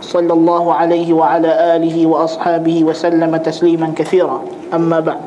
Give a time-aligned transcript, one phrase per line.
[0.00, 4.38] صلى الله عليه وعلى آله وأصحابه وسلم تسليما كثيرا
[4.74, 5.26] أما بعد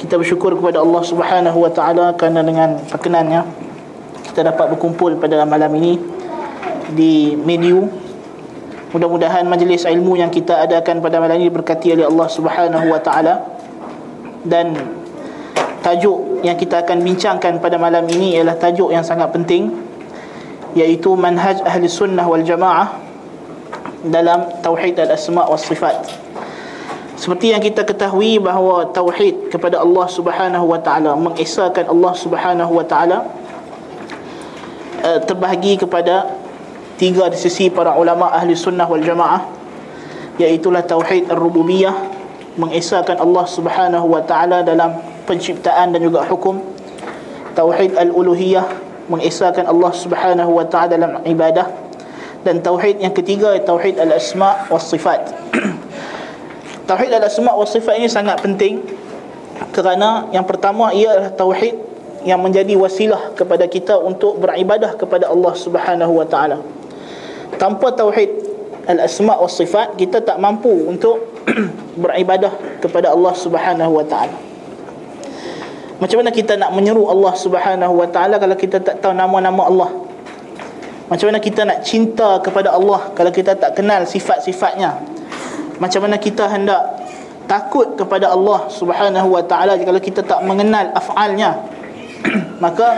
[0.00, 3.44] kita bersyukur kepada Allah Subhanahu wa taala kerana dengan perkenannya
[4.32, 6.00] kita dapat berkumpul pada malam ini
[6.96, 7.84] di Mediu
[8.96, 13.44] mudah-mudahan majlis ilmu yang kita adakan pada malam ini berkati oleh Allah Subhanahu wa taala
[14.48, 14.72] dan
[15.84, 19.68] tajuk yang kita akan bincangkan pada malam ini ialah tajuk yang sangat penting
[20.72, 23.03] iaitu manhaj ahli sunnah wal jamaah
[24.09, 26.25] dalam tauhid al-asma' was sifat.
[27.15, 32.83] Seperti yang kita ketahui bahawa tauhid kepada Allah Subhanahu wa taala mengesahkan Allah Subhanahu wa
[32.83, 33.23] taala
[34.99, 36.27] uh, terbahagi kepada
[36.99, 39.47] tiga di sisi para ulama ahli sunnah wal jamaah
[40.35, 41.95] iaitu tauhid ar-rububiyah
[42.59, 46.59] mengesahkan Allah Subhanahu wa taala dalam penciptaan dan juga hukum
[47.55, 48.67] tauhid al-uluhiyah
[49.07, 51.84] mengesahkan Allah Subhanahu wa taala dalam ibadah
[52.45, 55.33] dan tauhid yang ketiga tauhid al-asma was sifat
[56.85, 58.77] Tauhid al-asma' wa sifat ini sangat penting
[59.73, 61.73] kerana yang pertama ia adalah tauhid
[62.21, 66.61] yang menjadi wasilah kepada kita untuk beribadah kepada Allah Subhanahu wa taala.
[67.57, 68.29] Tanpa tauhid
[68.85, 71.25] al-asma' wa sifat kita tak mampu untuk
[72.05, 72.53] beribadah
[72.85, 74.37] kepada Allah Subhanahu wa taala.
[75.97, 79.89] Macam mana kita nak menyeru Allah Subhanahu wa taala kalau kita tak tahu nama-nama Allah?
[81.05, 85.15] Macam mana kita nak cinta kepada Allah kalau kita tak kenal sifat-sifatnya?
[85.79, 86.81] macam mana kita hendak
[87.45, 91.61] takut kepada Allah Subhanahu wa taala kalau kita tak mengenal af'alnya
[92.63, 92.95] maka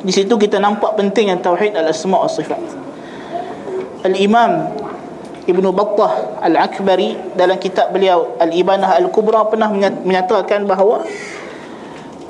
[0.00, 2.60] di situ kita nampak pentingnya tauhid al-asma' sifat
[4.06, 4.72] al-imam
[5.48, 11.08] Ibnu Battah Al-Akbari dalam kitab beliau Al-Ibanah Al-Kubra pernah menyatakan bahawa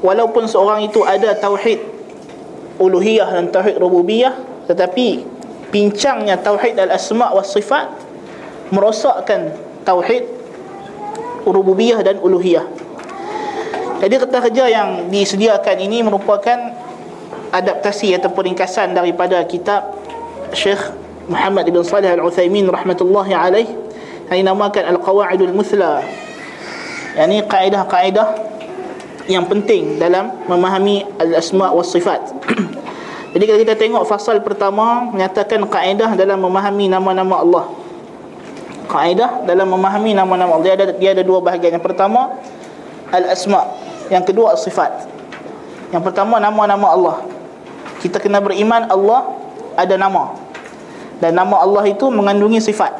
[0.01, 1.83] walaupun seorang itu ada tauhid
[2.79, 5.25] uluhiyah dan tauhid rububiyah tetapi
[5.73, 7.89] pincangnya tauhid al-asma' wa sifat
[8.69, 10.29] merosakkan tauhid
[11.49, 12.65] rububiyah dan uluhiyah.
[13.99, 16.77] Jadi kata kerja yang disediakan ini merupakan
[17.51, 19.97] adaptasi ataupun ringkasan daripada kitab
[20.53, 20.79] Syekh
[21.27, 23.69] Muhammad ibn Salih Al-Utsaimin rahmatullahi alaih
[24.29, 26.05] yang dinamakan Al-Qawaidul Muthla.
[27.17, 28.29] Yani kaedah-kaedah
[29.29, 32.21] yang penting dalam memahami al-asma' was sifat.
[33.29, 37.65] Jadi kalau kita tengok fasal pertama menyatakan kaedah dalam memahami nama-nama Allah
[38.89, 40.65] kaedah dalam memahami nama-nama Allah.
[40.65, 41.77] Dia ada dia ada dua bahagian.
[41.77, 42.41] Yang pertama
[43.13, 43.69] al-asma,
[44.09, 45.07] yang kedua as-sifat.
[45.93, 47.17] Yang pertama nama-nama Allah.
[48.01, 49.37] Kita kena beriman Allah
[49.77, 50.35] ada nama.
[51.21, 52.97] Dan nama Allah itu mengandungi sifat.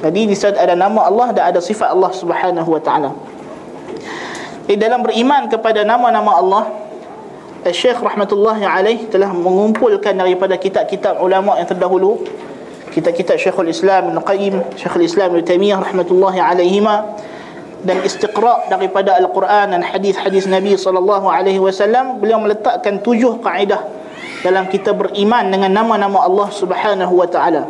[0.00, 3.12] Jadi di saat ada nama Allah dan ada sifat Allah Subhanahu wa taala.
[4.64, 6.64] Di dalam beriman kepada nama-nama Allah,
[7.68, 12.24] Syekh rahmatullahi alaih telah mengumpulkan daripada kitab-kitab ulama yang terdahulu
[12.88, 17.20] kitab-kitab Syekhul Islam Ibn Qayyim, Syekhul Islam Ibn Taimiyah rahmatullahi alaihima
[17.84, 23.84] dan istiqra' daripada Al-Quran dan hadis-hadis Nabi sallallahu alaihi wasallam beliau meletakkan tujuh kaedah
[24.40, 27.68] dalam kita beriman dengan nama-nama Allah Subhanahu wa taala.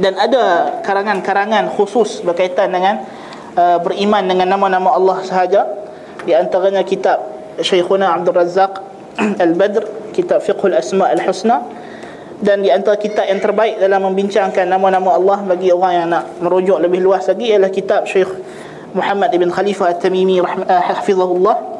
[0.00, 3.04] Dan ada karangan-karangan khusus berkaitan dengan
[3.54, 5.68] uh, beriman dengan nama-nama Allah sahaja.
[6.24, 7.20] Di antaranya kitab
[7.60, 8.93] Syekhuna Abdul Razzaq
[9.44, 11.62] Al-Badr, kitab Fiqhul Asma' Al-Husna.
[12.44, 16.76] Dan di antara kitab yang terbaik dalam membincangkan nama-nama Allah bagi orang yang nak merujuk
[16.82, 18.28] lebih luas lagi ialah kitab Syekh
[18.92, 21.72] Muhammad ibn Khalifah At-Tamimi hafizahullah.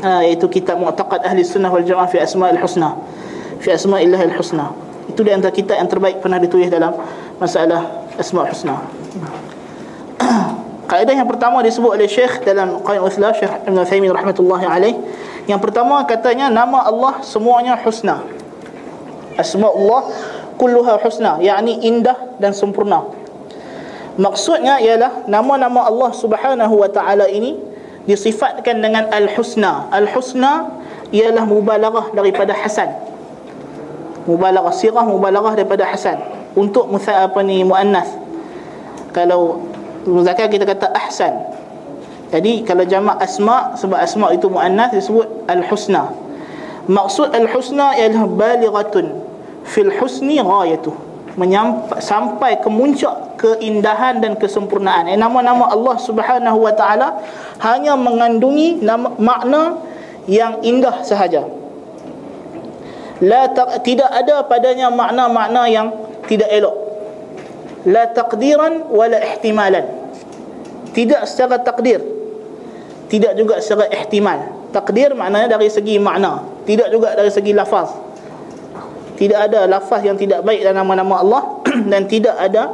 [0.00, 2.96] Uh, iaitu kitab Mu'taqad Ahli Sunnah wal Jamaah fi Asma'il Husna
[3.60, 4.72] fi Asma'illah Al-Husna.
[5.12, 6.96] Itu di antara kitab yang terbaik pernah ditulis dalam
[7.36, 8.80] masalah Asma'ul Husna
[10.90, 14.94] Kaedah yang pertama disebut oleh Syekh dalam Qaim Uthla Syekh Ibn Thaymin rahmatullahi alaih
[15.48, 18.24] yang pertama katanya nama Allah semuanya husna.
[19.38, 20.10] Asma'ullah
[20.60, 23.08] kulluha husna yakni indah dan sempurna.
[24.20, 27.56] Maksudnya ialah nama-nama Allah Subhanahu wa taala ini
[28.04, 29.88] disifatkan dengan al-husna.
[29.88, 30.82] Al-husna
[31.14, 32.90] ialah mubalaghah daripada hasan.
[34.28, 36.20] Mubalaghah sirah mubalaghah daripada hasan.
[36.52, 38.10] Untuk apa ni muannas.
[39.14, 39.62] Kalau
[40.04, 41.59] muzakkar kita kata ahsan
[42.30, 46.30] jadi kalau jamak asma sebab asma itu muannas disebut al-husna
[46.90, 49.06] Maksud al-husna ialah balighatun
[49.62, 51.12] fil husni ghayatuh.
[51.38, 55.06] menyampai, sampai ke muncak keindahan dan kesempurnaan.
[55.06, 57.22] Eh, nama-nama Allah Subhanahu wa taala
[57.62, 59.78] hanya mengandungi nama, makna
[60.26, 61.46] yang indah sahaja.
[63.22, 65.94] La ta, tidak ada padanya makna-makna yang
[66.26, 66.76] tidak elok.
[67.86, 69.86] La taqdiran wala ihtimalan.
[70.90, 72.19] Tidak secara takdir.
[73.10, 74.70] Tidak juga secara ihtimal.
[74.70, 77.90] Takdir maknanya dari segi makna, tidak juga dari segi lafaz.
[79.18, 81.42] Tidak ada lafaz yang tidak baik dalam nama-nama Allah
[81.90, 82.70] dan tidak ada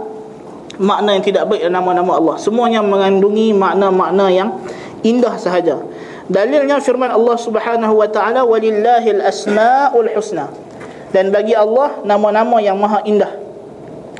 [0.76, 2.36] makna yang tidak baik dalam nama-nama Allah.
[2.36, 4.60] Semuanya mengandungi makna-makna yang
[5.00, 5.80] indah sahaja.
[6.28, 10.52] Dalilnya firman Allah Subhanahu wa taala walillahil asmaul husna.
[11.16, 13.32] Dan bagi Allah nama-nama yang maha indah.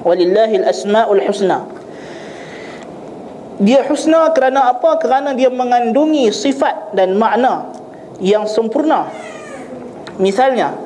[0.00, 1.75] Walillahil asmaul husna
[3.56, 5.00] dia husna kerana apa?
[5.00, 7.72] Kerana dia mengandungi sifat dan makna
[8.20, 9.08] yang sempurna.
[10.20, 10.76] Misalnya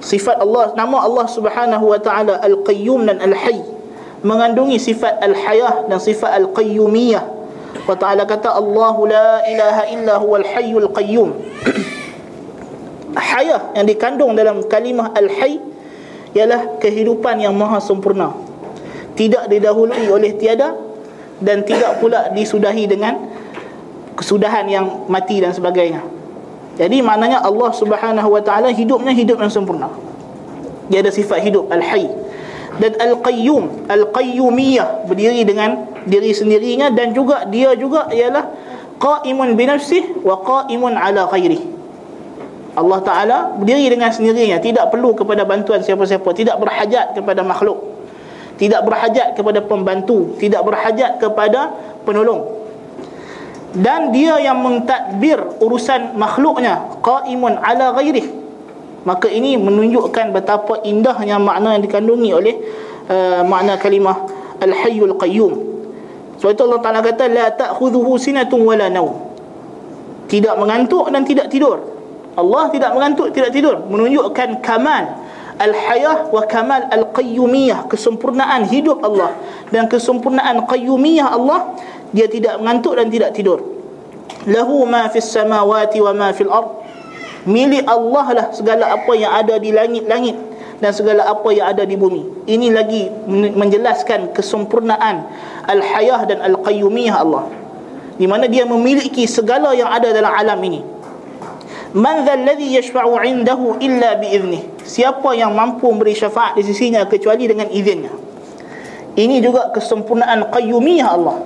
[0.00, 3.60] sifat Allah nama Allah Subhanahu wa taala Al-Qayyum dan Al-Hayy.
[4.24, 7.24] Mengandungi sifat Al-Hayah dan sifat Al-Qayyumiyah.
[7.84, 11.36] Wa taala kata Allahu la ilaha illa huwal hayyul qayyum.
[13.30, 15.60] Hayah yang dikandung dalam kalimah Al-Hayy
[16.32, 18.32] ialah kehidupan yang maha sempurna.
[19.20, 20.89] Tidak didahului oleh tiada
[21.40, 23.16] dan tidak pula disudahi dengan
[24.16, 26.04] kesudahan yang mati dan sebagainya
[26.80, 29.92] jadi maknanya Allah Subhanahu wa taala hidupnya hidup yang sempurna.
[30.88, 32.08] Dia ada sifat hidup al-hayy
[32.80, 38.48] dan al-qayyum, al-qayyumiyah berdiri dengan diri sendirinya dan juga dia juga ialah
[38.96, 41.60] qaimun bi nafsihi wa qaimun ala ghairi.
[42.80, 47.76] Allah Taala berdiri dengan sendirinya, tidak perlu kepada bantuan siapa-siapa, tidak berhajat kepada makhluk.
[48.60, 51.72] Tidak berhajat kepada pembantu, tidak berhajat kepada
[52.04, 52.60] penolong.
[53.72, 58.28] Dan dia yang mentadbir urusan makhluknya qaimun ala ghairih.
[59.08, 62.54] Maka ini menunjukkan betapa indahnya makna yang dikandungi oleh
[63.08, 64.28] uh, makna kalimah
[64.60, 65.52] al-hayyul qayyum.
[66.36, 69.30] Sebab itu Allah Taala kata la ta'khudhuhu sinatun wala naum
[70.30, 71.82] tidak mengantuk dan tidak tidur.
[72.38, 73.82] Allah tidak mengantuk tidak tidur.
[73.90, 75.18] Menunjukkan kamal
[75.60, 77.84] al-hayah wa kamal al-qayyumiyah.
[77.92, 79.36] Kesempurnaan hidup Allah
[79.68, 81.76] dan kesempurnaan qayyumiyah Allah
[82.16, 83.60] dia tidak mengantuk dan tidak tidur.
[84.48, 86.80] Lahu ma fis samawati wa ma fil ard.
[87.44, 90.36] Milik Allah lah segala apa yang ada di langit-langit
[90.80, 92.48] dan segala apa yang ada di bumi.
[92.48, 95.28] Ini lagi menjelaskan kesempurnaan
[95.68, 97.48] al-hayah dan al-qayyumiyah Allah.
[98.16, 100.99] Di mana dia memiliki segala yang ada dalam alam ini
[101.96, 107.06] man dhal ladhi yashfa'u 'indahu illa bi idnih siapa yang mampu memberi syafaat di sisinya
[107.06, 108.12] kecuali dengan izinnya.
[109.18, 111.38] Ini juga kesempurnaan qayyumiyah Allah.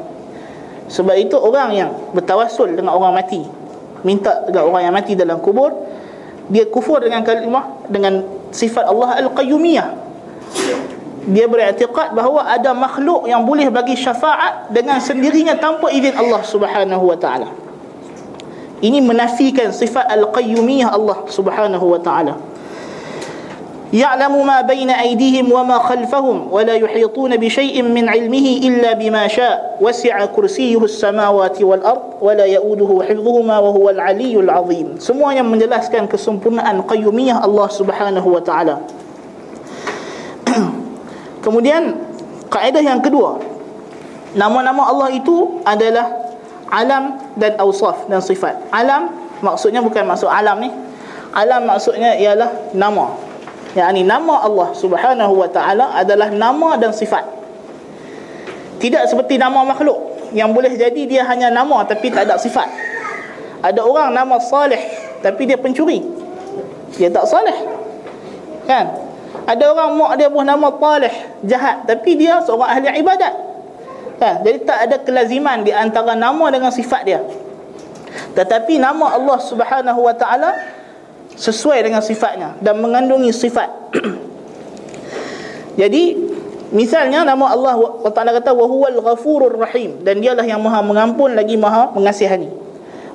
[0.85, 3.41] Sebab itu orang yang bertawassul dengan orang mati
[4.05, 5.73] Minta dengan orang yang mati dalam kubur
[6.52, 8.20] Dia kufur dengan kalimah Dengan
[8.52, 9.88] sifat Allah Al-Qayyumiyah.
[11.25, 17.05] Dia beriktiqat bahawa ada makhluk yang boleh bagi syafaat Dengan sendirinya tanpa izin Allah Subhanahu
[17.08, 17.49] Wa Taala.
[18.84, 22.36] Ini menafikan sifat Al-Qayyumiyah Allah Subhanahu Wa Taala.
[23.94, 30.25] يعلم ما بين أيديهم وما خلفهم ولا يحيطون بشيء من علمه إلا بما شاء وسع
[30.25, 37.70] كرسيه السماوات والأرض ولا يؤوده حفظهما وهو العلي العظيم semua yang menjelaskan kesempurnaan qayyumiyah Allah
[37.70, 38.82] Subhanahu wa taala
[41.46, 41.94] kemudian
[42.50, 43.38] kaedah yang kedua
[44.34, 46.33] nama-nama Allah itu adalah
[46.70, 48.56] alam dan awsaf dan sifat.
[48.73, 49.12] Alam
[49.44, 50.71] maksudnya bukan maksud alam ni.
[51.35, 53.11] Alam maksudnya ialah nama.
[53.75, 57.26] Yakni nama Allah Subhanahu wa taala adalah nama dan sifat.
[58.78, 60.14] Tidak seperti nama makhluk.
[60.30, 62.71] Yang boleh jadi dia hanya nama tapi tak ada sifat.
[63.64, 64.78] Ada orang nama salih
[65.23, 66.02] tapi dia pencuri.
[66.94, 67.56] Dia tak salih
[68.64, 68.94] kan?
[69.44, 71.85] Ada orang mak dia buah nama talih jahat.
[71.85, 73.53] Tapi dia seorang ahli ibadat
[74.21, 77.21] kan jadi tak ada kelaziman di antara nama dengan sifat dia
[78.35, 80.54] tetapi nama Allah Subhanahu wa taala
[81.35, 83.71] sesuai dengan sifatnya dan mengandungi sifat.
[85.80, 86.14] Jadi
[86.71, 87.75] misalnya nama Allah
[88.14, 92.50] Taala kata wa huwal ghafurur rahim dan dialah yang Maha mengampun lagi Maha mengasihani.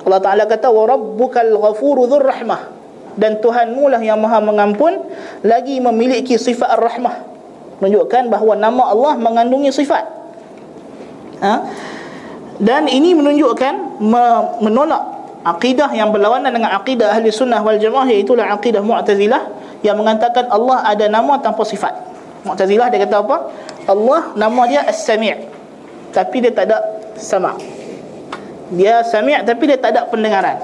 [0.04, 2.68] Allah Taala kata wa rabbukal ghafuru dzur rahmah
[3.16, 5.00] dan Tuhanmu lah yang Maha mengampun
[5.40, 7.32] lagi memiliki sifat ar-rahmah.
[7.80, 10.19] Menunjukkan bahawa nama Allah mengandungi sifat.
[11.40, 11.54] Ha?
[12.60, 14.04] Dan ini menunjukkan
[14.60, 15.02] menolak
[15.44, 19.48] akidah yang berlawanan dengan akidah ahli sunnah wal jamaah iaitu akidah mu'tazilah
[19.80, 21.96] yang mengatakan Allah ada nama tanpa sifat.
[22.44, 23.36] Mu'tazilah dia kata apa?
[23.88, 25.48] Allah nama dia as-sami'
[26.12, 26.78] tapi dia tak ada
[27.16, 27.56] sama'
[28.70, 30.60] dia sami' tapi dia tak ada pendengaran.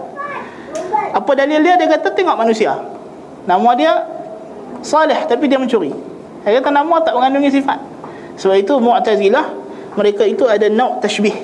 [1.11, 1.75] Apa dalil dia?
[1.81, 2.77] Dia kata tengok manusia.
[3.49, 3.93] Nama dia
[4.85, 5.91] salih tapi dia mencuri.
[6.45, 7.81] Dia kata nama tak mengandungi sifat.
[8.37, 9.66] Sebab itu Mu'tazilah
[9.97, 11.35] mereka itu ada nau' tashbih.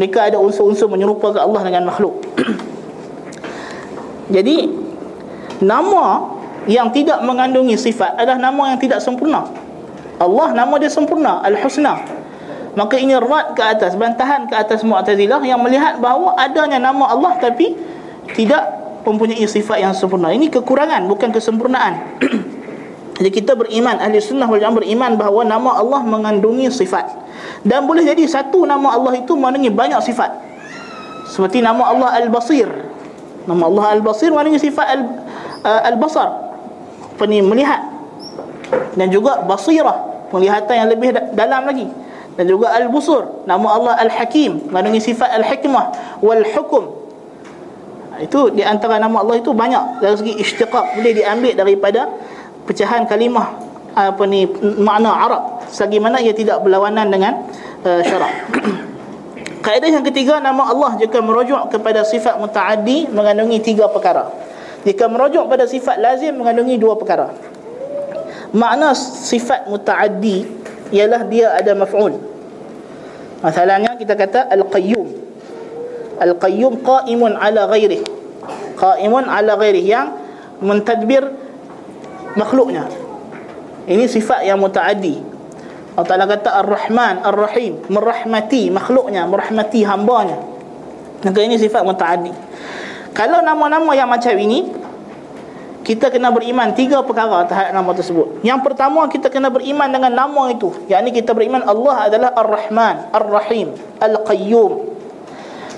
[0.00, 2.24] Mereka ada unsur-unsur menyerupakan Allah dengan makhluk.
[4.34, 4.72] Jadi
[5.60, 9.44] nama yang tidak mengandungi sifat adalah nama yang tidak sempurna.
[10.20, 12.00] Allah nama dia sempurna, Al-Husna.
[12.76, 17.36] Maka ini rad ke atas, bantahan ke atas Mu'tazilah yang melihat bahawa adanya nama Allah
[17.36, 17.74] tapi
[18.36, 18.62] tidak
[19.04, 20.32] mempunyai sifat yang sempurna.
[20.32, 21.94] Ini kekurangan bukan kesempurnaan.
[23.20, 27.04] Jadi kita beriman ahli sunnah wal jamaah beriman bahawa nama Allah mengandungi sifat.
[27.60, 30.32] Dan boleh jadi satu nama Allah itu mengandungi banyak sifat.
[31.28, 32.64] Seperti nama Allah Al-Basir.
[33.44, 35.00] Nama Allah Al-Basir mengandungi sifat al,
[35.68, 36.32] uh, Al-Basar.
[37.20, 37.84] Peni melihat.
[38.96, 41.92] Dan juga basirah, penglihatan yang lebih dalam lagi.
[42.40, 46.96] Dan juga Al-Busur, nama Allah Al-Hakim, mengandungi sifat Al-Hikmah wal Hukum.
[48.24, 52.08] Itu di antara nama Allah itu banyak dari segi istiqaq boleh diambil daripada
[52.70, 53.58] pecahan kalimah
[53.98, 54.46] apa ni
[54.78, 57.42] makna Arab selagi mana ia tidak berlawanan dengan
[57.82, 58.30] uh, syarak.
[59.66, 64.30] Kaedah yang ketiga nama Allah jika merujuk kepada sifat mutaaddi mengandungi tiga perkara.
[64.86, 67.34] Jika merujuk pada sifat lazim mengandungi dua perkara.
[68.54, 70.46] Makna sifat mutaaddi
[70.94, 72.16] ialah dia ada maf'ul.
[73.44, 75.12] Masalahnya kita kata al-qayyum.
[76.22, 78.04] Al-qayyum qa'imun ala ghairihi.
[78.80, 80.08] Qa'imun ala ghairihi yang
[80.64, 81.49] mentadbir
[82.38, 82.86] makhluknya.
[83.90, 85.18] Ini sifat yang mutaaddi.
[85.98, 87.82] Allah Ta'ala kata Ar-Rahman, Ar-Rahim.
[87.90, 90.38] Merahmati makhluknya, merahmati hambanya.
[91.26, 92.30] Maka ini sifat mutaaddi.
[93.10, 94.70] Kalau nama-nama yang macam ini
[95.80, 98.44] Kita kena beriman Tiga perkara terhadap nama tersebut.
[98.44, 100.70] Yang pertama kita kena beriman dengan nama itu.
[100.86, 104.72] Yang ini kita beriman Allah adalah Ar-Rahman, Ar-Rahim Al-Qayyum.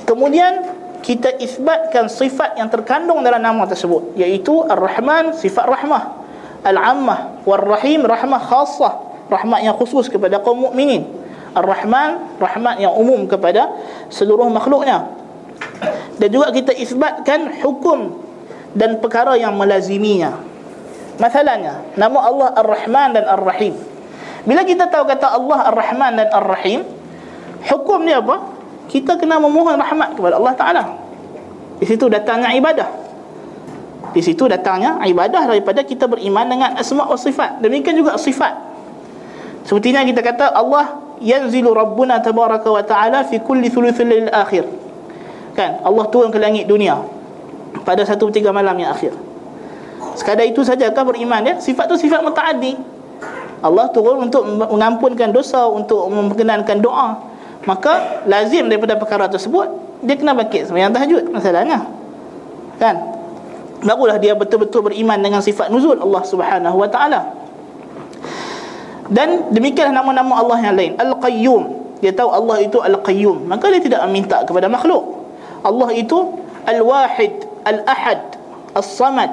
[0.04, 0.52] Kemudian
[1.00, 6.21] kita isbatkan sifat yang terkandung dalam nama tersebut Iaitu Ar-Rahman, sifat rahmah
[6.62, 8.92] Al-Ammah War-Rahim rahmah khasah
[9.32, 11.08] Rahmat yang khusus kepada kaum mukminin.
[11.56, 13.72] Ar-Rahman Rahmat yang umum kepada
[14.12, 15.08] seluruh makhluknya.
[16.20, 18.12] Dan juga kita isbatkan hukum
[18.76, 20.36] Dan perkara yang melaziminya.
[21.16, 23.74] Masalahnya Nama Allah Ar-Rahman dan Ar-Rahim.
[24.42, 26.84] Bila kita tahu kata Allah Ar-Rahman dan Ar-Rahim
[27.62, 28.42] Hukum ni apa?
[28.90, 30.84] Kita kena memohon rahmat kepada Allah Ta'ala.
[31.78, 32.88] Di situ datangnya ibadah
[34.12, 37.64] di situ datangnya ibadah daripada kita beriman dengan asma wa sifat.
[37.64, 38.52] Demikian juga sifat.
[39.64, 44.68] Sepertinya kita kata Allah yanzilu rabbuna tabaraka wa ta'ala fi kulli thuluthil lail akhir.
[45.56, 45.80] Kan?
[45.84, 47.00] Allah turun ke langit dunia
[47.86, 49.16] pada satu tiga malam yang akhir.
[50.18, 51.54] Sekadar itu saja sajakah beriman ya?
[51.56, 52.76] Sifat tu sifat mutaaddi.
[53.62, 57.22] Allah turun untuk mengampunkan dosa, untuk memperkenankan doa.
[57.62, 59.70] Maka lazim daripada perkara tersebut
[60.02, 61.78] dia kena bangkit sembahyang tahajud masalahnya.
[62.82, 63.11] Kan?
[63.82, 67.20] Barulah dia betul-betul beriman dengan sifat nuzul Allah Subhanahu wa taala.
[69.12, 71.62] Dan demikianlah nama-nama Allah yang lain, Al-Qayyum.
[72.00, 75.26] Dia tahu Allah itu Al-Qayyum, maka dia tidak meminta kepada makhluk.
[75.62, 78.38] Allah itu Al-Wahid, Al-Ahad,
[78.72, 79.30] As-Samad.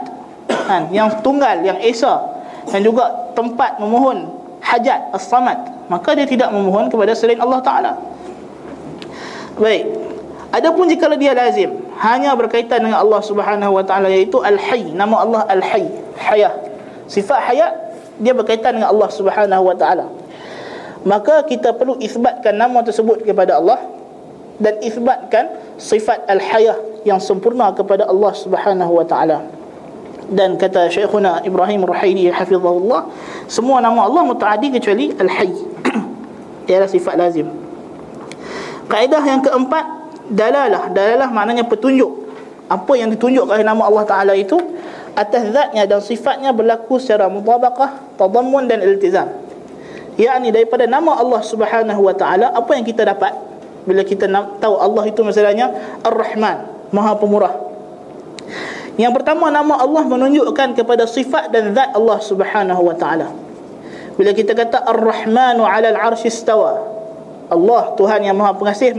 [0.50, 0.90] Kan?
[0.92, 2.40] Yang tunggal, yang esa
[2.70, 4.30] dan juga tempat memohon
[4.62, 5.90] hajat As-Samad.
[5.90, 7.92] Maka dia tidak memohon kepada selain Allah Taala.
[9.58, 9.86] Baik.
[10.50, 15.42] Adapun jika dia lazim hanya berkaitan dengan Allah Subhanahu wa taala iaitu Al-Hayy, nama Allah
[15.46, 16.54] Al-Hayy, hayah.
[17.06, 17.72] Sifat hayat
[18.18, 20.10] dia berkaitan dengan Allah Subhanahu wa taala.
[21.06, 23.78] Maka kita perlu isbatkan nama tersebut kepada Allah
[24.58, 29.46] dan isbatkan sifat Al-Hayah yang sempurna kepada Allah Subhanahu wa taala.
[30.30, 33.10] Dan kata Syekhuna Ibrahim Ruhaili hafizahullah,
[33.46, 35.56] semua nama Allah mutaaddi kecuali Al-Hayy.
[36.70, 37.50] Ialah sifat lazim.
[38.90, 39.99] Kaedah yang keempat
[40.30, 40.94] dalalah.
[40.94, 42.30] Dalalah maknanya petunjuk.
[42.70, 44.58] Apa yang ditunjuk oleh nama Allah Taala itu
[45.20, 49.28] atas zatnya dan sifatnya berlaku secara mutabaqah tadammun dan iltizam.
[50.20, 53.32] Yakni daripada nama Allah Subhanahu wa taala apa yang kita dapat?
[53.88, 54.28] Bila kita
[54.60, 55.72] tahu Allah itu masalahnya
[56.04, 57.56] Ar-Rahman Maha Pemurah.
[59.00, 63.32] Yang pertama nama Allah menunjukkan kepada sifat dan zat Allah Subhanahu wa taala.
[64.20, 66.99] Bila kita kata Ar-Rahmanu 'alal 'arsy istawa
[67.50, 68.94] Allah Tuhan yang Maha Pengasih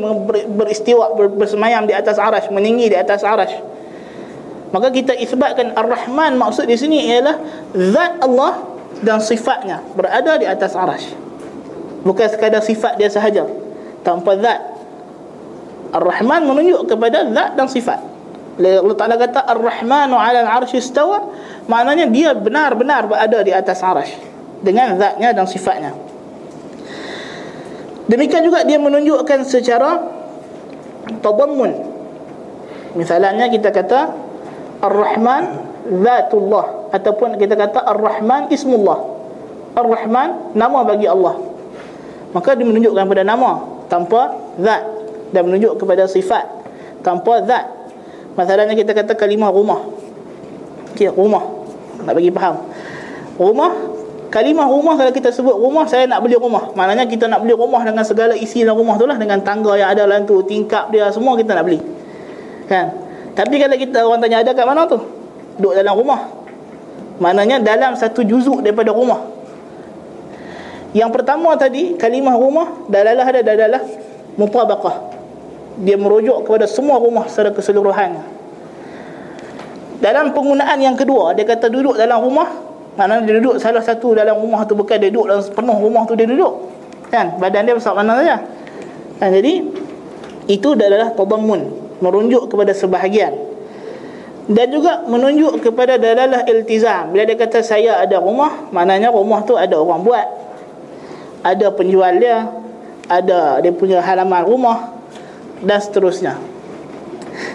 [0.51, 3.55] beristiwa bersemayam di atas arash meninggi di atas arash
[4.71, 7.37] maka kita isbatkan Ar-Rahman maksud di sini ialah
[7.75, 8.63] zat Allah
[9.03, 11.31] dan sifatnya berada di atas arash
[12.05, 13.45] bukan sekadar sifat dia sahaja.
[14.01, 14.61] Tanpa zat.
[15.91, 18.01] Ar-Rahman menunjuk kepada zat dan sifat.
[18.61, 21.33] Allah Ta'ala kata Ar-Rahmanu ala al-arshi istawa
[21.65, 24.13] maknanya dia benar-benar berada di atas arash
[24.61, 25.97] dengan zatnya dan sifatnya
[28.11, 30.03] Demikian juga dia menunjukkan secara
[31.23, 31.71] tadammun.
[32.99, 34.11] Misalnya kita kata
[34.83, 35.71] Ar-Rahman
[36.03, 38.99] Zatullah ataupun kita kata Ar-Rahman Ismullah.
[39.79, 41.39] Ar-Rahman nama bagi Allah.
[42.35, 44.83] Maka dia menunjukkan pada nama tanpa zat.
[45.31, 46.43] Dan menunjuk kepada sifat
[47.07, 47.71] tanpa zat.
[48.35, 49.87] Masalahnya kita kata kalimah rumah.
[50.91, 51.47] Okay, rumah.
[52.03, 52.67] Nak bagi faham.
[53.39, 53.90] Rumah
[54.31, 56.71] kalimah rumah kalau kita sebut rumah saya nak beli rumah.
[56.79, 59.91] Maknanya kita nak beli rumah dengan segala isi dalam rumah tu lah dengan tangga yang
[59.91, 61.83] ada dalam tu tingkap dia semua kita nak beli.
[62.71, 62.95] Kan?
[63.35, 65.03] Tapi kalau kita orang tanya ada kat mana tu?
[65.59, 66.31] Duduk dalam rumah.
[67.21, 69.29] Maknanya dalam satu juzuk daripada rumah.
[70.95, 73.83] Yang pertama tadi kalimah rumah dalalah ada dalalah
[74.39, 75.11] mutabaqah.
[75.83, 78.23] Dia merujuk kepada semua rumah secara keseluruhan.
[80.01, 84.39] Dalam penggunaan yang kedua dia kata duduk dalam rumah maknanya dia duduk salah satu dalam
[84.39, 86.55] rumah tu bukan dia duduk dalam penuh rumah tu dia duduk.
[87.11, 87.39] Kan?
[87.39, 88.37] Badan dia besar mana saja.
[89.19, 89.31] Kan?
[89.35, 89.67] Jadi
[90.51, 91.71] itu adalah tadammun
[92.03, 93.35] merujuk kepada sebahagian.
[94.51, 97.15] Dan juga menunjuk kepada dalalah iltizam.
[97.15, 100.27] Bila dia kata saya ada rumah maknanya rumah tu ada orang buat.
[101.47, 102.51] Ada penjual dia
[103.11, 104.95] ada dia punya halaman rumah
[105.63, 106.50] dan seterusnya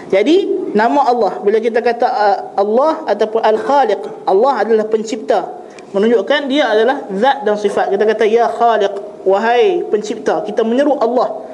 [0.06, 5.66] jadi nama Allah bila kita kata uh, Allah ataupun al-khaliq Allah adalah pencipta.
[5.94, 7.94] Menunjukkan dia adalah zat dan sifat.
[7.94, 8.94] Kita kata ya khaliq
[9.26, 11.46] wahai pencipta kita menyeru Allah.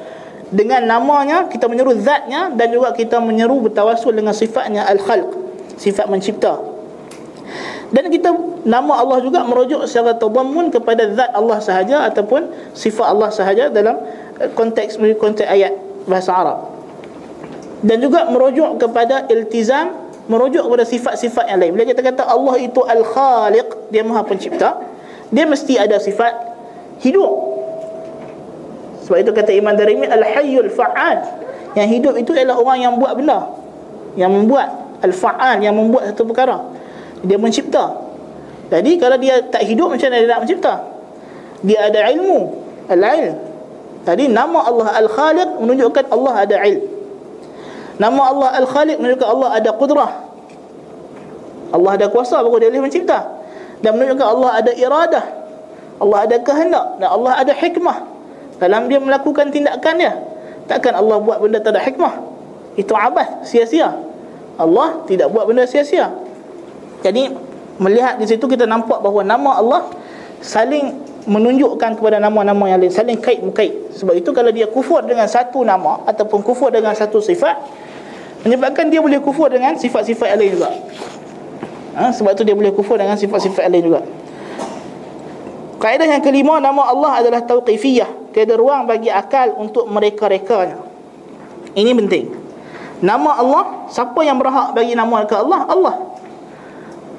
[0.53, 5.33] Dengan namanya kita menyeru zatnya dan juga kita menyeru bertawasul dengan sifatnya al-khalq
[5.81, 6.61] sifat mencipta.
[7.93, 8.33] Dan kita
[8.65, 14.01] nama Allah juga merujuk secara tadammun kepada zat Allah sahaja ataupun sifat Allah sahaja dalam
[14.41, 15.77] eh, konteks konteks ayat
[16.09, 16.82] bahasa Arab.
[17.83, 21.71] Dan juga merujuk kepada iltizam merujuk kepada sifat-sifat yang lain.
[21.75, 24.79] Bila kita kata Allah itu al-Khaliq, dia Maha Pencipta,
[25.35, 26.31] dia mesti ada sifat
[27.03, 27.31] hidup.
[29.03, 31.27] Sebab itu kata Imam Darimi al-Hayyul Fa'al.
[31.75, 33.51] Yang hidup itu ialah orang yang buat benda.
[34.15, 36.63] Yang membuat al-Fa'al yang membuat satu perkara
[37.27, 37.99] dia mencipta
[38.71, 40.75] jadi kalau dia tak hidup macam mana dia nak mencipta
[41.63, 42.41] dia ada ilmu
[42.87, 43.35] al-ilm
[44.07, 46.83] tadi nama Allah al-khaliq menunjukkan Allah ada ilm
[48.01, 50.13] nama Allah al-khaliq menunjukkan Allah ada qudrah.
[51.73, 53.43] Allah ada kuasa baru dia boleh mencipta.
[53.81, 55.25] Dan menunjukkan Allah ada iradah.
[55.99, 56.87] Allah ada kehendak.
[57.01, 57.99] Dan Allah ada hikmah.
[58.61, 60.13] Dalam dia melakukan tindakan dia
[60.71, 62.15] takkan Allah buat benda tak ada hikmah?
[62.79, 63.93] Itu abad sia-sia.
[64.57, 66.13] Allah tidak buat benda sia-sia.
[67.03, 67.29] Jadi
[67.77, 69.83] melihat di situ kita nampak bahawa nama Allah
[70.41, 73.95] saling menunjukkan kepada nama-nama yang lain saling kait mengkait.
[73.95, 77.59] Sebab itu kalau dia kufur dengan satu nama ataupun kufur dengan satu sifat
[78.43, 80.71] menyebabkan dia boleh kufur dengan sifat-sifat yang lain juga.
[81.93, 84.01] Ha, sebab itu dia boleh kufur dengan sifat-sifat yang lain juga.
[85.83, 88.31] Kaedah yang kelima nama Allah adalah tauqifiyah.
[88.31, 90.79] Tiada ruang bagi akal untuk mereka-rekanya.
[91.75, 92.25] Ini penting.
[93.03, 95.61] Nama Allah, siapa yang berhak bagi nama ke Allah?
[95.67, 95.95] Allah.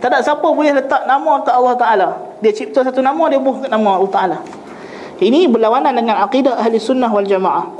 [0.03, 2.09] Tak ada siapa boleh letak nama ke Allah Ta'ala
[2.43, 4.37] Dia cipta satu nama, dia buh nama Allah Ta'ala
[5.15, 7.71] Ini berlawanan dengan akidah ahli sunnah wal jamaah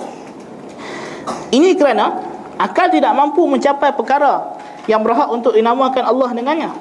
[1.52, 2.16] Ini kerana
[2.58, 4.54] Akal tidak mampu mencapai perkara
[4.86, 6.72] Yang berhak untuk dinamakan Allah dengannya.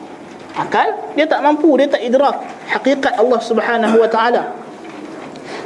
[0.52, 4.42] Akal, dia tak mampu, dia tak idrak Hakikat Allah Subhanahu Wa Ta'ala.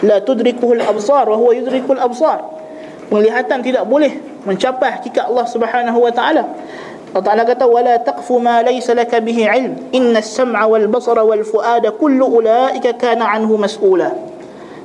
[0.07, 2.45] La tudrikuhul absar Wa huwa yudrikul absar.
[3.11, 6.45] Penglihatan tidak boleh mencapai hakikat Allah Subhanahu Wa Ta'ala.
[7.15, 9.91] Allah Ta'ala kata wala taqfu ma laysa laka bihi ilm.
[9.91, 14.36] Inna as-sam'a wal basara wal fuada kullu ulaika kana anhu mas'ula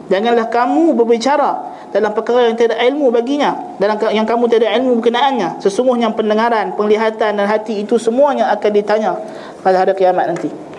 [0.07, 5.59] janganlah kamu berbicara dalam perkara yang tidak ilmu baginya dalam yang kamu tidak ilmu berkenaannya
[5.59, 9.11] sesungguhnya pendengaran penglihatan dan hati itu semuanya akan ditanya
[9.59, 10.71] pada hari kiamat nanti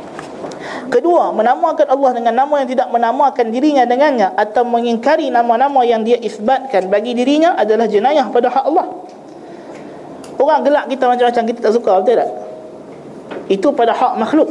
[0.92, 6.20] Kedua, menamakan Allah dengan nama yang tidak menamakan dirinya dengannya atau mengingkari nama-nama yang dia
[6.20, 8.86] isbatkan bagi dirinya adalah jenayah pada hak Allah.
[10.36, 12.30] Orang gelak kita macam-macam kita tak suka betul tak?
[13.48, 14.48] Itu pada hak makhluk.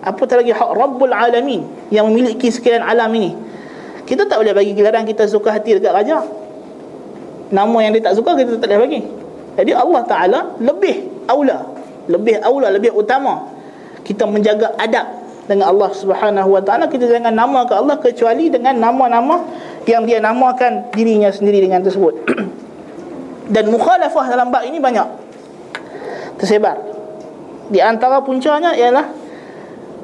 [0.00, 3.36] Apatah lagi hak Rabbul Alamin yang memiliki sekalian alam ini.
[4.04, 6.20] Kita tak boleh bagi gelaran kita suka hati dekat raja.
[7.48, 9.00] Nama yang dia tak suka kita tak boleh bagi.
[9.54, 11.64] Jadi Allah Taala lebih aula,
[12.10, 13.48] lebih aula, lebih utama
[14.04, 15.06] kita menjaga adab
[15.48, 19.40] dengan Allah Subhanahu Wa Taala kita jangan nama ke Allah kecuali dengan nama-nama
[19.88, 22.14] yang dia namakan dirinya sendiri dengan tersebut.
[23.54, 25.04] Dan mukhalafah dalam bab ini banyak
[26.40, 26.80] Tersebar
[27.68, 29.04] Di antara puncanya ialah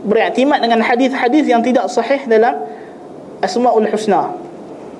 [0.05, 2.57] Beriktimat dengan hadis-hadis yang tidak sahih dalam
[3.41, 4.37] Asma'ul Husna.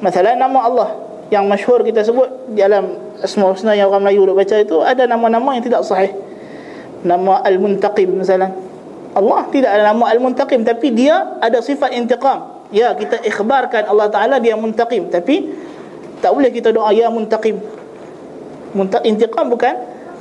[0.01, 0.89] Masalah nama Allah
[1.29, 5.65] Yang masyhur kita sebut Dalam Asma'ul Husna yang orang Melayu baca itu Ada nama-nama yang
[5.65, 6.17] tidak sahih.
[7.05, 8.53] Nama Al-Muntaqim misalnya
[9.11, 12.65] Allah tidak ada nama Al-Muntaqim Tapi dia ada sifat intiqam.
[12.73, 15.51] Ya kita ikhbarkan Allah Ta'ala dia muntaqim Tapi
[16.23, 17.61] tak boleh kita doa Ya muntaqim.
[19.05, 19.75] Intiqam bukan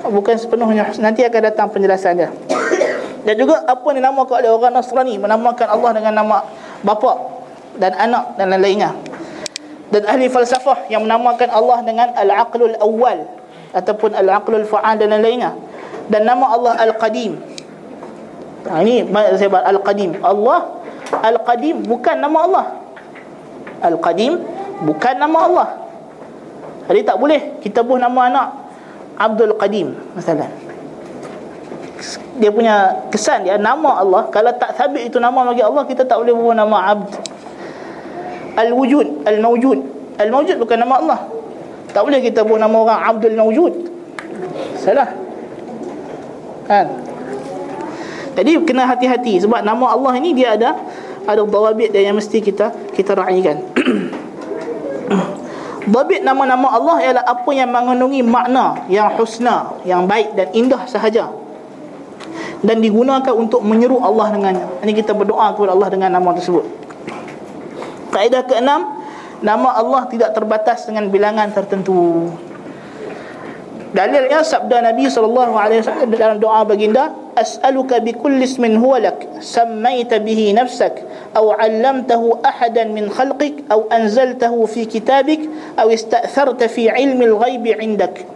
[0.09, 0.89] bukan sepenuhnya.
[0.97, 2.49] Nanti akan datang penjelasannya
[3.23, 6.37] dan juga apa yang dinamakan oleh orang Nasrani menamakan Allah dengan nama
[6.81, 7.38] bapa
[7.77, 8.95] dan anak dan lain-lainnya.
[9.89, 13.25] Dan ahli falsafah yang menamakan Allah dengan al-aqlul awal
[13.73, 15.53] ataupun al-aqlul fa'al dan lain-lainnya.
[16.09, 17.37] Dan nama Allah al-qadim.
[18.69, 20.17] Ha, ini saya sebut al-qadim.
[20.21, 20.81] Allah
[21.21, 22.65] al-qadim bukan nama Allah.
[23.81, 24.41] Al-qadim
[24.85, 25.67] bukan nama Allah.
[26.89, 28.47] Jadi tak boleh kita buh nama anak
[29.19, 30.47] Abdul Qadim misalnya
[32.39, 36.23] dia punya kesan dia nama Allah kalau tak sabit itu nama bagi Allah kita tak
[36.23, 37.19] boleh bubuh nama Abd
[38.59, 39.79] Al-Wujud Al-Mawjud.
[40.19, 41.19] Al-Mawjud bukan nama Allah.
[41.95, 43.73] Tak boleh kita bubuh nama orang Abdul Mawjud.
[44.75, 45.15] Salah.
[46.67, 47.09] Kan?
[48.37, 50.77] Jadi kena hati-hati sebab nama Allah ini dia ada
[51.27, 53.65] ada dawabit yang mesti kita kita raikan.
[55.89, 61.33] Dabit nama-nama Allah ialah apa yang mengandungi makna yang husna, yang baik dan indah sahaja.
[62.59, 64.67] Dan digunakan untuk menyeru Allah dengannya.
[64.83, 66.67] Ini kita berdoa kepada Allah dengan nama tersebut.
[68.19, 68.99] Kaedah keenam,
[69.39, 72.27] nama Allah tidak terbatas dengan bilangan tertentu.
[73.95, 80.51] Dalilnya sabda Nabi wasallam dalam doa baginda, "As'aluka bi kulli ismin huwa lak, sammaita bihi
[80.51, 80.99] nafsak,
[81.31, 85.47] aw 'allamtahu ahadan min khalqik, aw anzaltahu fi kitabik,
[85.79, 88.27] aw ista'tharta fi 'ilmi al-ghaib 'indak."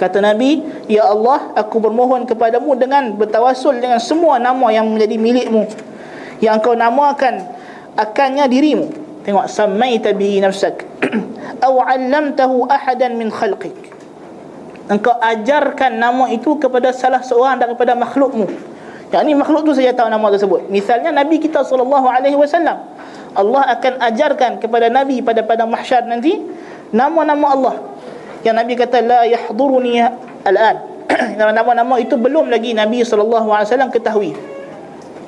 [0.00, 5.68] Kata Nabi, Ya Allah, aku bermohon kepadamu dengan bertawasul dengan semua nama yang menjadi milikmu.
[6.40, 7.55] Yang engkau namakan
[7.96, 8.86] akannya dirimu.
[9.26, 10.86] Tengok, Sammaita bihi nafsak.
[11.66, 13.74] Aw 'allamtahu ahadan min khalqik.
[14.86, 18.46] Engkau ajarkan nama itu kepada salah seorang daripada makhlukmu.
[19.10, 20.70] Yang ini makhluk tu saja tahu nama tersebut.
[20.70, 22.86] Misalnya Nabi kita sallallahu alaihi wasallam.
[23.36, 26.40] Allah akan ajarkan kepada Nabi pada pada mahsyar nanti
[26.90, 27.74] nama-nama Allah
[28.42, 30.00] yang Nabi kata la yahduruni
[30.46, 30.76] al-an
[31.38, 34.32] nama-nama itu belum lagi Nabi sallallahu alaihi wasallam ketahui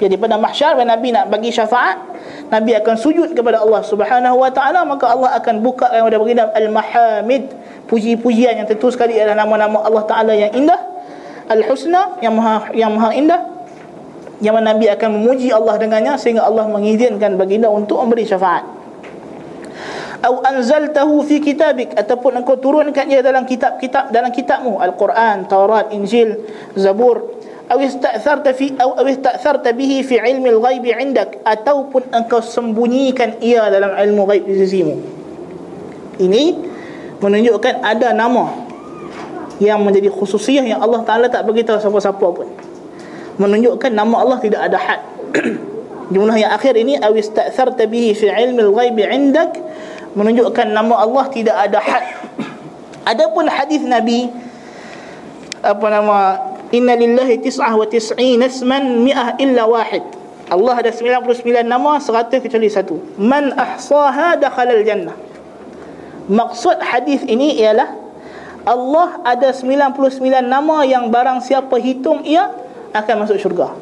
[0.01, 2.01] jadi pada mahsyar bila Nabi nak bagi syafaat
[2.49, 6.35] Nabi akan sujud kepada Allah Subhanahu wa taala maka Allah akan buka yang ada bagi
[6.37, 7.53] al-mahamid
[7.85, 10.81] puji-pujian yang tentu sekali adalah nama-nama Allah taala yang indah.
[11.49, 13.41] Al-husna yang maha yang maha indah
[14.39, 18.65] yang mana Nabi akan memuji Allah dengannya sehingga Allah mengizinkan baginda untuk memberi syafaat.
[20.19, 24.83] Au anzaltahu fi kitabik ataupun engkau turunkan ia dalam kitab-kitab dalam kitabmu.
[24.83, 26.43] Al-Quran, Taurat, Injil,
[26.75, 27.38] Zabur
[27.69, 33.93] atau ista'tharta fi atau ista'tharta bihi fi ilmi al-ghaib 'indak ataupun engkau sembunyikan ia dalam
[33.93, 34.97] ilmu ghaib di sisimu.
[36.17, 36.43] Ini
[37.21, 38.49] menunjukkan ada nama
[39.61, 42.49] yang menjadi khususiah yang Allah Taala tak bagi tahu siapa-siapa pun.
[43.37, 45.01] Menunjukkan nama Allah tidak ada had.
[46.15, 49.61] Jumlah yang akhir ini aw ista'tharta bihi fi ilmi al-ghaib 'indak
[50.17, 52.05] menunjukkan nama Allah tidak ada had.
[53.13, 54.33] Adapun hadis Nabi
[55.61, 60.05] apa nama Inna lillahi tis'ah wa tis'in isman mi'ah illa wahid.
[60.49, 63.01] Allah ada 99 nama 100 kecuali satu.
[63.17, 65.17] Man ahsaha dakhala al-jannah.
[66.29, 67.97] Maksud hadis ini ialah
[68.69, 72.53] Allah ada 99 nama yang barang siapa hitung ia
[72.93, 73.73] akan masuk syurga.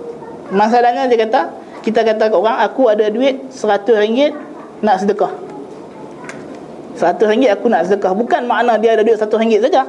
[0.54, 1.50] Masalahnya dia kata,
[1.82, 4.30] kita kata ke orang aku ada duit 100 ringgit
[4.78, 5.46] nak sedekah.
[6.96, 9.84] Satu ringgit aku nak sedekah Bukan makna dia ada duit satu ringgit saja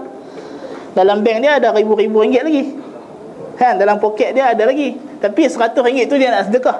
[0.91, 2.63] Dalam bank dia ada ribu-ribu ringgit lagi
[3.58, 6.78] Kan dalam poket dia ada lagi Tapi seratus ringgit tu dia nak sedekah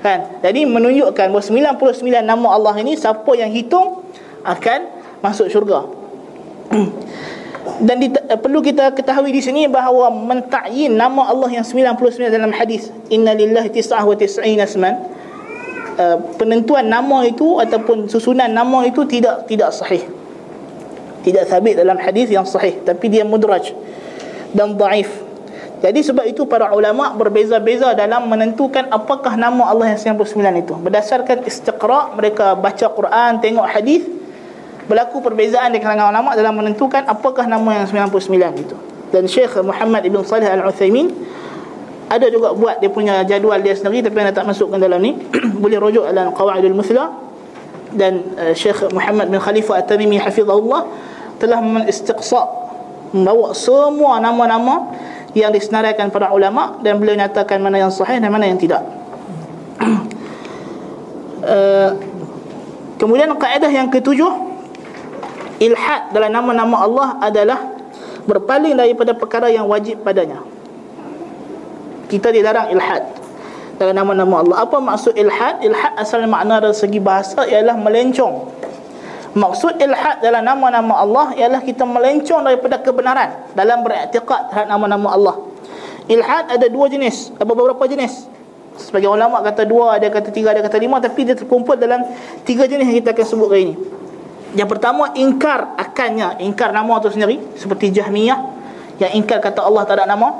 [0.00, 4.06] Kan Jadi menunjukkan bahawa 99 nama Allah ini Siapa yang hitung
[4.46, 4.86] Akan
[5.18, 5.90] masuk syurga
[7.86, 12.94] Dan di, perlu kita ketahui di sini bahawa mentakyin nama Allah yang 99 dalam hadis
[13.10, 15.22] Inna lillahi tis'ah wa tis'ina asman
[15.92, 20.00] Uh, penentuan nama itu ataupun susunan nama itu tidak tidak sahih.
[21.20, 23.76] Tidak sabit dalam hadis yang sahih tapi dia mudraj
[24.56, 25.12] dan dhaif.
[25.82, 30.74] Jadi sebab itu para ulama berbeza-beza dalam menentukan apakah nama Allah yang 99 itu.
[30.78, 34.06] Berdasarkan istiqra mereka baca Quran, tengok hadis
[34.86, 38.76] berlaku perbezaan di kalangan ulama dalam menentukan apakah nama yang 99 itu.
[39.10, 41.10] Dan Syekh Muhammad Ibn Salih Al-Utsaimin
[42.12, 45.16] ada juga buat dia punya jadual dia sendiri tapi anda tak masukkan dalam ni
[45.62, 47.08] boleh rujuk dalam qawaidul muthla
[47.96, 50.84] dan uh, Syekh Muhammad bin Khalifah At-Tamimi hafizahullah
[51.40, 52.42] telah mengistiqsa
[53.16, 54.92] membawa semua nama-nama
[55.32, 58.84] yang disenaraikan para ulama dan beliau nyatakan mana yang sahih dan mana yang tidak
[61.44, 61.90] uh,
[63.00, 64.30] kemudian kaedah yang ketujuh
[65.62, 67.58] ilhad dalam nama-nama Allah adalah
[68.28, 70.44] berpaling daripada perkara yang wajib padanya
[72.12, 73.22] kita dilarang ilhad
[73.80, 74.56] dalam nama-nama Allah.
[74.68, 75.64] Apa maksud ilhad?
[75.64, 78.52] Ilhad asal makna dari segi bahasa ialah melencong.
[79.32, 85.36] Maksud ilhad dalam nama-nama Allah ialah kita melencong daripada kebenaran dalam beriktikad terhadap nama-nama Allah.
[86.04, 88.28] Ilhad ada dua jenis, ada beberapa jenis.
[88.76, 92.08] Sebagai ulama kata dua, ada kata tiga, ada kata lima Tapi dia terkumpul dalam
[92.48, 93.74] tiga jenis yang kita akan sebut kali ini
[94.56, 98.40] Yang pertama, ingkar akannya Ingkar nama itu sendiri Seperti Jahmiyah
[98.96, 100.32] Yang ingkar kata Allah tak ada nama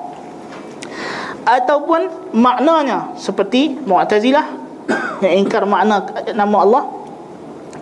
[1.44, 4.46] Ataupun maknanya Seperti Mu'tazilah
[5.20, 6.00] Yang ingkar makna
[6.32, 6.82] nama Allah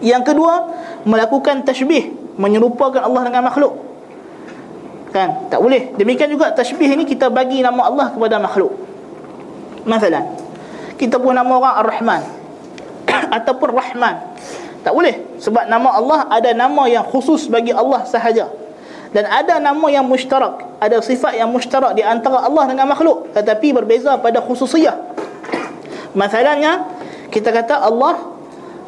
[0.03, 0.67] Yang kedua,
[1.05, 3.77] melakukan tashbih Menyerupakan Allah dengan makhluk.
[5.13, 5.51] Kan?
[5.53, 5.93] Tak boleh.
[6.01, 8.73] Demikian juga tashbih ini kita bagi nama Allah kepada makhluk.
[9.85, 10.25] Masalah
[10.97, 12.23] Kita pun nama orang Ar-Rahman
[13.37, 14.15] Ataupun Rahman.
[14.81, 15.21] Tak boleh.
[15.37, 18.49] Sebab nama Allah ada nama yang khusus bagi Allah sahaja.
[19.13, 20.81] Dan ada nama yang mushtarak.
[20.81, 23.37] Ada sifat yang mushtarak di antara Allah dengan makhluk.
[23.37, 24.97] Tetapi berbeza pada khususiyah.
[26.21, 26.89] Masalahnya
[27.31, 28.19] Kita kata Allah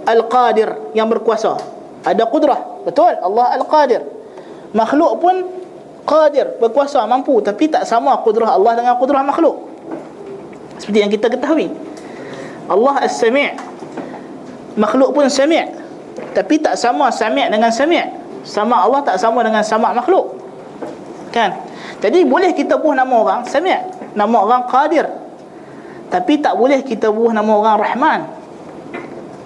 [0.02, 3.14] Al-Qadir yang berkuasa Ada kudrah Betul?
[3.14, 4.02] Allah Al-Qadir.
[4.74, 5.34] Makhluk pun
[6.02, 7.38] Qadir berkuasa mampu.
[7.38, 9.70] Tapi tak sama kudrah Allah dengan kudrah makhluk.
[10.82, 11.70] Seperti yang kita ketahui.
[12.66, 13.54] Allah As-Sami'
[14.78, 15.66] Makhluk pun Sami'
[16.32, 18.02] Tapi tak sama Sami' dengan Sami'
[18.42, 20.38] Sama Allah tak sama dengan sama makhluk.
[21.30, 21.54] Kan?
[22.02, 23.78] Jadi boleh kita buah nama orang Sami'
[24.18, 25.06] Nama orang Qadir.
[26.10, 28.20] Tapi tak boleh kita buah nama orang Rahman.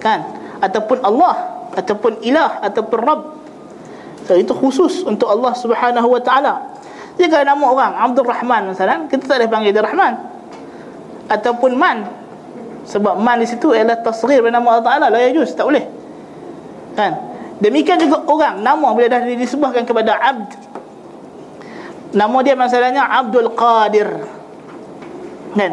[0.00, 0.20] Kan?
[0.58, 3.22] Ataupun Allah Ataupun Ilah Ataupun Rabb.
[4.24, 6.54] So, Itu khusus untuk Allah Subhanahu Wa Taala.
[7.16, 10.12] Jika nama orang Abdul Rahman misalnya Kita tak boleh panggil dia Rahman.
[11.30, 12.08] Ataupun man.
[12.86, 15.82] Sebab man di situ ialah tasghir nama Allah Taala la yajuz tak boleh.
[16.94, 17.12] Kan?
[17.58, 20.50] Demikian juga orang nama bila dah disebutkan kepada abd.
[22.14, 24.08] Nama dia masalahnya Abdul Qadir.
[25.58, 25.72] Kan?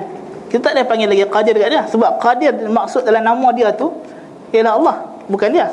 [0.54, 3.89] Kita tak boleh panggil lagi Qadir dekat dia sebab Qadir maksud dalam nama dia tu
[4.54, 5.66] ialah Allah bukan dia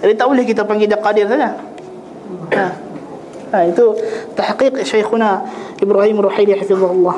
[0.00, 1.60] jadi tak boleh kita panggil dia Qadir saja.
[2.56, 2.66] Ha.
[3.52, 3.84] ha itu
[4.34, 5.44] tahqiq Syekhuna
[5.80, 7.16] Ibrahim Ruhaili hafizahullah.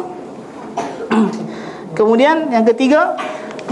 [1.98, 3.14] Kemudian yang ketiga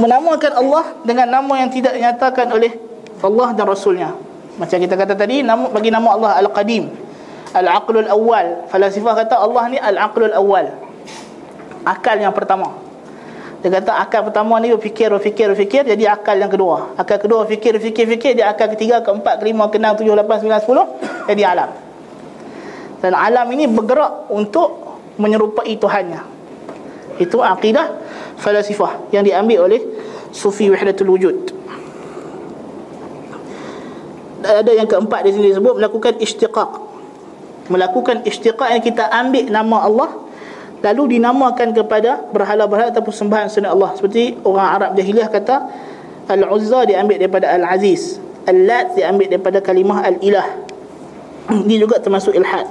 [0.00, 2.72] Menamakan Allah dengan nama yang tidak dinyatakan oleh
[3.20, 4.14] Allah dan Rasulnya.
[4.56, 6.88] Macam kita kata tadi nama, Bagi nama Allah Al-Qadim
[7.56, 10.68] Al-Aqlul Awal Falasifah kata Allah ni Al-Aqlul Awal
[11.82, 12.76] Akal yang pertama
[13.60, 17.76] Dia kata akal pertama ni Fikir, fikir, fikir Jadi akal yang kedua Akal kedua fikir,
[17.76, 20.86] fikir, fikir Dia akal ketiga, keempat, kelima, keenam, tujuh, lapan, sembilan, sepuluh
[21.28, 21.68] Jadi alam
[23.04, 26.20] Dan alam ini bergerak untuk Menyerupai Tuhannya
[27.20, 28.00] Itu akidah
[28.40, 29.80] falasifah yang diambil oleh
[30.32, 31.36] Sufi Wahdatul Wujud.
[34.40, 36.70] Ada yang keempat di sini disebut melakukan istiqaq.
[37.68, 40.10] Melakukan istiqaq yang kita ambil nama Allah
[40.80, 43.92] lalu dinamakan kepada berhala-berhala ataupun sembahan selain Allah.
[43.96, 45.56] Seperti orang Arab jahiliah kata
[46.30, 48.18] Al-Uzza diambil daripada Al-Aziz.
[48.48, 50.48] Al-Lat diambil daripada kalimah Al-Ilah.
[51.66, 52.66] Ini juga termasuk ilhad.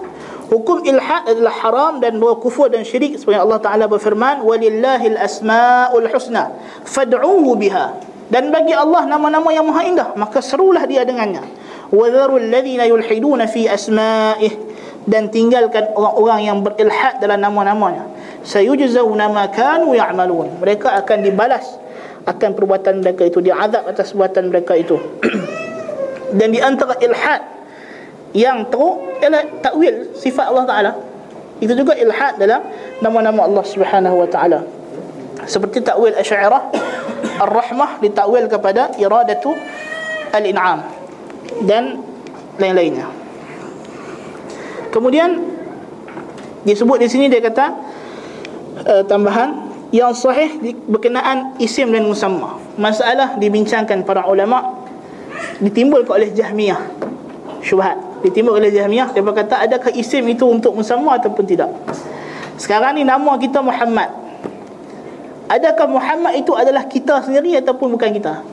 [0.50, 6.10] Hukum ilhad adalah haram dan bawa kufur dan syirik seperti Allah Taala berfirman walillahil asmaul
[6.10, 6.50] husna
[6.90, 7.94] fad'uhu biha
[8.34, 11.46] dan bagi Allah nama-nama yang maha indah maka serulah dia dengannya
[11.94, 14.69] wadharul ladzina yulhiduna fi asma'ih
[15.10, 18.06] dan tinggalkan orang-orang yang berilhad dalam nama-namanya
[18.46, 21.66] sayujzauna ma kanu ya'malun mereka akan dibalas
[22.30, 25.02] akan perbuatan mereka itu diazab atas perbuatan mereka itu
[26.38, 27.60] dan di antara ilhad
[28.34, 30.92] yang teruk ialah takwil sifat Allah Taala.
[31.60, 32.64] Itu juga ilhad dalam
[33.04, 34.64] nama-nama Allah Subhanahu wa taala.
[35.44, 36.64] Seperti takwil Asy'ariyah
[37.44, 39.52] Ar-Rahmah ditakwil kepada iradatu
[40.32, 40.88] al-in'am
[41.68, 42.00] dan
[42.56, 43.19] lain-lainnya.
[44.90, 45.38] Kemudian
[46.66, 47.66] disebut di sini dia kata
[48.90, 50.58] uh, tambahan yang sahih
[50.90, 52.58] berkenaan isim dan musamma.
[52.78, 54.86] Masalah dibincangkan para ulama
[55.62, 56.82] ditimbulkan oleh Jahmiyah
[57.62, 57.98] syubhat.
[58.26, 61.70] Ditimbul oleh Jahmiyah dia berkata adakah isim itu untuk musamma ataupun tidak?
[62.60, 64.10] Sekarang ni nama kita Muhammad.
[65.50, 68.46] Adakah Muhammad itu adalah kita sendiri ataupun bukan kita?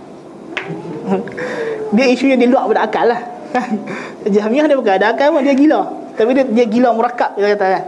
[1.97, 3.21] Dia isu yang di luar pada akal lah.
[4.35, 7.85] Jahmiyah dia akal pun dia gila tapi dia, dia gila murakab dia kata kan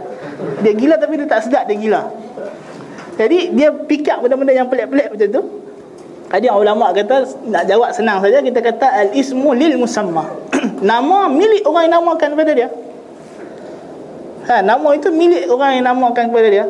[0.63, 2.01] dia gila tapi dia tak sedap dia gila.
[3.19, 5.43] Jadi dia pick up benda-benda yang pelik-pelik macam tu.
[6.29, 10.29] Ada ulama kata nak jawab senang saja kita kata al-ismu lil musamma
[10.85, 12.69] nama milik orang yang namakan kepada dia.
[14.45, 16.65] Ha, nama itu milik orang yang namakan kepada dia.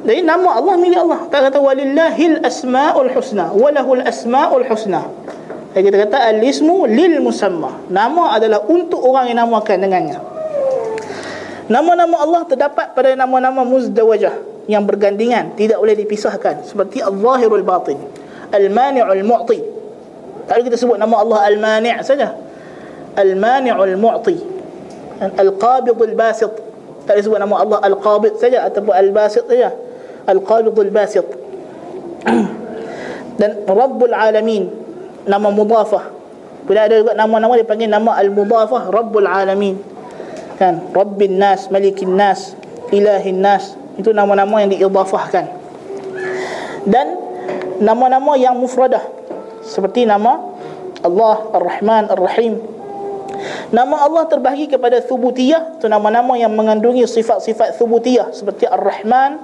[0.00, 1.20] Jadi nama Allah milik Allah.
[1.32, 5.08] Tak kata walillahil asmaul husna walahul asmaul husna.
[5.72, 10.39] Jadi kita kata al-ismu lil musamma nama adalah untuk orang yang namakan dengannya
[11.70, 16.66] nama-nama Allah terdapat pada nama-nama muzdawajah yang bergandingan tidak boleh dipisahkan.
[16.66, 17.96] Seperti al-zahirul batin
[18.50, 19.58] al-mani'ul mu'ti.
[20.50, 22.34] Tak kita sebut nama Allah al-mani' saja.
[23.16, 24.36] Al-Mani'ul Mu'ti.
[25.20, 26.52] Al-Qabidul Basit.
[27.08, 29.74] Tak disebut nama Allah Al-Qabid saja Ataupun Al-Basit saja.
[30.30, 31.26] Al-Qabidul Basit.
[33.40, 34.68] Dan Rabbul Alamin
[35.24, 36.12] nama mudafah
[36.68, 39.80] bila ada juga nama-nama dia panggil nama al-mudafah Rabbul Alamin
[40.60, 42.52] kan Rabbin Nas Malikin Nas
[42.92, 43.72] Ilahin Nas.
[43.96, 45.60] Itu nama-nama yang diidafahkan
[46.88, 47.16] dan
[47.80, 49.02] nama-nama yang mufradah.
[49.60, 50.40] Seperti nama
[51.04, 52.60] Allah Ar-Rahman Ar-Rahim.
[53.72, 55.80] Nama Allah terbahagi kepada thubutiyah.
[55.80, 58.32] Itu nama-nama yang mengandungi sifat-sifat thubutiyah.
[58.32, 59.40] Seperti Ar-Rahman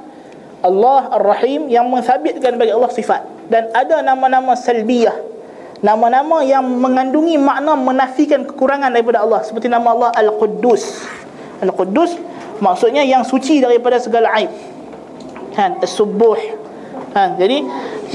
[0.64, 3.22] Allah Ar-Rahim Yang mensabitkan bagi Allah sifat.
[3.52, 5.35] Dan ada nama-nama salbiyah
[5.84, 9.44] Nama-nama yang mengandungi makna menafikan kekurangan daripada Allah.
[9.44, 11.04] Seperti nama Allah Al-Quddus.
[11.60, 12.16] Al-Quddus
[12.64, 14.48] maksudnya yang suci daripada segala aib.
[15.52, 15.76] Kan?
[15.84, 16.36] As-subuh.
[17.12, 17.36] Kan?
[17.36, 17.60] Jadi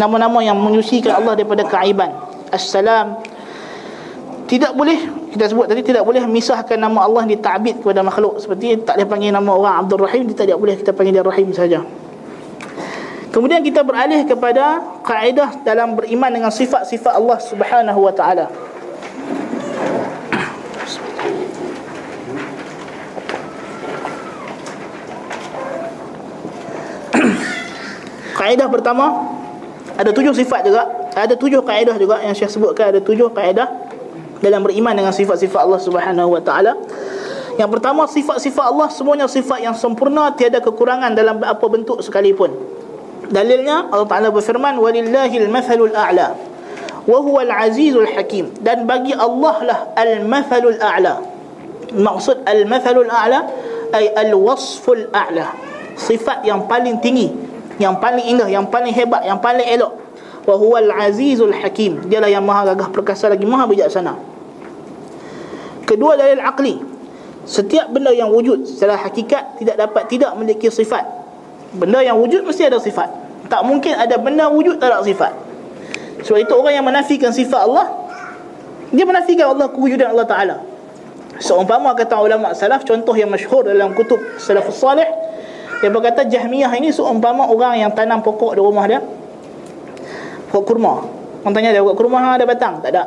[0.01, 2.09] nama-nama yang menyucikan Allah daripada keaiban.
[2.49, 3.21] As-salam.
[4.49, 4.97] Tidak boleh
[5.31, 8.41] kita sebut tadi tidak boleh misahkan nama Allah di ta'bid kepada makhluk.
[8.41, 11.55] Seperti tak boleh panggil nama orang Abdul Rahim kita tidak boleh kita panggil dia Rahim
[11.55, 11.79] saja
[13.31, 18.51] kemudian kita beralih kepada kaedah dalam beriman dengan sifat-sifat Allah Subhanahu wa taala
[28.39, 29.33] kaedah pertama
[29.97, 33.67] ada tujuh sifat juga ada tujuh kaedah juga yang saya sebutkan ada tujuh kaedah
[34.41, 36.73] dalam beriman dengan sifat-sifat Allah Subhanahu wa taala.
[37.59, 42.49] Yang pertama sifat-sifat Allah semuanya sifat yang sempurna tiada kekurangan dalam apa bentuk sekalipun.
[43.31, 46.35] Dalilnya Allah Taala berfirman walillahil mathalul a'la
[47.07, 51.23] wa huwal azizul hakim dan bagi Allah lah al mathalul a'la.
[51.95, 53.47] Maksud al mathalul a'la
[53.95, 55.55] ay al wasful a'la.
[55.95, 57.31] Sifat yang paling tinggi,
[57.79, 59.95] yang paling indah, yang paling hebat, yang paling elok.
[60.43, 62.03] Wa huwal azizul hakim.
[62.11, 64.31] Dialah yang maha gagah perkasa lagi maha bijaksana.
[65.91, 66.79] Kedua dalil akli
[67.43, 71.03] Setiap benda yang wujud secara hakikat Tidak dapat tidak memiliki sifat
[71.75, 73.20] Benda yang wujud mesti ada sifat
[73.51, 75.35] Tak mungkin ada benda wujud tak ada sifat.
[76.23, 77.89] Sebab itu orang yang menafikan sifat Allah
[78.93, 80.55] Dia menafikan Allah kewujudan Allah Ta'ala.
[81.41, 85.07] Seumpama kata ulama salaf Contoh yang masyhur dalam kutub salafus salih
[85.81, 89.01] Dia berkata Jahmiyah ini seumpama orang yang tanam pokok di rumah dia.
[90.53, 91.03] Pokok kurma.
[91.41, 92.79] Orang tanya dia pokok kurma ada batang?
[92.79, 93.03] Tak ada.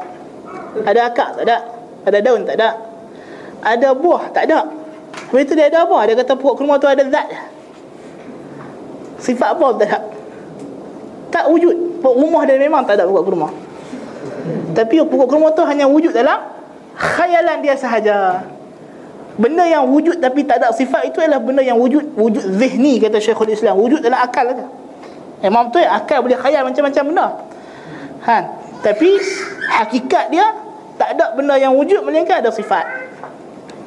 [0.85, 1.28] Ada akar?
[1.38, 1.57] Tak ada.
[2.04, 2.42] Ada daun?
[2.42, 2.68] Tak ada.
[3.62, 4.35] Ada buah?
[4.35, 4.61] Tak ada.
[5.14, 7.30] Lepas itu dia ada apa Dia kata pokok kurma tu ada zat.
[9.22, 9.87] Sifat apa tak?
[9.88, 9.98] ada
[11.34, 11.98] Tak wujud.
[11.98, 13.48] Pokok rumah dia memang tak ada pokok kurma
[14.70, 16.38] Tapi pokok kurma tu hanya wujud dalam
[16.94, 18.46] Khayalan dia sahaja.
[19.34, 23.18] Benda yang wujud tapi tak ada sifat itu adalah benda yang wujud Wujud zihni kata
[23.18, 23.74] Syekhul Islam.
[23.82, 24.70] Wujud dalam akal saja.
[25.42, 27.26] Memang betul akal boleh khayal macam-macam benda.
[28.30, 28.36] Ha.
[28.86, 29.10] Tapi
[29.74, 30.46] hakikat dia
[30.94, 32.86] tak ada benda yang wujud melainkan ada sifat.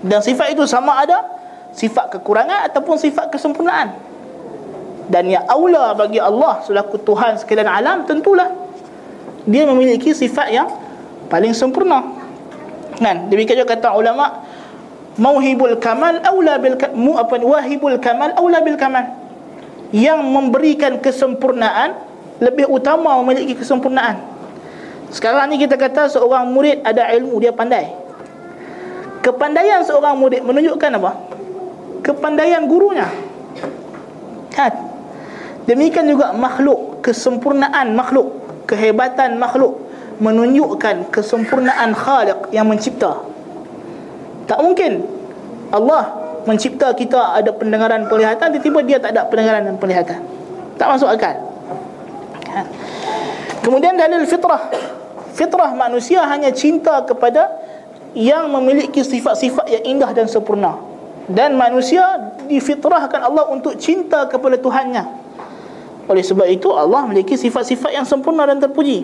[0.03, 1.23] Dan sifat itu sama ada
[1.71, 3.95] sifat kekurangan ataupun sifat kesempurnaan
[5.07, 8.51] dan yang aula bagi Allah selaku Tuhan sekalian alam tentulah
[9.47, 10.67] dia memiliki sifat yang
[11.31, 12.03] paling sempurna
[12.99, 14.43] kan demikian juga kata ulama
[15.15, 19.05] mauhibul kamal aula bil mu apa wahibul kamal aula bil kamal
[19.95, 21.95] yang memberikan kesempurnaan
[22.43, 24.37] lebih utama memiliki kesempurnaan
[25.07, 27.95] sekarang ni kita kata seorang murid ada ilmu dia pandai.
[29.23, 31.11] Kepandaian seorang murid menunjukkan apa?
[32.03, 33.07] Kepandaian gurunya.
[34.51, 34.86] Kan?
[35.67, 39.83] Demikian juga makhluk, kesempurnaan makhluk, kehebatan makhluk
[40.23, 43.19] menunjukkan kesempurnaan Khaliq yang mencipta.
[44.47, 45.03] Tak mungkin
[45.69, 46.15] Allah
[46.47, 50.23] mencipta kita ada pendengaran penglihatan tiba-tiba dia tak ada pendengaran dan penglihatan.
[50.79, 51.35] Tak masuk akal.
[52.47, 52.65] Kan?
[53.59, 54.71] Kemudian dalil fitrah
[55.35, 57.51] Fitrah manusia hanya cinta kepada
[58.15, 60.79] Yang memiliki sifat-sifat yang indah dan sempurna
[61.27, 65.26] Dan manusia difitrahkan Allah untuk cinta kepada Tuhannya
[66.07, 69.03] Oleh sebab itu Allah memiliki sifat-sifat yang sempurna dan terpuji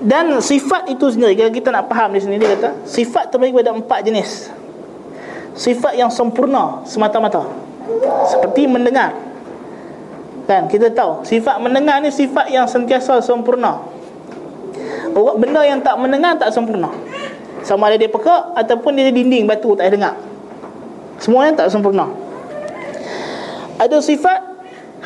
[0.00, 3.76] Dan sifat itu sendiri Kalau kita nak faham di sini Dia kata Sifat terbagi pada
[3.76, 4.48] empat jenis
[5.56, 7.44] Sifat yang sempurna semata-mata
[8.32, 9.26] Seperti mendengar
[10.46, 13.82] Kan kita tahu sifat mendengar ni sifat yang sentiasa sempurna.
[15.10, 16.86] Orang benda yang tak mendengar tak sempurna.
[17.66, 20.14] Sama ada dia pekak ataupun dia dinding batu tak dengar.
[21.18, 22.06] Semuanya tak sempurna.
[23.82, 24.38] Ada sifat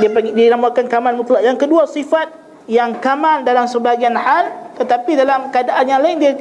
[0.00, 1.44] dia dinamakan kamal mutlak.
[1.44, 2.32] Yang kedua sifat
[2.66, 6.32] yang kamal dalam sebahagian hal tetapi dalam keadaan yang lain dia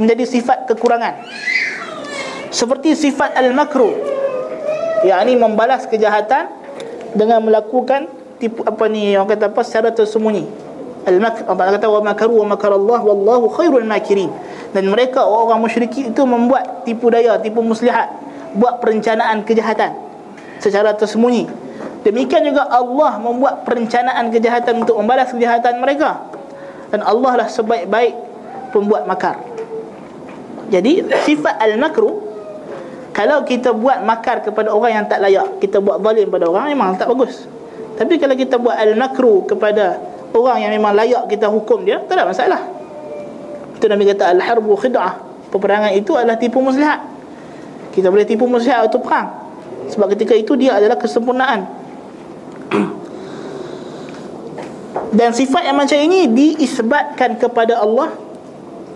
[0.00, 1.20] menjadi sifat kekurangan.
[2.52, 3.92] Seperti sifat al-makruh.
[5.02, 6.46] yakni membalas kejahatan
[7.10, 8.06] dengan melakukan
[8.38, 10.46] tipu apa ni orang kata apa secara tersembunyi
[11.06, 14.30] al-makr Allah kata wa makaru wa makar Allah wallahu khairul makirin
[14.70, 18.10] dan mereka orang musyrik itu membuat tipu daya tipu muslihat
[18.54, 19.94] buat perencanaan kejahatan
[20.62, 21.50] secara tersembunyi
[22.02, 26.26] Demikian juga Allah membuat perencanaan kejahatan untuk membalas kejahatan mereka.
[26.90, 28.14] Dan Allah lah sebaik-baik
[28.74, 29.38] pembuat makar.
[30.72, 32.32] Jadi sifat al-makru
[33.12, 36.96] kalau kita buat makar kepada orang yang tak layak, kita buat zalim pada orang memang
[36.96, 37.44] tak bagus.
[38.00, 40.00] Tapi kalau kita buat al-makru kepada
[40.32, 42.60] orang yang memang layak kita hukum dia, tak ada masalah.
[43.76, 45.12] Itu Nabi kata al-harbu khid'ah.
[45.52, 47.04] Peperangan itu adalah tipu muslihat.
[47.92, 49.28] Kita boleh tipu muslihat waktu perang.
[49.92, 51.81] Sebab ketika itu dia adalah kesempurnaan.
[55.12, 58.16] Dan sifat yang macam ini diisbatkan kepada Allah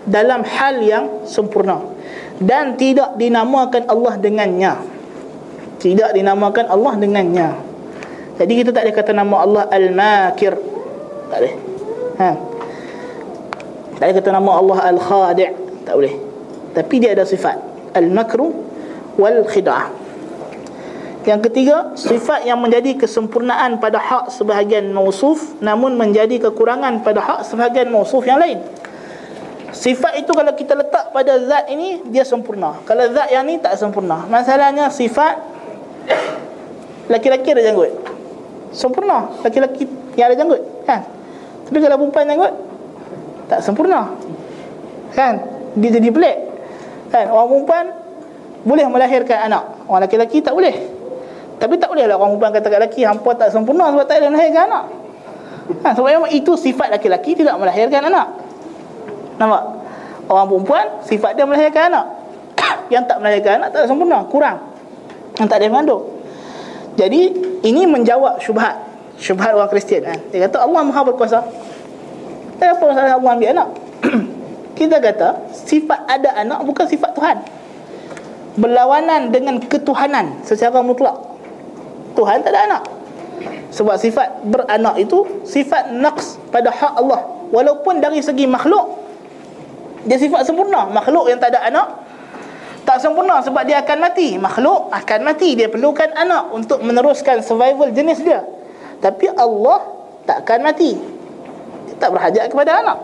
[0.07, 1.83] dalam hal yang sempurna
[2.41, 4.73] dan tidak dinamakan Allah dengannya.
[5.77, 7.49] Tidak dinamakan Allah dengannya.
[8.37, 10.53] Jadi kita tak boleh kata nama Allah Al-Makir.
[11.29, 11.55] Tak boleh.
[12.17, 12.29] Ha.
[13.97, 15.51] Tak boleh kata nama Allah Al-Khadi'.
[15.85, 16.13] Tak boleh.
[16.73, 17.57] Tapi dia ada sifat
[17.93, 18.53] Al-Makru
[19.17, 20.06] wal-Khid'ah.
[21.27, 27.39] Yang ketiga, sifat yang menjadi kesempurnaan pada hak sebahagian mausuf namun menjadi kekurangan pada hak
[27.43, 28.63] sebahagian mausuf yang lain.
[29.75, 32.79] Sifat itu kalau kita letak pada zat ini dia sempurna.
[32.87, 34.23] Kalau zat yang ni tak sempurna.
[34.31, 35.35] Masalahnya sifat
[37.11, 37.91] laki-laki ada janggut.
[38.71, 39.83] Sempurna laki-laki
[40.15, 41.03] yang ada janggut, kan?
[41.67, 42.53] Tapi kalau perempuan janggut
[43.51, 44.15] tak sempurna.
[45.11, 45.43] Kan?
[45.75, 46.37] Dia jadi pelik.
[47.11, 47.35] Kan?
[47.35, 47.85] Orang perempuan
[48.63, 49.63] boleh melahirkan anak.
[49.91, 50.96] Orang laki-laki tak boleh.
[51.57, 54.29] Tapi tak boleh lah orang perempuan kata kat lelaki hampa tak sempurna sebab tak ada
[54.29, 54.85] melahirkan anak.
[55.83, 58.27] Ha, sebab itu sifat laki-laki tidak melahirkan anak.
[59.41, 59.63] Nampak?
[60.27, 62.05] Orang perempuan sifat dia melahirkan anak.
[62.93, 64.57] Yang tak melahirkan anak tak sempurna, kurang.
[65.41, 66.03] Yang tak ada mengandung.
[66.97, 67.21] Jadi
[67.65, 68.75] ini menjawab syubhat.
[69.17, 70.19] Syubhat orang Kristian kan.
[70.29, 71.41] Dia kata Allah Maha berkuasa.
[72.57, 73.69] Tak apa masalah Allah ambil anak.
[74.77, 77.37] Kita kata sifat ada anak bukan sifat Tuhan.
[78.57, 81.36] Berlawanan dengan ketuhanan secara mutlak.
[82.17, 82.83] Tuhan tak ada anak.
[83.69, 87.21] Sebab sifat beranak itu sifat naqs pada hak Allah.
[87.53, 89.05] Walaupun dari segi makhluk
[90.09, 90.89] dia sifat sempurna.
[90.89, 91.87] Makhluk yang tak ada anak
[92.87, 94.39] tak sempurna sebab dia akan mati.
[94.39, 95.59] Makhluk akan mati.
[95.59, 98.47] Dia perlukan anak untuk meneruskan survival jenis dia.
[99.03, 99.83] Tapi Allah
[100.23, 100.95] tak akan mati.
[101.91, 102.97] Dia tak berhajat kepada anak.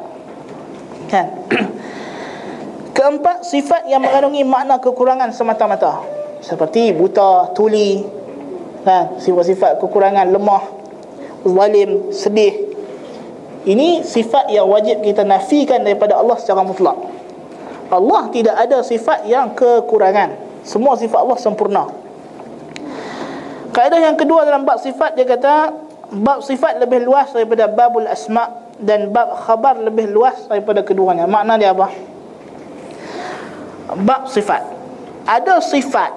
[1.12, 1.28] Kan?
[2.96, 6.00] Keempat sifat yang mengandungi makna kekurangan semata-mata.
[6.40, 8.23] Seperti buta tuli
[8.84, 10.64] kan sifat-sifat kekurangan lemah
[11.44, 12.74] zalim sedih
[13.64, 17.00] ini sifat yang wajib kita nafikan daripada Allah secara mutlak.
[17.88, 20.36] Allah tidak ada sifat yang kekurangan.
[20.68, 21.84] Semua sifat Allah sempurna.
[23.72, 25.72] Kaedah yang kedua dalam bab sifat dia kata
[26.12, 31.24] bab sifat lebih luas daripada babul asma dan bab khabar lebih luas daripada keduanya.
[31.24, 31.88] Makna dia apa?
[33.96, 34.62] Bab sifat.
[35.24, 36.12] Ada sifat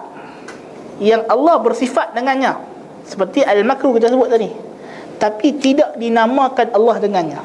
[1.03, 2.57] yang Allah bersifat dengannya.
[3.07, 4.51] Seperti al-makru kita sebut tadi.
[5.17, 7.41] Tapi tidak dinamakan Allah dengannya.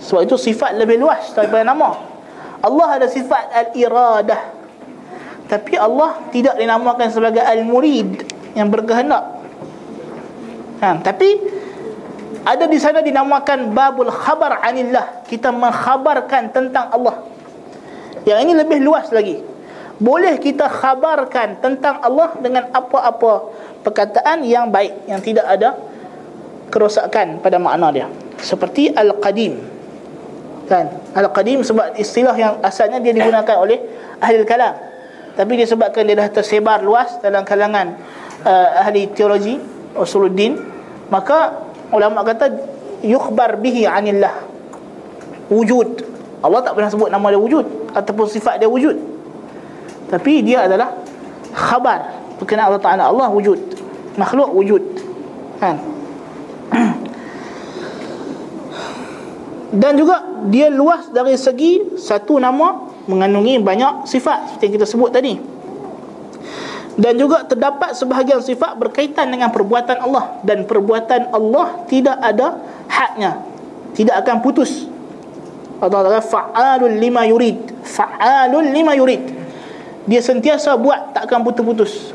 [0.00, 1.96] Sebab itu sifat lebih luas daripada nama.
[2.64, 4.40] Allah ada sifat al-iradah.
[5.44, 8.24] Tapi Allah tidak dinamakan sebagai al-murid
[8.56, 9.44] yang berkehendak.
[10.80, 11.36] Ha, tapi
[12.44, 15.24] ada di sana dinamakan babul khabar anillah.
[15.28, 17.24] Kita mengkhabarkan tentang Allah.
[18.24, 19.53] Yang ini lebih luas lagi
[20.02, 23.54] boleh kita khabarkan tentang Allah dengan apa-apa
[23.86, 25.78] perkataan yang baik yang tidak ada
[26.72, 28.06] kerosakan pada makna dia.
[28.42, 29.54] Seperti al-qadim.
[30.66, 30.90] Kan?
[31.14, 33.78] Al-qadim sebab istilah yang asalnya dia digunakan oleh
[34.18, 34.74] ahli kalam.
[35.38, 37.94] Tapi disebabkan dia dah tersebar luas dalam kalangan
[38.42, 39.58] uh, ahli teologi
[39.94, 40.58] usuluddin
[41.10, 41.62] maka
[41.94, 42.50] ulama kata
[43.06, 44.42] yukhbar bihi anillah.
[45.54, 46.02] Wujud.
[46.42, 49.13] Allah tak pernah sebut nama dia wujud ataupun sifat dia wujud
[50.08, 50.92] tapi dia adalah
[51.54, 52.12] khabar.
[52.36, 53.04] Berkenaan Allah Taala.
[53.08, 53.58] Allah wujud.
[54.20, 54.82] Makhluk wujud.
[55.62, 55.78] Kan?
[59.80, 65.10] Dan juga dia luas dari segi satu nama mengandungi banyak sifat seperti yang kita sebut
[65.10, 65.34] tadi.
[66.94, 70.38] Dan juga terdapat sebahagian sifat berkaitan dengan perbuatan Allah.
[70.46, 73.42] Dan perbuatan Allah tidak ada haknya.
[73.98, 74.86] Tidak akan putus.
[75.82, 77.82] Allah fa'alul lima yurid.
[77.82, 79.33] Fa'alul lima yurid
[80.04, 82.12] dia sentiasa buat tak akan putus-putus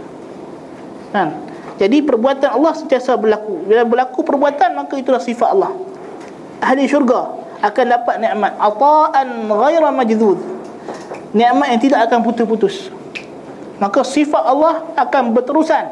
[1.10, 3.64] kan jadi perbuatan Allah sentiasa berlaku.
[3.64, 5.72] Bila berlaku perbuatan maka itulah sifat Allah.
[6.60, 10.38] Ahli syurga akan dapat nikmat ataan ghaira majdud.
[11.32, 12.92] Nikmat yang tidak akan putus-putus.
[13.80, 15.88] Maka sifat Allah akan berterusan.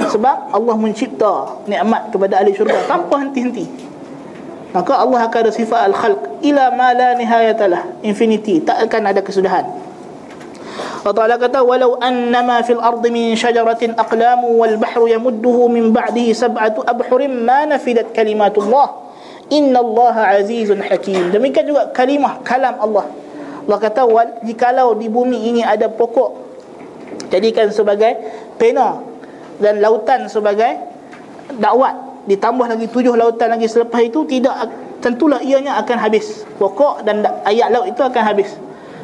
[0.00, 3.68] Sebab Allah mencipta nikmat kepada ahli syurga tanpa henti-henti.
[4.72, 9.68] Maka Allah akan ada sifat al-khalq ila ma la nihayatalah, infinity, tak akan ada kesudahan.
[11.00, 16.36] Allah Ta'ala kata walau annama fil ardi min syajaratin aqlamu wal bahru yamudduhu min ba'dihi
[16.36, 19.08] sab'atu abhurin ma nafidat kalimatullah.
[19.48, 21.32] Inna Allah azizun hakim.
[21.32, 23.08] Demikian juga kalimah kalam Allah.
[23.64, 24.02] Allah kata
[24.44, 26.48] Jikalau di bumi ini ada pokok
[27.28, 28.16] Jadikan sebagai
[28.56, 28.98] pena
[29.60, 30.80] Dan lautan sebagai
[31.60, 31.92] dakwat
[32.24, 34.54] Ditambah lagi tujuh lautan lagi selepas itu Tidak
[35.04, 36.42] Tentulah ianya akan habis.
[36.56, 38.52] Pokok dan ayat laut itu akan habis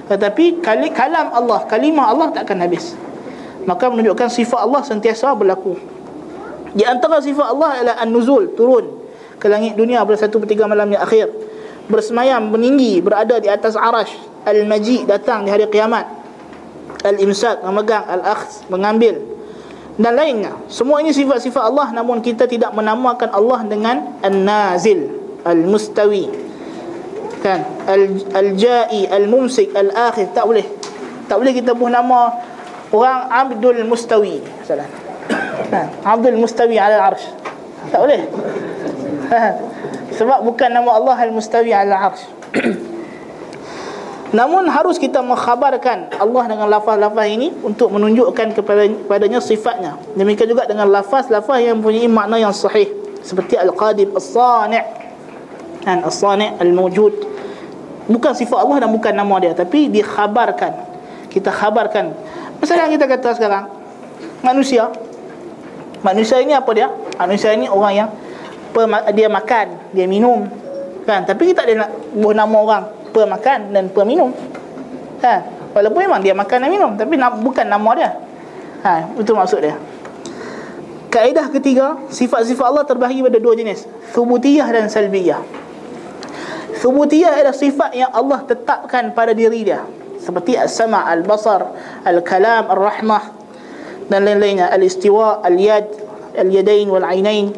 [0.06, 2.94] Tetapi kalam Allah Kalimah Allah tak akan habis.
[3.66, 5.74] Maka menunjukkan sifat Allah sentiasa berlaku.
[6.76, 9.02] Di antara sifat Allah adalah An-Nuzul Turun
[9.42, 11.32] ke langit dunia pada satu per tiga malam yang akhir.
[11.90, 14.14] Bersemayam meninggi berada di atas arash.
[14.46, 16.06] Al-maji datang di hari kiamat.
[17.02, 19.18] Al-imsak memegang al-akhz mengambil.
[19.98, 20.54] Dan lainnya.
[20.70, 25.10] Semua ini sifat-sifat Allah namun kita tidak menamakan Allah dengan an-nazil
[25.42, 26.46] al-mustawi
[27.46, 27.60] kan?
[28.34, 30.34] Al-ja'i al-mumsik al-akhir.
[30.34, 30.66] Tak boleh.
[31.30, 32.34] Tak boleh kita buh nama
[32.90, 34.42] orang Abdul Mustawi.
[34.66, 34.90] Salah.
[35.70, 35.86] Kan?
[36.02, 37.30] Abdul Mustawi ala arsh.
[37.94, 38.26] Tak boleh.
[40.18, 42.24] Sebab bukan nama Allah Al-Mustawi ala arsh.
[44.36, 50.02] Namun harus kita mengkhabarkan Allah dengan lafaz-lafaz ini Untuk menunjukkan kepada kepadanya sifatnya.
[50.18, 52.90] Demikian juga dengan lafaz-lafaz yang mempunyai makna yang sahih.
[53.22, 54.82] Seperti Al-Qadim, Al-Sani'
[55.86, 57.35] dan Al-Sani' Al-Mawjud
[58.06, 60.72] Bukan sifat Allah dan bukan nama dia Tapi dikhabarkan
[61.30, 62.14] Kita khabarkan
[62.62, 63.66] Misalnya kita kata sekarang
[64.46, 64.90] Manusia
[66.06, 66.86] Manusia ini apa dia?
[67.18, 68.08] Manusia ini orang yang
[69.16, 70.44] dia makan, dia minum.
[71.08, 71.24] Kan?
[71.24, 72.82] Tapi kita ada nak buah nama orang
[73.14, 74.30] pemakan dan peminum.
[75.18, 75.40] Kan?
[75.72, 78.10] Walaupun memang dia makan dan minum, tapi bukan nama dia.
[78.84, 79.76] Ha, itu maksud dia.
[81.08, 85.40] Kaedah ketiga, sifat-sifat Allah terbahagi pada dua jenis, thubutiyah dan salbiyah.
[86.76, 89.80] Thubutiyah adalah sifat yang Allah tetapkan pada diri dia.
[90.20, 91.62] Seperti as-sama', al-basar,
[92.04, 93.24] al-kalam, al-rahmah
[94.10, 95.86] dan lain-lainnya, al-istiwa, al-yad,
[96.36, 97.54] al-yadain wal-ainain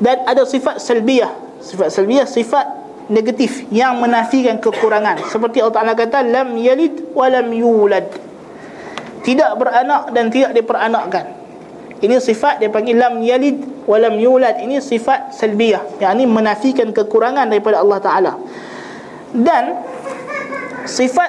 [0.00, 1.32] dan ada sifat salbiyah.
[1.60, 2.66] Sifat salbiyah sifat
[3.12, 5.28] negatif yang menafikan kekurangan.
[5.28, 8.08] Seperti Allah Taala kata lam yalid wa lam yulad.
[9.20, 11.39] Tidak beranak dan tidak diperanakkan
[12.00, 14.56] ini sifat dia panggil lam yalid wa lam yulad.
[14.56, 16.00] Ini sifat salbiyah.
[16.00, 18.32] Yakni menafikan kekurangan daripada Allah Taala.
[19.36, 19.76] Dan
[20.88, 21.28] sifat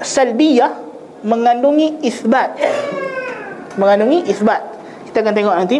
[0.00, 0.72] salbiyah
[1.20, 2.56] mengandungi isbat.
[3.76, 4.64] Mengandungi isbat.
[5.04, 5.78] Kita akan tengok nanti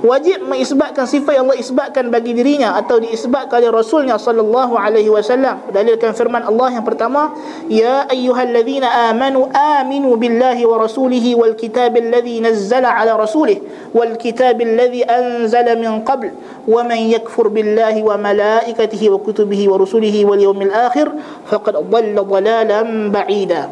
[0.00, 5.60] wajib mengisbatkan sifat yang Allah isbatkan bagi dirinya atau diisbatkan oleh Rasulnya sallallahu alaihi wasallam.
[5.68, 7.36] Berdalilkan firman Allah yang pertama
[7.68, 13.60] ya ayyuhallazina amanu aminu billahi wa rasulihi wal kitabil ladzi nazzala ala rasulih
[13.92, 16.32] wal kitabil ladzi anzala min qabl
[16.64, 21.12] wa man yakfur billahi wa malaikatihi wa kutubihi wa rusulihi wal yawmil akhir
[21.48, 23.68] faqad dhalla dhalalan ba'ida.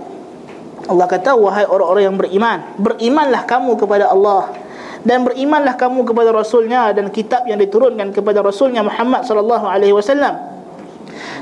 [0.89, 4.68] Allah kata wahai orang-orang yang beriman berimanlah kamu kepada Allah
[5.09, 10.37] dan berimanlah kamu kepada rasulnya dan kitab yang diturunkan kepada rasulnya Muhammad sallallahu alaihi wasallam.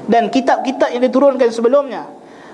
[0.07, 2.07] Dan kitab-kitab yang diturunkan sebelumnya.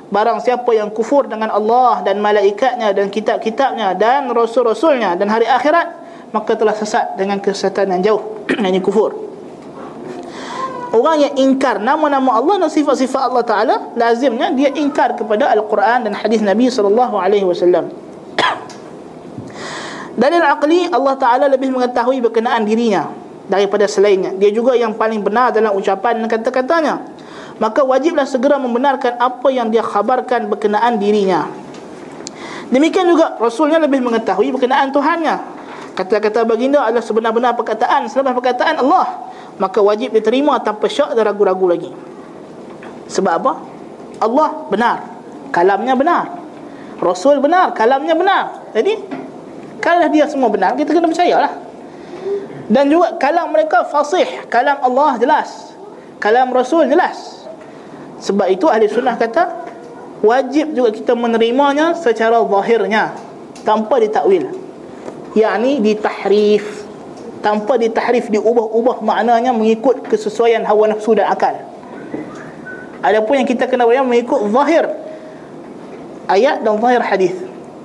[0.08, 6.00] Barang siapa yang kufur dengan Allah dan malaikatnya dan kitab-kitabnya dan rasul-rasulnya dan hari akhirat
[6.32, 8.22] maka telah sesat dengan kesesatan yang jauh
[8.72, 9.12] ini kufur.
[10.96, 16.12] Orang yang ingkar nama-nama Allah dan sifat-sifat Allah taala lazimnya dia ingkar kepada al-Quran dan
[16.16, 18.11] hadis Nabi sallallahu alaihi wasallam
[20.12, 23.08] Dalil akli Allah Ta'ala lebih mengetahui berkenaan dirinya
[23.48, 24.32] Daripada selainnya.
[24.36, 27.04] Dia juga yang paling benar dalam ucapan dan kata-katanya.
[27.60, 31.50] Maka wajiblah segera membenarkan apa yang dia khabarkan berkenaan dirinya.
[32.72, 35.36] Demikian juga Rasulnya lebih mengetahui berkenaan Tuhannya.
[35.92, 39.28] Kata-kata baginda adalah sebenar-benar perkataan Selepas perkataan Allah
[39.60, 41.92] Maka wajib diterima tanpa syak dan ragu-ragu lagi.
[43.12, 43.52] Sebab apa?
[44.16, 44.96] Allah benar
[45.52, 46.24] Kalamnya benar.
[46.96, 48.72] Rasul benar Kalamnya benar.
[48.72, 48.96] Jadi
[49.82, 51.52] kalau dia semua benar Kita kena percayalah.
[52.70, 55.74] Dan juga kalam mereka fasih Kalam Allah jelas
[56.22, 57.42] Kalam Rasul jelas.
[58.22, 59.66] Sebab itu ahli sunnah kata
[60.22, 63.18] Wajib juga kita menerimanya Secara zahirnya
[63.66, 64.54] Tanpa ditakwil.
[65.34, 66.64] Yang ditahrif
[67.42, 71.58] Tanpa ditahrif Diubah-ubah maknanya Mengikut kesesuaian hawa nafsu dan akal.
[73.02, 74.86] Adapun yang kita kena bayang Mengikut zahir
[76.30, 77.34] Ayat dan zahir hadis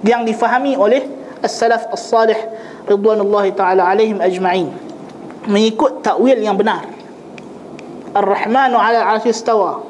[0.05, 2.37] Yang difahami oleh as-salaf as-salih
[2.87, 4.73] ridwanullahi taala alaihim ajma'in.
[5.47, 6.85] Mengikut takwil yang benar.
[8.15, 9.83] Ar-rahmanu ala arsy istawa.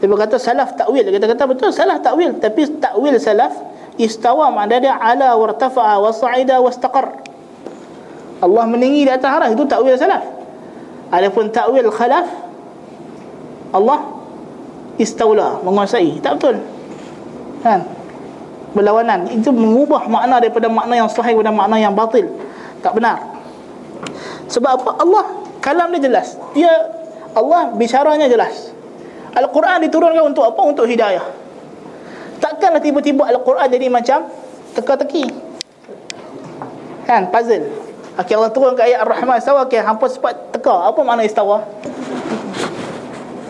[0.00, 1.04] Dia berkata salaf takwil.
[1.04, 2.38] Kita kata betul salah takwil.
[2.40, 3.52] Tapi takwil salaf
[4.00, 7.20] istawa makna dia ala wartafa'a wa sa'ida wastaqar
[8.40, 10.24] Allah meninggi di atas arah itu takwil salaf.
[11.12, 12.26] Adapun takwil khalaf
[13.76, 14.00] Allah
[14.96, 16.22] istaula menguasai.
[16.24, 16.56] Tak betul?
[17.60, 17.99] Kan
[18.72, 19.26] berlawanan.
[19.30, 22.26] Itu mengubah makna daripada makna yang sahih kepada makna yang batil.
[22.80, 23.18] Tak benar.
[24.50, 24.90] Sebab apa?
[24.98, 25.24] Allah
[25.62, 26.34] kalam dia jelas.
[26.56, 26.70] Dia
[27.34, 28.74] Allah bicaranya jelas.
[29.30, 30.60] Al-Quran diturunkan untuk apa?
[30.66, 31.22] Untuk hidayah.
[32.42, 34.26] Takkanlah tiba-tiba Al-Quran jadi macam
[34.74, 35.24] teka-teki.
[37.06, 37.30] Kan?
[37.30, 37.70] Puzzle.
[38.18, 39.66] Okay, Allah turun ke ayat Ar-Rahman istawa.
[39.70, 40.72] Okay, hampa sempat teka.
[40.72, 41.62] Apa makna istawa?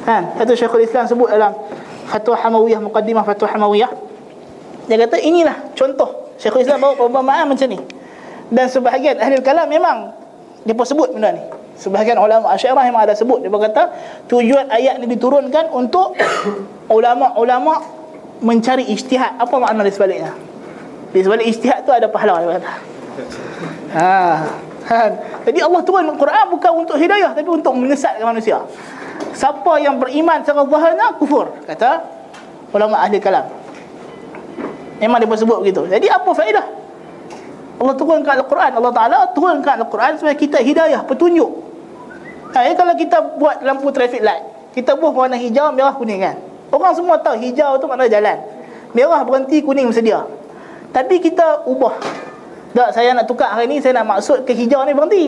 [0.04, 0.36] Kan?
[0.36, 1.56] Itu Syekhul Islam sebut dalam
[2.10, 4.09] Fatwa Hamawiyah Muqaddimah Fatwa Hamawiyah
[4.90, 7.78] dia kata inilah contoh Syekhul Islam bawa perumpamaan macam ni.
[8.50, 10.10] Dan sebahagian ahli kalam memang
[10.66, 11.42] dia pun sebut benda ni.
[11.78, 13.38] Sebahagian ulama asyairah memang ada sebut.
[13.38, 13.82] Dia kata
[14.26, 16.18] tujuan ayat ni diturunkan untuk
[16.96, 17.86] ulama-ulama
[18.42, 19.38] mencari ijtihad.
[19.38, 20.34] Apa makna di sebaliknya?
[21.14, 22.70] Di sebalik ijtihad tu ada pahala dia kata.
[23.94, 24.10] Ha
[24.90, 25.10] kan?
[25.46, 28.58] Jadi Allah turun Al-Quran bukan untuk hidayah tapi untuk menyesatkan manusia.
[29.30, 32.02] Siapa yang beriman secara zahirnya kufur kata
[32.74, 33.46] ulama ahli kalam
[35.00, 35.88] Memang dia sebut begitu.
[35.88, 36.66] Jadi apa faedah?
[37.80, 38.70] Allah turunkan Al-Quran.
[38.76, 41.48] Allah Ta'ala turunkan Al-Quran supaya kita hidayah, petunjuk.
[42.52, 44.44] Ha, ya, kalau kita buat lampu traffic light,
[44.76, 46.36] kita buat warna hijau, merah, kuning kan?
[46.68, 48.36] Orang semua tahu hijau tu makna jalan.
[48.92, 50.28] Merah berhenti, kuning bersedia.
[50.92, 51.96] Tapi kita ubah.
[52.76, 55.24] Tak, saya nak tukar hari ni, saya nak maksud ke hijau ni berhenti.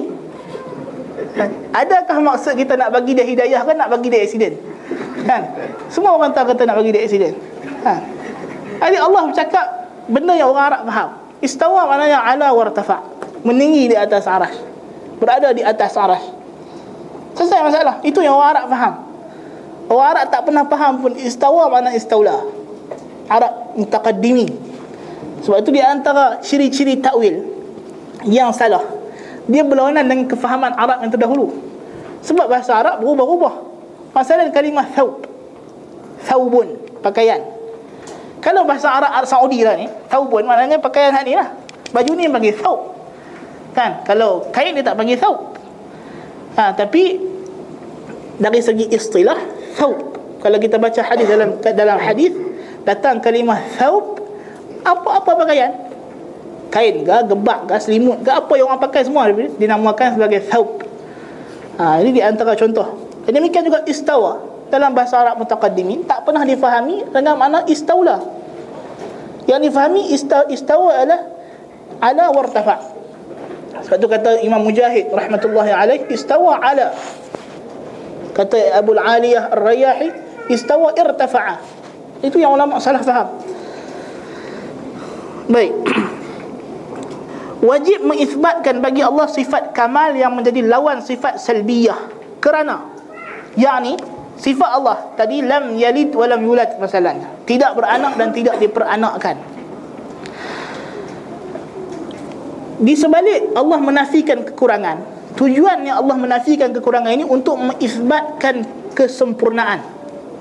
[1.72, 4.54] Adakah maksud kita nak bagi dia hidayah kan nak bagi dia accident?
[5.24, 5.42] Kan?
[5.88, 7.34] Semua orang tahu kata nak bagi dia accident.
[7.86, 7.92] Ha.
[8.82, 9.66] Jadi Allah bercakap
[10.10, 11.08] benda yang orang Arab faham.
[11.38, 12.98] Istawa maknanya ala wartafa.
[13.46, 14.58] Meninggi di atas arash.
[15.22, 16.26] Berada di atas arash.
[17.38, 17.94] Selesai masalah.
[18.02, 18.94] Itu yang orang Arab faham.
[19.86, 22.42] Orang Arab tak pernah faham pun istawa makna istaula.
[23.30, 24.50] Arab mutaqaddimi.
[25.46, 27.42] Sebab itu di antara ciri-ciri takwil
[28.26, 28.82] yang salah.
[29.46, 31.54] Dia berlawanan dengan kefahaman Arab yang terdahulu.
[32.22, 33.54] Sebab bahasa Arab berubah-ubah.
[34.14, 35.26] Masalah kalimah thawb.
[36.22, 37.61] Thawbun, pakaian.
[38.42, 41.54] Kalau bahasa Arab Arab Saudi lah ni Tahu pun maknanya pakaian ni lah.
[41.94, 42.90] Baju ni panggil thawb
[43.72, 44.02] Kan?
[44.02, 45.54] Kalau kain dia tak panggil thawb
[46.58, 47.22] ha, Tapi
[48.42, 49.38] Dari segi istilah
[49.78, 49.96] Thawb
[50.42, 52.34] Kalau kita baca hadis dalam dalam hadis
[52.82, 54.18] Datang kalimah thawb
[54.82, 55.70] Apa-apa pakaian?
[56.72, 60.82] Kain ke, gebak ke, selimut ke Apa yang orang pakai semua Dinamakan sebagai thawb
[61.78, 63.06] ha, Ini di antara contoh.
[63.22, 68.24] Demikian juga istawa dalam bahasa Arab mutaqaddimin tak pernah difahami dengan makna istaula.
[69.44, 71.20] Yang difahami istawa, istawa adalah
[72.00, 72.76] ala wartafa.
[73.84, 76.96] Sebab tu kata Imam Mujahid rahmatullahi alaih istawa ala.
[78.32, 80.08] Kata Abu Aliyah Ar-Rayahi
[80.48, 81.60] istawa irtafa'a.
[82.24, 83.28] Itu yang ulama salah faham.
[85.52, 85.74] Baik.
[87.68, 91.98] Wajib mengisbatkan bagi Allah sifat kamal yang menjadi lawan sifat salbiyah.
[92.40, 92.88] Kerana
[93.58, 94.00] yakni
[94.42, 97.30] Sifat Allah tadi lam yalid wa lam yulad masalahnya.
[97.46, 99.38] Tidak beranak dan tidak diperanakkan.
[102.82, 104.98] Di sebalik Allah menafikan kekurangan,
[105.38, 108.66] tujuannya Allah menafikan kekurangan ini untuk mengisbatkan
[108.98, 109.78] kesempurnaan.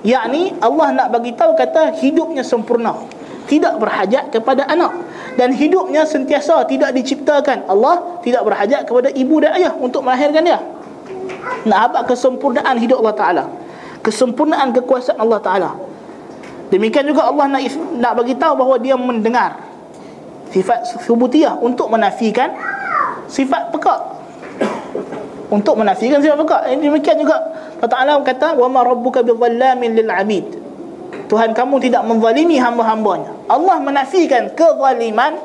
[0.02, 2.98] Yakni Allah nak bagi tahu kata hidupnya sempurna.
[3.46, 4.98] Tidak berhajat kepada anak
[5.38, 7.70] dan hidupnya sentiasa tidak diciptakan.
[7.70, 10.58] Allah tidak berhajat kepada ibu dan ayah untuk melahirkan dia.
[11.70, 13.44] Nak apa kesempurnaan hidup Allah Taala
[14.02, 15.70] kesempurnaan kekuasaan Allah Taala.
[16.68, 17.62] Demikian juga Allah nak
[17.96, 19.60] nak bagi tahu bahawa dia mendengar
[20.52, 22.52] sifat subutiyah untuk menafikan
[23.30, 24.00] sifat pekak.
[25.52, 26.60] Untuk menafikan sifat pekak.
[26.76, 27.36] Demikian juga
[27.80, 30.46] Allah Taala kata wa ma rabbuka bidhallamin lil abid.
[31.32, 33.32] Tuhan kamu tidak menzalimi hamba-hambanya.
[33.48, 35.40] Allah menafikan kezaliman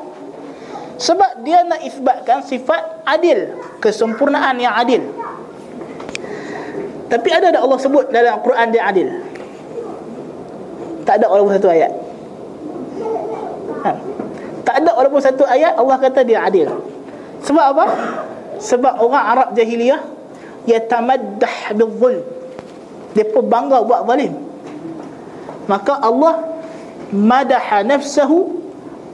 [0.98, 5.00] sebab dia nak isbatkan sifat adil, kesempurnaan yang adil.
[7.08, 9.08] Tapi ada tak Allah sebut dalam Al-Quran dia adil?
[11.08, 11.92] Tak ada walaupun satu ayat.
[13.80, 13.90] Ha.
[14.68, 16.68] Tak ada walaupun satu ayat Allah kata dia adil.
[17.48, 17.86] Sebab apa?
[18.60, 20.04] Sebab orang Arab jahiliyah
[20.68, 21.72] yatamaddah.
[23.16, 24.36] Dia pun bangga buat zalim.
[25.64, 26.44] Maka Allah
[27.08, 28.60] madaha nafsahu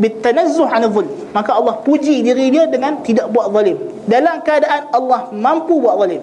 [0.03, 1.07] bitanazzuh 'an zulm.
[1.31, 3.79] Maka Allah puji diri dia dengan tidak buat zalim.
[4.11, 6.23] Dalam keadaan Allah mampu buat zalim.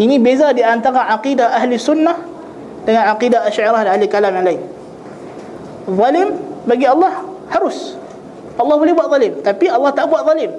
[0.00, 2.16] Ini beza di antara akidah ahli sunnah
[2.82, 4.62] dengan akidah asyairah dan ahli kalam yang lain.
[5.88, 6.28] Zalim
[6.64, 7.98] bagi Allah harus.
[8.56, 9.32] Allah boleh buat zalim.
[9.42, 10.52] Tapi Allah tak buat zalim.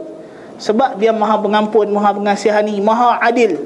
[0.62, 3.58] Sebab dia maha pengampun, maha pengasihani, maha adil.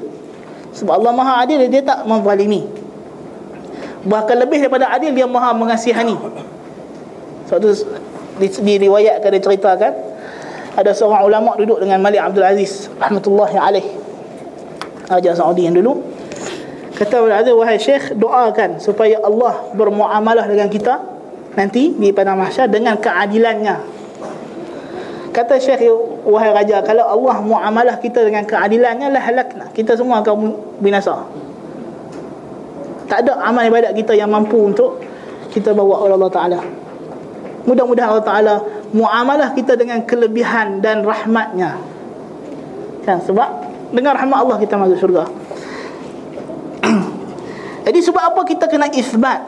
[0.72, 2.64] Sebab Allah maha adil, dia tak menzalimi.
[4.08, 6.16] Bahkan lebih daripada adil, dia maha mengasihani.
[7.48, 7.70] Sebab tu
[8.40, 9.92] diriwayatkan, diceritakan.
[10.78, 12.86] Ada seorang ulama duduk dengan Malik Abdul Aziz.
[13.02, 13.86] Rahmatullahi alaih.
[15.08, 16.04] Raja Saudi yang dulu.
[16.92, 20.98] Kata kepada Azir Wahai Syekh Doakan supaya Allah bermuamalah dengan kita
[21.54, 23.98] nanti di padang mahsyar dengan keadilannya.
[25.30, 25.86] Kata Syekh
[26.26, 29.64] wahai raja kalau Allah muamalah kita dengan keadilannya lah halakna.
[29.70, 31.22] Kita semua akan binasa.
[33.06, 34.98] Tak ada amal ibadat kita yang mampu untuk
[35.54, 36.60] kita bawa oleh Allah Taala.
[37.64, 38.54] Mudah-mudahan Allah Taala
[38.90, 41.78] muamalah kita dengan kelebihan dan rahmatnya.
[43.06, 43.22] Kan?
[43.22, 45.24] Sebab dengan rahmat Allah kita masuk syurga.
[47.86, 49.40] Jadi sebab apa kita kena isbat?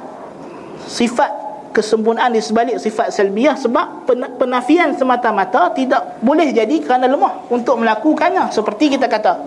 [0.90, 7.78] Sifat kesempurnaan di sebalik sifat salbiah sebab penafian semata-mata tidak boleh jadi kerana lemah untuk
[7.78, 8.50] melakukannya.
[8.50, 9.46] Seperti kita kata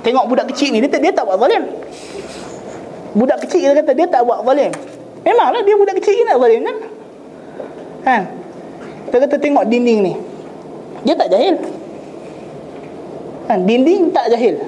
[0.00, 1.68] tengok budak kecil ni dia dia tak buat zalim.
[3.12, 4.72] Budak kecil kita kata dia tak buat zalim.
[5.20, 6.76] Memanglah dia budak kecil nak zalim kan?
[8.08, 8.22] Kan?
[9.08, 10.14] Kita kata tengok dinding ni.
[11.04, 11.60] Dia tak jahil
[13.48, 13.64] kan?
[13.64, 14.60] Dinding tak jahil.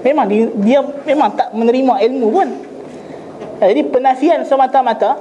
[0.00, 2.48] Memang dia, dia memang tak menerima ilmu pun.
[3.58, 5.18] Jadi penafian semata-mata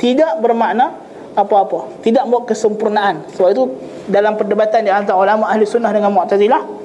[0.00, 0.96] tidak bermakna
[1.36, 2.02] apa-apa.
[2.02, 3.28] Tidak membuat kesempurnaan.
[3.36, 3.64] Sebab itu
[4.10, 6.80] dalam perdebatan di antara ulama ahli sunnah dengan mu'tazilah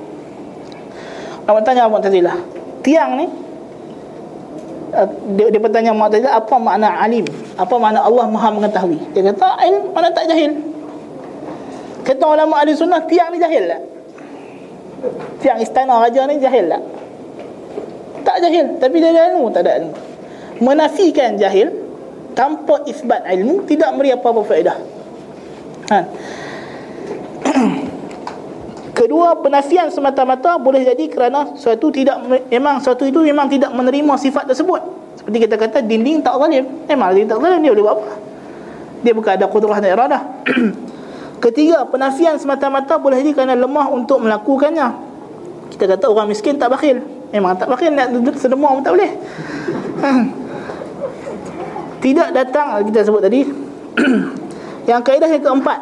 [1.43, 2.35] nak bertanya mu'tazilah
[2.79, 3.27] tiang ni?
[4.93, 7.25] Uh, dia, dia bertanya mu'tazilah apa makna alim?
[7.55, 8.99] Apa makna Allah maha mengetahui?
[9.15, 10.55] Dia kata ilm mana tak jahil.
[12.03, 13.81] Kata ulama ahli sunnah tiang ni jahil tak
[15.43, 16.81] tiang istana raja ni jahil tak
[18.23, 19.93] tak jahil tapi dia ada ilmu tak ada ilmu
[20.63, 21.83] menafikan jahil
[22.33, 24.77] tanpa isbat ilmu tidak memberi apa-apa faedah.
[25.89, 25.99] Ha.
[28.97, 34.53] Kedua, penafian semata-mata boleh jadi kerana suatu tidak memang suatu itu memang tidak menerima sifat
[34.53, 34.81] tersebut.
[35.17, 36.65] Seperti kita kata dinding tak zalim.
[36.85, 38.07] Memang dinding tak zalim dia boleh buat apa?
[39.03, 40.21] Dia bukan ada kudrah dan iradah.
[41.43, 44.95] Ketiga, penafian semata-mata boleh jadi kerana lemah untuk melakukannya.
[45.75, 47.03] Kita kata orang miskin tak bakhil.
[47.35, 49.11] Memang tak bakhil nak sedemua pun tak boleh.
[52.03, 53.43] Tidak datang kita sebut tadi
[54.89, 55.79] yang kaedah yang keempat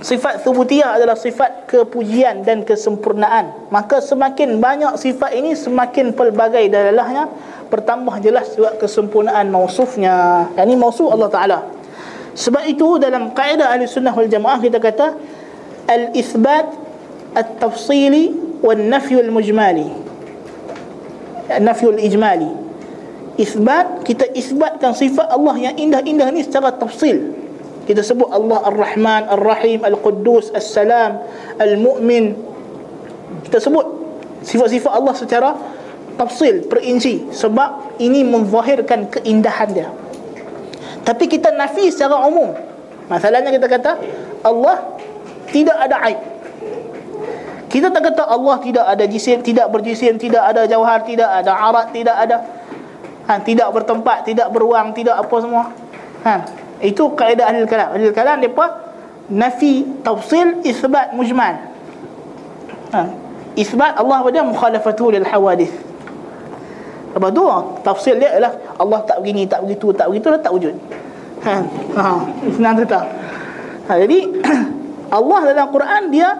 [0.00, 7.28] sifat thubutiyah adalah sifat kepujian dan kesempurnaan maka semakin banyak sifat ini semakin pelbagai dalilahnya
[7.68, 11.58] bertambah jelas juga kesempurnaan mausufnya yang ini mausuf Allah Ta'ala
[12.38, 15.18] sebab itu dalam kaedah ahli sunnah wal jamaah kita kata
[15.90, 16.70] al-ithbat
[17.34, 18.30] at-tafsili
[18.62, 19.90] wal-nafyu al-mujmali
[21.50, 22.68] al-nafyu al-ijmali
[23.38, 27.38] isbat kita isbatkan sifat Allah yang indah-indah ni secara tafsil.
[27.86, 31.24] Kita sebut Allah Ar-Rahman Ar-Rahim Al-Quddus As-Salam
[31.56, 32.36] Al-Mu'min.
[33.48, 33.86] Kita sebut
[34.44, 35.50] sifat-sifat Allah secara
[36.20, 37.32] tafsil perinci.
[37.32, 39.88] Sebab ini menzahirkan keindahan dia
[41.08, 42.52] tapi kita nafi secara umum
[43.08, 43.96] masalahnya kita kata
[44.44, 45.00] Allah
[45.48, 46.20] tidak ada aib
[47.68, 51.92] kita tak kata Allah tidak ada jisim, tidak berjisim, tidak ada jauhar, tidak ada arat,
[51.92, 52.36] tidak ada
[53.28, 55.64] ha, tidak bertempat, tidak beruang, tidak apa semua.
[56.24, 56.48] Ha,
[56.80, 57.88] itu kaedah ahli kalam.
[57.92, 58.88] Ahli kalam depa
[59.28, 61.60] nafi, tafsil, isbat, mujmal.
[62.96, 63.00] Ha,
[63.52, 65.76] isbat Allah pada mukhalafatu lil hawadith.
[67.18, 67.42] Apa tu?
[67.82, 70.74] Tafsil dia ialah Allah tak begini, tak begitu, tak begitu tak wujud.
[71.42, 71.54] Ha,
[71.98, 72.06] ha
[72.54, 73.00] senang cerita.
[73.90, 74.18] Ha, jadi
[75.18, 76.30] Allah dalam Quran dia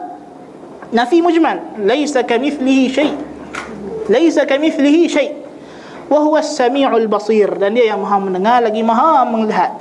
[0.94, 3.10] nafi mujmal, laisa kamithlihi syai.
[4.06, 5.28] Laisa kamithlihi syai
[6.08, 9.76] wa huwa as-sami'ul basir dan dia yang maha mendengar lagi maha melihat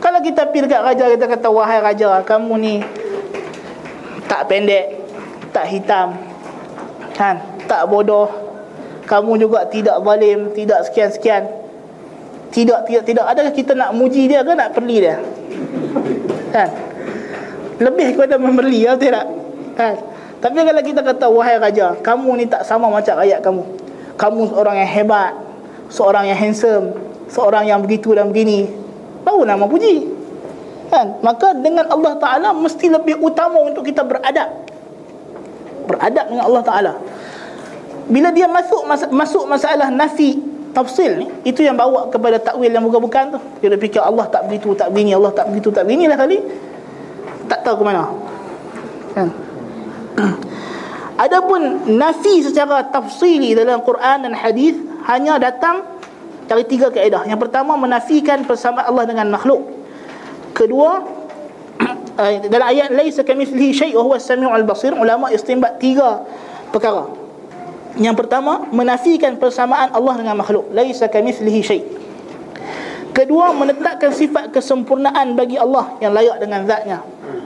[0.00, 2.74] kalau kita pergi dekat raja kita kata wahai raja kamu ni
[4.24, 5.04] tak pendek
[5.52, 6.16] tak hitam
[7.12, 8.43] kan tak bodoh
[9.04, 11.44] kamu juga tidak zalim tidak sekian-sekian.
[12.54, 13.24] Tidak tidak tidak.
[13.26, 15.20] Ada kita nak muji dia ke nak perli dia?
[16.54, 16.70] Kan?
[17.82, 19.26] Lebih kepada membeli ya tidak
[19.74, 19.98] kan?
[20.38, 23.62] Tapi kalau kita kata wahai raja kamu ni tak sama macam rakyat kamu.
[24.14, 25.32] Kamu seorang yang hebat
[25.90, 26.94] seorang yang handsome
[27.28, 28.70] seorang yang begitu dan begini.
[29.26, 30.06] Baru nama puji.
[30.88, 31.18] Kan?
[31.26, 34.48] Maka dengan Allah taala mesti lebih utama untuk kita beradab.
[35.90, 36.92] Beradab dengan Allah taala
[38.08, 40.40] bila dia masuk masuk masalah nafi
[40.74, 44.74] tafsil ni itu yang bawa kepada takwil yang bukan-bukan tu dia fikir Allah tak begitu
[44.74, 46.42] tak begini Allah tak begitu tak beginilah kali
[47.46, 48.10] tak tahu ke mana
[49.14, 49.28] kan
[51.14, 54.74] Adapun nafi secara tafsili dalam Quran dan hadis
[55.06, 55.86] hanya datang
[56.50, 57.22] dari tiga kaedah.
[57.30, 59.62] Yang pertama menafikan persamaan Allah dengan makhluk.
[60.50, 61.06] Kedua
[62.22, 66.26] eh, dalam ayat laisa kamitslihi syai' wa huwa as-sami'ul basir ulama istinbat tiga
[66.74, 67.06] perkara.
[67.94, 70.70] Yang pertama menafikan persamaan Allah dengan makhluk.
[70.74, 71.84] Laisa kamitslihi syai'.
[73.14, 76.98] Kedua menetapkan sifat kesempurnaan bagi Allah yang layak dengan zatnya.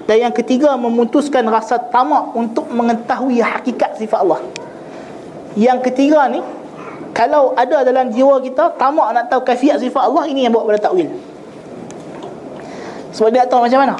[0.08, 4.40] Dan yang ketiga memutuskan rasa tamak untuk mengetahui hakikat sifat Allah.
[5.52, 6.40] Yang ketiga ni
[7.12, 10.88] kalau ada dalam jiwa kita tamak nak tahu kafiat sifat Allah ini yang bawa pada
[10.88, 11.12] takwil.
[13.12, 13.94] Sebab dia tak tahu macam mana.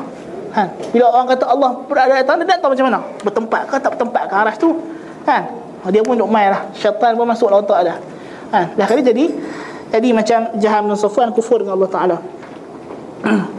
[0.57, 0.61] Ha.
[0.97, 2.99] Bila orang kata Allah berada di atas, dia tak tahu macam mana.
[3.21, 4.71] Bertempat ke tak bertempat ke arah tu.
[5.29, 5.43] Kan?
[5.87, 6.63] Dia pun duk main lah.
[6.75, 7.97] Syaitan pun masuk lah otak dia.
[8.51, 8.59] Ha.
[8.75, 9.31] Dah kali jadi,
[9.95, 12.17] jadi macam Jaham dan Safwan kufur dengan Allah Ta'ala.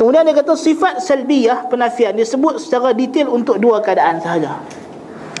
[0.00, 4.56] Kemudian dia kata sifat salbiyah penafian disebut secara detail untuk dua keadaan sahaja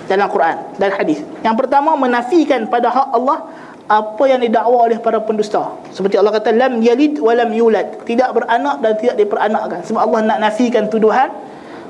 [0.04, 1.24] dalam Quran dan hadis.
[1.40, 3.46] Yang pertama menafikan pada hak Allah
[3.90, 5.74] apa yang didakwa oleh para pendusta.
[5.90, 9.80] Seperti Allah kata lam yalid wa lam yulad, tidak beranak dan tidak diperanakkan.
[9.82, 11.32] Sebab Allah nak nafikan tuduhan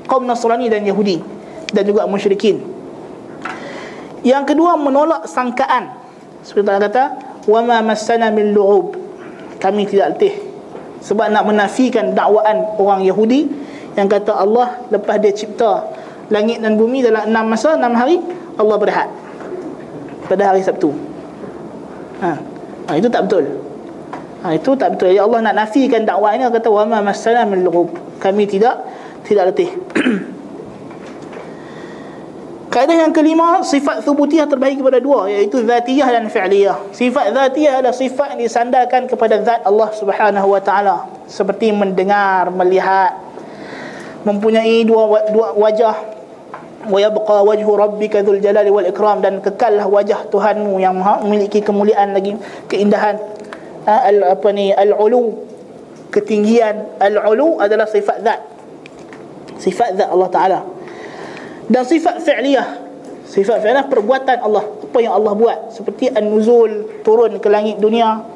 [0.08, 1.20] kaum Nasrani dan Yahudi
[1.76, 2.79] dan juga musyrikin.
[4.26, 5.92] Yang kedua menolak sangkaan.
[6.44, 7.04] Seperti Allah kata
[7.48, 8.96] wa ma massana min lu'ub.
[9.60, 10.34] Kami tidak letih.
[11.00, 13.48] Sebab nak menafikan dakwaan orang Yahudi
[13.96, 15.88] yang kata Allah lepas dia cipta
[16.30, 18.22] langit dan bumi dalam enam masa, enam hari
[18.54, 19.08] Allah berehat
[20.30, 20.94] pada hari Sabtu
[22.22, 22.38] ha.
[22.86, 23.44] ha itu tak betul
[24.46, 27.66] ha itu tak betul ya Allah nak nafikan dakwah ini kata wa ma masana min
[27.66, 27.90] lughub
[28.22, 28.78] kami tidak
[29.26, 29.70] tidak letih
[32.80, 36.96] Kaedah yang kelima sifat thubutiyah terbahagi kepada dua iaitu zatiyah dan fi'liyah.
[36.96, 41.04] Sifat zatiyah adalah sifat yang disandarkan kepada zat Allah Subhanahu wa taala.
[41.28, 43.20] Seperti mendengar, melihat,
[44.24, 45.92] mempunyai dua dua wajah.
[46.88, 51.60] Wa yabqa wajhu rabbika dzul jalali wal ikram dan kekallah wajah Tuhanmu yang maha memiliki
[51.60, 52.32] kemuliaan lagi
[52.64, 53.20] keindahan
[53.84, 55.36] ha, al apa ni al ulu
[56.08, 56.96] ketinggian.
[56.96, 58.40] Al ulu adalah sifat zat.
[59.60, 60.79] Sifat zat Allah taala
[61.70, 62.68] dan sifat fi'liyah.
[63.30, 64.66] Sifat fi'liyah perbuatan Allah.
[64.66, 65.58] Apa yang Allah buat?
[65.70, 68.26] Seperti an-nuzul turun ke langit dunia.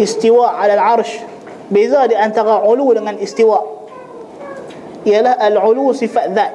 [0.00, 1.20] Istiwa ala al-arsh
[1.68, 3.60] beza di antara ulu dengan istiwa.
[5.04, 6.52] Ialah al-ulu sifat zat.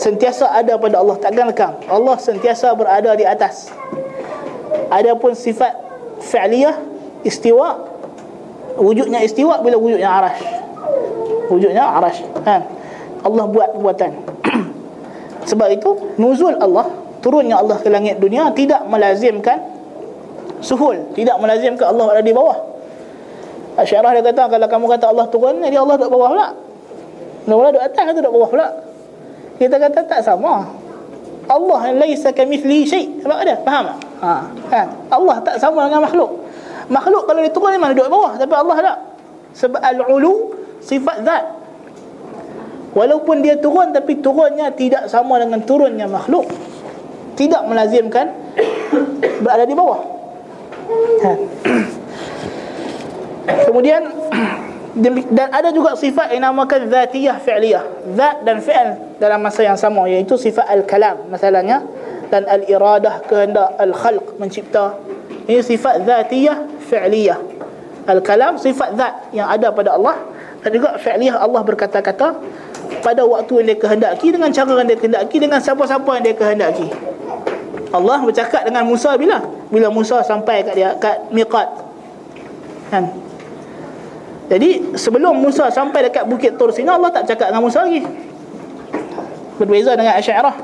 [0.00, 1.20] Sentiasa ada pada Allah.
[1.20, 1.52] Takkan
[1.84, 3.68] Allah sentiasa berada di atas.
[4.88, 5.76] Adapun sifat
[6.24, 6.80] fi'liyah
[7.28, 7.76] istiwa
[8.78, 10.42] wujudnya istiwa bila wujudnya arash
[11.50, 12.77] wujudnya arash ha.
[13.24, 14.10] Allah buat perbuatan.
[15.50, 15.90] Sebab itu
[16.20, 16.86] nuzul Allah
[17.18, 19.58] turunnya Allah ke langit dunia tidak melazimkan
[20.62, 22.58] suhul tidak melazimkan Allah ada di bawah.
[23.78, 26.48] Asyarah dia kata kalau kamu kata Allah turun jadi Allah duduk bawah pula.
[27.48, 28.68] Allah duduk atas duduk bawah pula.
[29.58, 30.66] Kita kata tak sama.
[31.48, 33.22] Allah yang laisa kamithli syai.
[33.22, 33.54] Apa ada?
[33.62, 33.98] Faham tak?
[34.18, 34.32] Ha
[34.68, 34.86] kan?
[35.08, 36.30] Allah tak sama dengan makhluk.
[36.90, 38.34] Makhluk kalau dia turun memang duduk bawah.
[38.34, 38.98] Tapi Allah tak.
[39.54, 41.57] Sebab al-ulu sifat zat
[42.96, 46.48] walaupun dia turun tapi turunnya tidak sama dengan turunnya makhluk.
[47.38, 48.34] Tidak melazimkan
[49.44, 50.00] berada di bawah.
[51.22, 51.30] Ha.
[53.68, 54.02] kemudian
[55.36, 57.84] dan ada juga sifat yang namakan zatiyah fi'liyah.
[58.18, 58.88] Zat dan fi'al
[59.22, 61.86] dalam masa yang sama iaitu sifat al-kalam masalahnya
[62.32, 64.98] dan al-iradah kehendak al-khalq mencipta.
[65.46, 66.58] Ini sifat zatiyah
[66.88, 67.38] fi'liyah.
[68.08, 70.16] Al-kalam sifat zat yang ada pada Allah
[70.64, 72.34] dan juga fi'liyah Allah berkata-kata
[73.04, 76.86] pada waktu yang dia kehendaki dengan cara yang dia kehendaki dengan siapa-siapa yang dia kehendaki
[77.88, 79.40] Allah bercakap dengan Musa bila
[79.72, 81.68] bila Musa sampai kat dia kat miqat
[82.92, 83.28] kan
[84.48, 88.00] jadi sebelum Musa sampai dekat bukit Tur Sina Allah tak cakap dengan Musa lagi.
[89.60, 90.56] Berbeza dengan Asy'ariyah.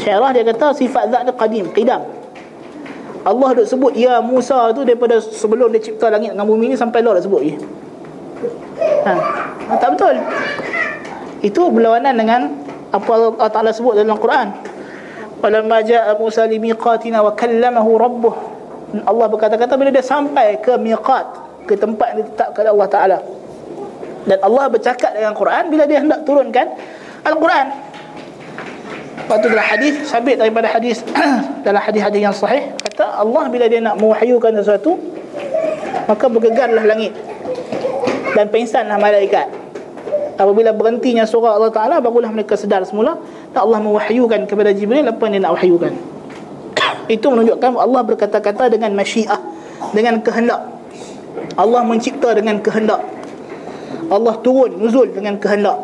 [0.00, 2.00] Asy'ariyah dia kata sifat zat dia qadim, qidam.
[3.26, 7.04] Allah duk sebut ya Musa tu daripada sebelum dia cipta langit dengan bumi ni sampai
[7.04, 7.54] Allah dah sebut lagi.
[9.04, 9.12] Ha.
[9.12, 9.74] ha.
[9.76, 10.14] tak betul.
[11.44, 12.40] Itu berlawanan dengan
[12.92, 14.52] apa Allah Taala sebut dalam Quran.
[15.40, 18.34] Walamma jaa Musa limiqatina wa kallamahu rabbuh.
[19.04, 21.26] Allah berkata-kata bila dia sampai ke miqat
[21.66, 23.18] ke tempat yang ditetapkan Allah Ta'ala
[24.26, 26.66] dan Allah bercakap dengan Quran bila dia hendak turunkan
[27.26, 27.66] Al-Quran
[29.26, 31.02] waktu dalam hadis sabit daripada hadis
[31.66, 34.98] dalam hadis-hadis yang sahih kata Allah bila dia nak mewahyukan sesuatu
[36.06, 37.14] maka bergegarlah langit
[38.38, 39.50] dan pingsanlah malaikat
[40.36, 43.16] apabila berhentinya surah Allah Ta'ala barulah mereka sedar semula
[43.52, 45.92] dan Allah mewahyukan kepada Jibril apa yang dia nak wahyukan.
[47.14, 49.40] Itu menunjukkan Allah berkata-kata dengan masyiah
[49.92, 50.60] dengan kehendak.
[51.56, 53.00] Allah mencipta dengan kehendak.
[54.12, 55.76] Allah turun nuzul dengan kehendak.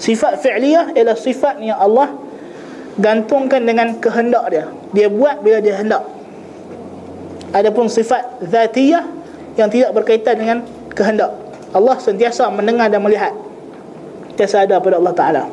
[0.00, 2.12] Sifat fi'liyah ialah sifat yang Allah
[2.98, 4.64] gantungkan dengan kehendak dia.
[4.92, 6.02] Dia buat bila dia hendak.
[7.50, 9.06] Adapun sifat zatiyah
[9.58, 10.58] yang tidak berkaitan dengan
[10.94, 11.34] kehendak.
[11.70, 13.34] Allah sentiasa mendengar dan melihat
[14.40, 15.44] sentiasa ada pada Allah Ta'ala.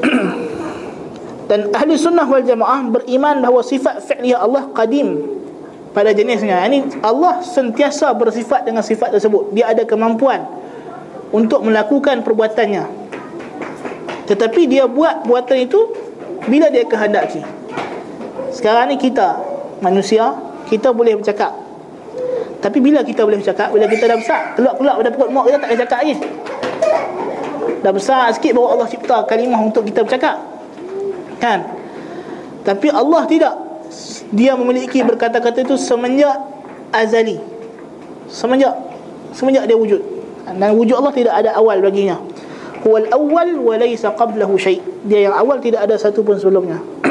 [1.52, 5.20] Dan ahli sunnah wal jamaah beriman bahawa sifat fi'liyah Allah qadim
[5.92, 6.64] pada jenisnya.
[6.64, 9.52] Ini Allah sentiasa bersifat dengan sifat tersebut.
[9.52, 10.40] Dia ada kemampuan
[11.36, 12.88] untuk melakukan perbuatannya.
[14.32, 15.92] Tetapi dia buat buatan itu
[16.48, 17.44] bila dia kehendaki.
[18.56, 19.36] Sekarang ni kita
[19.84, 20.32] manusia
[20.64, 21.52] kita boleh bercakap.
[22.64, 23.74] Tapi bila kita boleh bercakap?
[23.74, 26.14] Bila kita dah besar Keluar-keluar pada perut mak kita tak boleh cakap lagi
[27.82, 30.38] Dah besar sikit baru Allah cipta kalimah untuk kita bercakap.
[31.42, 31.66] Kan?
[32.62, 33.54] Tapi Allah tidak.
[34.32, 36.38] Dia memiliki berkata-kata itu semenjak
[36.94, 37.42] azali.
[38.30, 38.78] Semenjak.
[39.34, 39.98] Semenjak dia wujud.
[40.46, 42.22] Dan wujud Allah tidak ada awal baginya.
[42.86, 46.78] Huwal awal wa laysa qablahu syai' Dia yang awal tidak ada satu pun sebelumnya.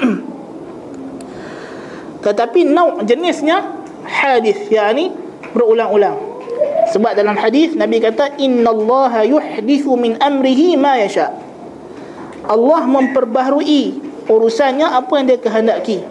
[2.26, 3.76] Tetapi nau' jenisnya
[4.08, 5.12] hadis yakni
[5.52, 6.31] berulang-ulang
[6.92, 11.32] sebab dalam hadis Nabi kata innallaha yuhdithu min amrihi ma yasha.
[12.46, 16.04] Allah memperbaharui urusannya apa yang dia kehendaki.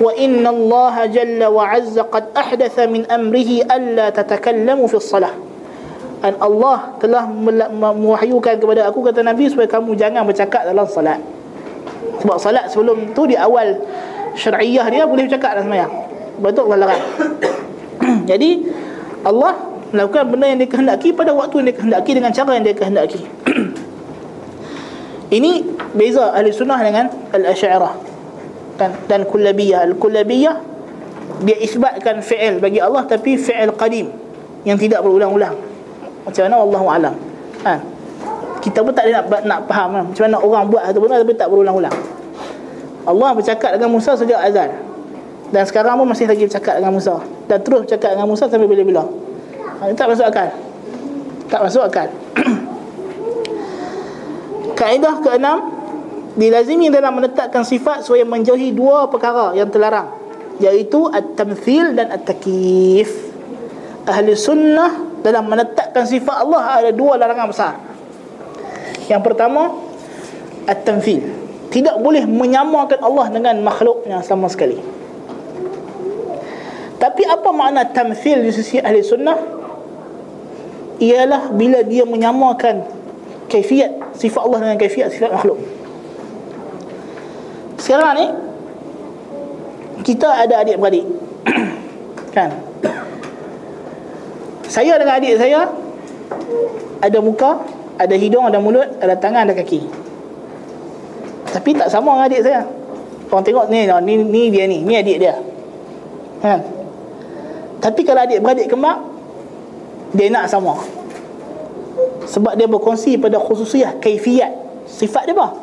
[0.00, 5.34] Wa innallaha jalla wa azza qad ahdatha min amrihi alla tatakallamu fi shalah
[6.24, 11.20] dan Allah telah mewahyukan kepada aku kata Nabi supaya kamu jangan bercakap dalam salat.
[12.24, 13.76] Sebab salat sebelum tu di awal
[14.34, 15.92] syariah dia boleh bercakap dalam sembahyang
[16.38, 17.02] betul Allah larang
[18.30, 18.50] jadi
[19.22, 19.54] Allah
[19.94, 23.22] melakukan benda yang dikehendaki pada waktu yang dikehendaki dengan cara yang dia kehendaki.
[25.38, 25.52] Ini
[25.94, 27.94] beza ahli sunnah dengan al-asy'ariyah.
[28.74, 28.90] Kan?
[29.06, 29.86] Dan kullabiyah.
[29.94, 30.56] Al-kullabiyah
[31.46, 34.10] dia isbatkan fi'il bagi Allah tapi fi'il qadim
[34.66, 35.54] yang tidak berulang-ulang.
[36.26, 36.56] Macam mana?
[36.58, 37.14] Wallahu alam.
[37.62, 37.72] Ha.
[38.58, 40.04] Kita pun tak ada nak nak faham kan?
[40.10, 41.94] macam mana orang buat satu benda tapi tak berulang-ulang.
[43.04, 44.72] Allah bercakap dengan Musa sejak azal
[45.52, 47.20] dan sekarang pun masih lagi bercakap dengan Musa.
[47.46, 49.04] Dan terus bercakap dengan Musa sampai bila-bila
[49.80, 50.48] ha, tak masuk akal.
[51.50, 52.08] Tak masuk akal.
[54.78, 55.58] Kaedah keenam
[56.34, 60.10] dilazimi dalam menetapkan sifat supaya menjauhi dua perkara yang terlarang
[60.58, 63.10] iaitu at-tamthil dan at-takif.
[64.04, 67.74] Ahli sunnah dalam menetapkan sifat Allah ada dua larangan besar.
[69.08, 69.72] Yang pertama
[70.68, 71.24] at-tamthil.
[71.72, 74.78] Tidak boleh menyamakan Allah dengan makhluknya sama sekali.
[77.04, 79.36] Tapi apa makna tamthil di sisi ahli sunnah
[81.02, 82.86] ialah bila dia menyamakan
[83.50, 85.58] kaifiat sifat Allah dengan kaifiat sifat makhluk.
[87.78, 88.26] Sekarang ni
[90.06, 91.04] kita ada adik-beradik.
[92.36, 92.50] Kan?
[94.66, 95.70] Saya dengan adik saya
[96.98, 97.62] ada muka
[97.94, 99.86] ada hidung ada mulut ada tangan ada kaki.
[101.54, 102.62] Tapi tak sama dengan adik saya.
[103.30, 105.34] Orang tengok ni ni, ni dia ni Ni adik dia.
[106.42, 106.62] Kan?
[107.78, 109.13] Tapi kalau adik beradik kembar
[110.14, 110.78] Dia nak sama.
[112.24, 114.50] Sebab dia berkongsi pada khususiah Kaifiat
[114.88, 115.54] Sifat dia apa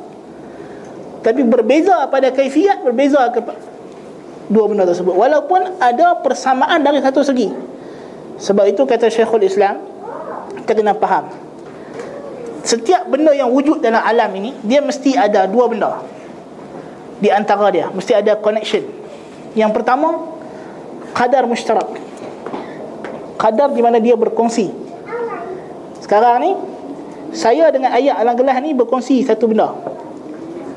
[1.26, 3.42] Tapi berbeza pada kaifiat Berbeza ke
[4.52, 5.16] Dua benda tersebut.
[5.16, 7.48] Walaupun ada persamaan dari satu segi.
[8.36, 9.80] Sebab itu kata Syekhul Islam
[10.68, 11.32] Kita kena faham.
[12.62, 16.04] Setiap benda yang wujud dalam alam ini dia mesti ada dua benda
[17.18, 17.90] di antara dia.
[17.90, 18.86] Mesti ada connection.
[19.58, 20.30] Yang pertama
[21.14, 22.01] kadar mushtarak
[23.42, 24.70] kadar di mana dia berkongsi.
[25.98, 26.54] Sekarang ni
[27.34, 29.74] saya dengan ayat alam gelas ni berkongsi satu benda.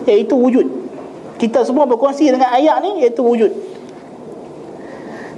[0.09, 0.65] Iaitu wujud.
[1.37, 3.53] Kita semua berkongsi dengan ayat ni iaitu wujud.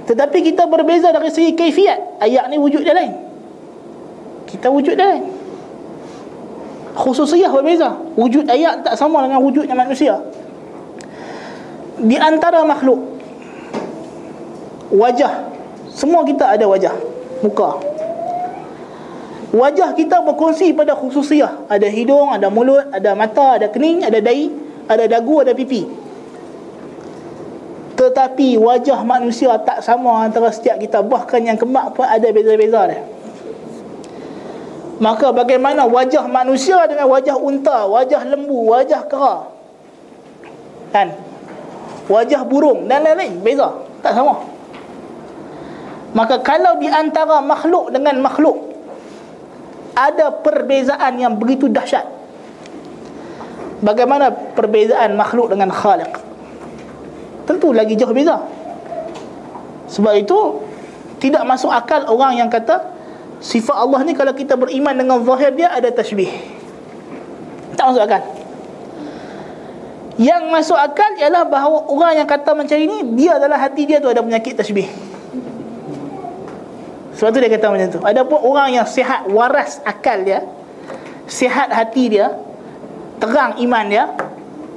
[0.07, 2.23] Tetapi kita berbeza dari segi kaifiat.
[2.23, 3.11] Ayat ni wujud dia lain.
[4.47, 5.27] Kita wujud dia lain.
[6.95, 7.91] Khususiyah berbeza.
[8.15, 10.15] Wujud ayat tak sama dengan wujudnya manusia.
[11.99, 13.03] Di antara makhluk
[14.95, 15.43] wajah.
[15.91, 17.79] Semua kita ada wajah muka.
[19.55, 24.67] Wajah kita berkongsi pada khususiyah ada hidung, ada mulut, ada mata, ada kening, ada dahi
[24.87, 25.83] ada dagu, ada pipi.
[27.97, 33.01] Tetapi wajah manusia tak sama antara setiap kita bahkan yang kemak pun ada beza-beza dia.
[34.97, 39.45] Maka bagaimana wajah manusia dengan wajah unta, wajah lembu, wajah kera?
[40.89, 41.13] Kan?
[42.07, 44.56] Wajah burung dan lain-lain Beza, tak sama
[46.15, 48.55] Maka kalau di antara makhluk dengan makhluk
[49.97, 52.05] Ada perbezaan yang begitu dahsyat
[53.83, 56.09] Bagaimana perbezaan makhluk dengan khaliq
[57.43, 58.39] Tentu lagi jauh beza
[59.91, 60.63] Sebab itu
[61.17, 62.97] Tidak masuk akal orang yang kata
[63.37, 66.29] Sifat Allah ni kalau kita beriman dengan zahir dia ada tashbih.
[67.77, 68.21] Tak masuk akal.
[70.17, 74.09] Yang masuk akal ialah bahawa orang yang kata macam ini dia adalah hati dia tu
[74.09, 74.89] ada penyakit tashbih.
[77.17, 77.99] Sebab tu dia kata macam tu.
[78.05, 80.45] Adapun orang yang sihat waras akal dia,
[81.25, 82.29] sihat hati dia,
[83.17, 84.05] terang iman dia,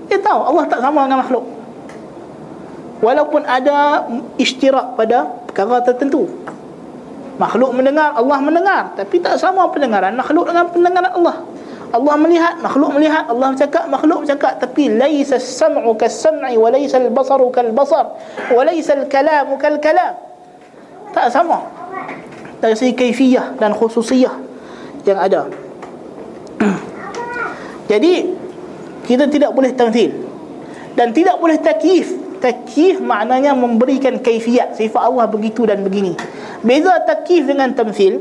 [0.08, 1.44] dia tahu Allah tak sama dengan makhluk.
[3.04, 4.08] Walaupun ada
[4.40, 6.32] istirak pada perkara tertentu.
[7.36, 8.82] Makhluk mendengar, Allah mendengar.
[8.96, 11.36] Tapi tak sama pendengaran makhluk dengan pendengaran Allah.
[11.90, 13.28] Allah melihat, makhluk melihat.
[13.28, 18.14] Allah bercakap, makhluk bercakap Tapi Laisa sam'u kas-sam'i Wa laisa al-basaru kal-basar
[18.54, 20.14] Wa laisa al-kalamu kal-kalam.
[21.10, 21.79] Tak sama
[22.60, 24.36] dari segi kaifiyah dan khususiyah
[25.08, 25.48] yang ada.
[27.90, 28.12] Jadi
[29.08, 30.12] kita tidak boleh tamthil
[30.94, 32.20] dan tidak boleh takyif.
[32.40, 34.76] Takyif maknanya memberikan kaifiyat.
[34.76, 36.16] Sifat Allah begitu dan begini.
[36.60, 38.20] Beza takyif dengan tamthil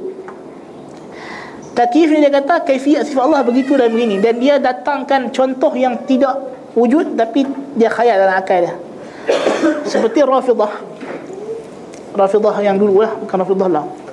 [1.76, 4.20] takyif ni dia kata kaifiyat sifat Allah begitu dan begini.
[4.20, 6.36] Dan dia datangkan contoh yang tidak
[6.76, 8.76] wujud tapi dia khayal dalam akal dia.
[9.88, 10.72] Seperti Rafidah
[12.16, 13.16] Rafidah yang dulu lah.
[13.24, 14.09] Bukan Rafidah lah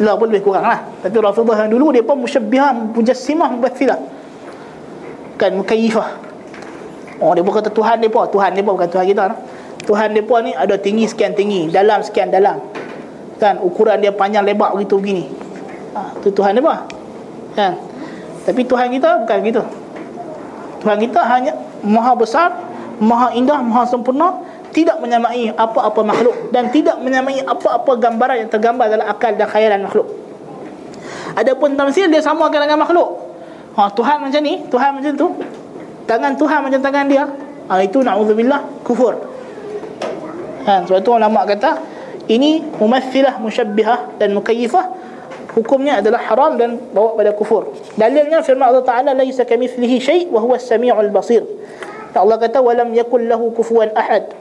[0.00, 0.80] lah pun lebih kurang lah.
[1.04, 4.00] Tapi Rafidah yang dulu dia pun musyabbihah Mujassimah mubathilah
[5.36, 6.30] Kan mukayyifah
[7.20, 9.38] Oh dia pun kata Tuhan dia pun Tuhan dia pun bukan Tuhan kita lah.
[9.84, 11.68] Tuhan dia pun ni ada tinggi sekian tinggi.
[11.68, 12.64] Dalam sekian dalam.
[13.36, 15.28] Kan ukuran dia panjang lebar begitu begini.
[15.92, 16.80] Ha, Itu Tuhan dia pun
[17.52, 17.76] Kan?
[18.48, 19.62] Tapi Tuhan kita bukan begitu.
[20.80, 21.52] Tuhan kita hanya
[21.84, 22.56] Maha besar
[23.00, 24.40] Maha indah Maha sempurna
[24.70, 29.82] tidak menyamai apa-apa makhluk dan tidak menyamai apa-apa gambaran yang tergambar dalam akal dan khayalan
[29.86, 30.06] makhluk.
[31.34, 33.18] Adapun tamsil dia sama dengan makhluk.
[33.78, 35.28] Ha Tuhan macam ni, Tuhan macam tu.
[36.06, 37.24] Tangan Tuhan macam tangan dia.
[37.70, 39.14] Ha itu naudzubillah kufur.
[40.66, 41.78] Ha sebab tu ulama kata
[42.30, 44.86] ini mumathilah musyabbihah dan mukayyifah
[45.54, 47.74] hukumnya adalah haram dan bawa pada kufur.
[47.98, 51.42] Dalilnya firman Allah Taala laisa kamitslihi syai' wa huwa as-sami'ul basir.
[52.14, 54.34] Allah kata walam yakul lahu kufuwan ahad.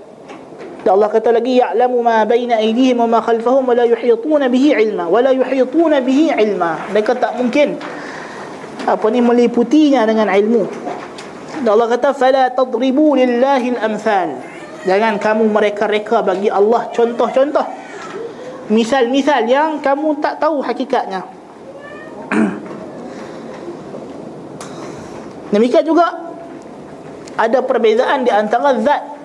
[0.90, 4.74] Dan Allah kata lagi ya'lamu ma baina aydihim wa ma khalfahum wa la yuhituna bihi
[4.74, 6.90] ilma wa la yuhituna bihi ilma.
[6.90, 7.78] Mereka tak mungkin
[8.90, 10.66] apa ni meliputinya dengan ilmu.
[11.62, 14.42] Dan Allah kata fala tadribu lillahi al-amthal.
[14.90, 17.70] Jangan kamu mereka-reka bagi Allah contoh-contoh.
[18.74, 21.22] Misal-misal yang kamu tak tahu hakikatnya.
[25.54, 26.34] Demikian juga
[27.38, 29.19] ada perbezaan di antara zat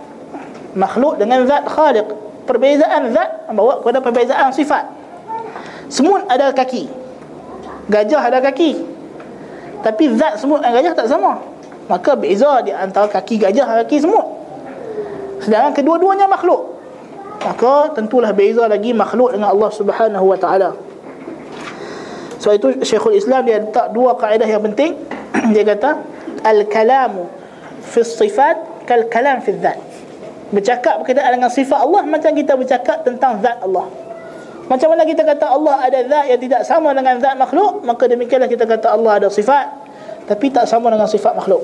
[0.75, 2.07] makhluk dengan zat khaliq.
[2.45, 4.85] Perbezaan zat membawa kepada perbezaan sifat.
[5.89, 6.91] Semut ada kaki.
[7.89, 8.85] Gajah ada kaki.
[9.81, 11.41] Tapi zat semut dan gajah tak sama.
[11.89, 14.27] Maka beza di antara kaki gajah dan kaki semut.
[15.41, 16.77] Sedangkan kedua-duanya makhluk.
[17.45, 20.73] Maka tentulah beza lagi makhluk dengan Allah Subhanahu wa taala.
[22.41, 25.01] Sebab itu Syekhul Islam dia letak dua kaedah yang penting.
[25.57, 25.97] Dia kata
[26.45, 27.29] al-kalamu
[27.81, 29.94] fi sifat kal kalam fi zat
[30.55, 33.91] bercakap berkaitan dengan sifat Allah macam kita bercakap tentang zat Allah.
[34.65, 38.49] Macam mana kita kata Allah ada zat yang tidak sama dengan zat makhluk, maka demikianlah
[38.49, 39.67] kita kata Allah ada sifat
[40.25, 41.61] tapi tak sama dengan sifat makhluk.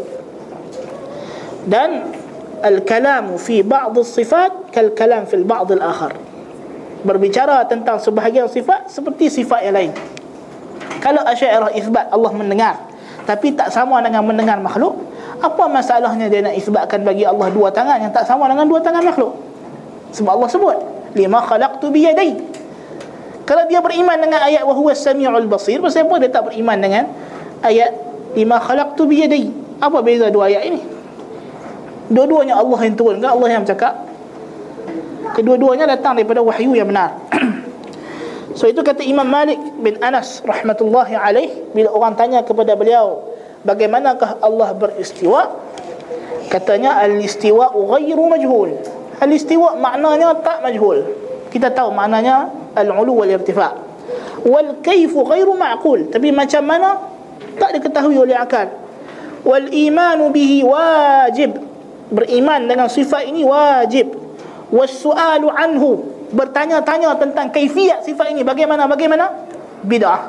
[1.64, 2.12] Dan
[2.60, 6.12] al-kalam fi ba'd as-sifat kal kalam fi al-ba'd al-akhar.
[7.00, 9.92] Berbicara tentang sebahagian sifat seperti sifat yang lain.
[11.00, 12.76] Kalau Asy'ariyah isbat Allah mendengar
[13.24, 14.96] tapi tak sama dengan mendengar makhluk,
[15.40, 19.00] apa masalahnya dia nak isbatkan bagi Allah dua tangan yang tak sama dengan dua tangan
[19.00, 19.32] makhluk?
[20.12, 20.76] Sebab Allah sebut,
[21.16, 22.36] lima khalaqtu bi yadai.
[23.48, 27.04] Kalau dia beriman dengan ayat wa huwa samiul basir, pasal dia tak beriman dengan
[27.64, 27.90] ayat
[28.36, 29.48] lima khalaqtu bi yadai?
[29.80, 30.80] Apa beza dua ayat ini?
[32.12, 33.96] Dua-duanya Allah yang turun, Allah yang bercakap.
[35.30, 37.16] Kedua-duanya datang daripada wahyu yang benar.
[38.58, 43.30] so itu kata Imam Malik bin Anas rahmatullahi alaih bila orang tanya kepada beliau
[43.64, 45.56] bagaimanakah Allah beristiwa?
[46.50, 48.70] Katanya al-istiwa ghairu majhul.
[49.22, 51.06] Al-istiwa maknanya tak majhul.
[51.50, 53.90] Kita tahu maknanya al-ulu wal irtifa
[54.44, 56.08] wal kayfu ghairu ma'qul.
[56.10, 56.98] Tapi macam mana?
[57.60, 58.72] Tak diketahui oleh akal.
[59.44, 61.60] Wal imanu bihi wajib.
[62.10, 64.10] Beriman dengan sifat ini wajib.
[64.72, 66.02] Was su'alu anhu.
[66.30, 68.46] Bertanya-tanya tentang kaifiat sifat ini.
[68.46, 68.86] Bagaimana?
[68.86, 69.30] Bagaimana?
[69.82, 70.20] Bidah.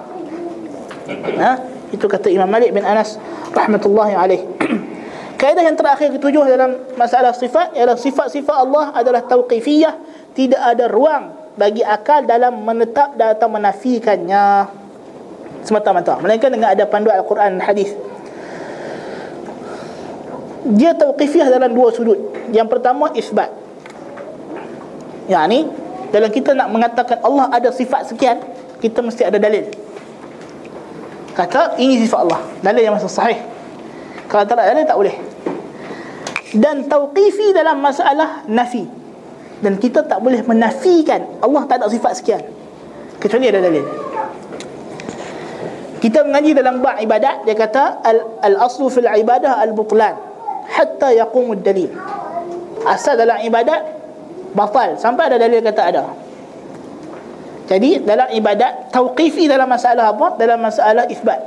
[1.42, 3.20] Ha itu kata Imam Malik bin Anas
[3.52, 4.42] rahmatullahi alaih.
[5.40, 9.94] Kaedah yang terakhir ketujuh dalam masalah sifat ialah sifat-sifat Allah adalah tauqifiyah,
[10.32, 14.72] tidak ada ruang bagi akal dalam menetap dan atau menafikannya
[15.62, 17.92] semata-mata melainkan dengan ada panduan Al-Quran dan hadis.
[20.78, 22.18] Dia tauqifiyah dalam dua sudut.
[22.54, 23.52] Yang pertama isbat.
[25.28, 25.60] Yang ni
[26.14, 28.40] dalam kita nak mengatakan Allah ada sifat sekian,
[28.80, 29.91] kita mesti ada dalil
[31.34, 32.42] kata ini sifat Allah.
[32.62, 33.40] Dalil yang masih sahih.
[34.28, 35.16] Kalau tak ada tak boleh.
[36.52, 38.88] Dan tauqifi dalam masalah nafi.
[39.62, 41.24] Dan kita tak boleh menafikan.
[41.44, 42.42] Allah tak ada sifat sekian.
[43.22, 43.86] Kecuali ada dalil.
[46.02, 50.18] Kita mengaji dalam bab ibadat dia kata al, al aslu fil ibadah al butlan
[50.66, 51.94] hatta yaqumud dalil.
[52.90, 53.86] Asal dalam ibadat
[54.58, 54.98] batal.
[54.98, 56.04] Sampai ada dalil kata ada
[57.72, 60.36] jadi dalam ibadat tauqifi dalam masalah apa?
[60.36, 61.40] Dalam masalah isbat.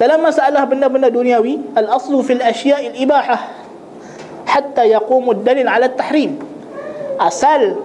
[0.00, 3.36] Dalam masalah benda-benda duniawi, al-aslu fil asya'il ibahah
[4.48, 6.40] hatta yaqumu ad-dalil 'ala at-tahrim.
[7.20, 7.76] Asal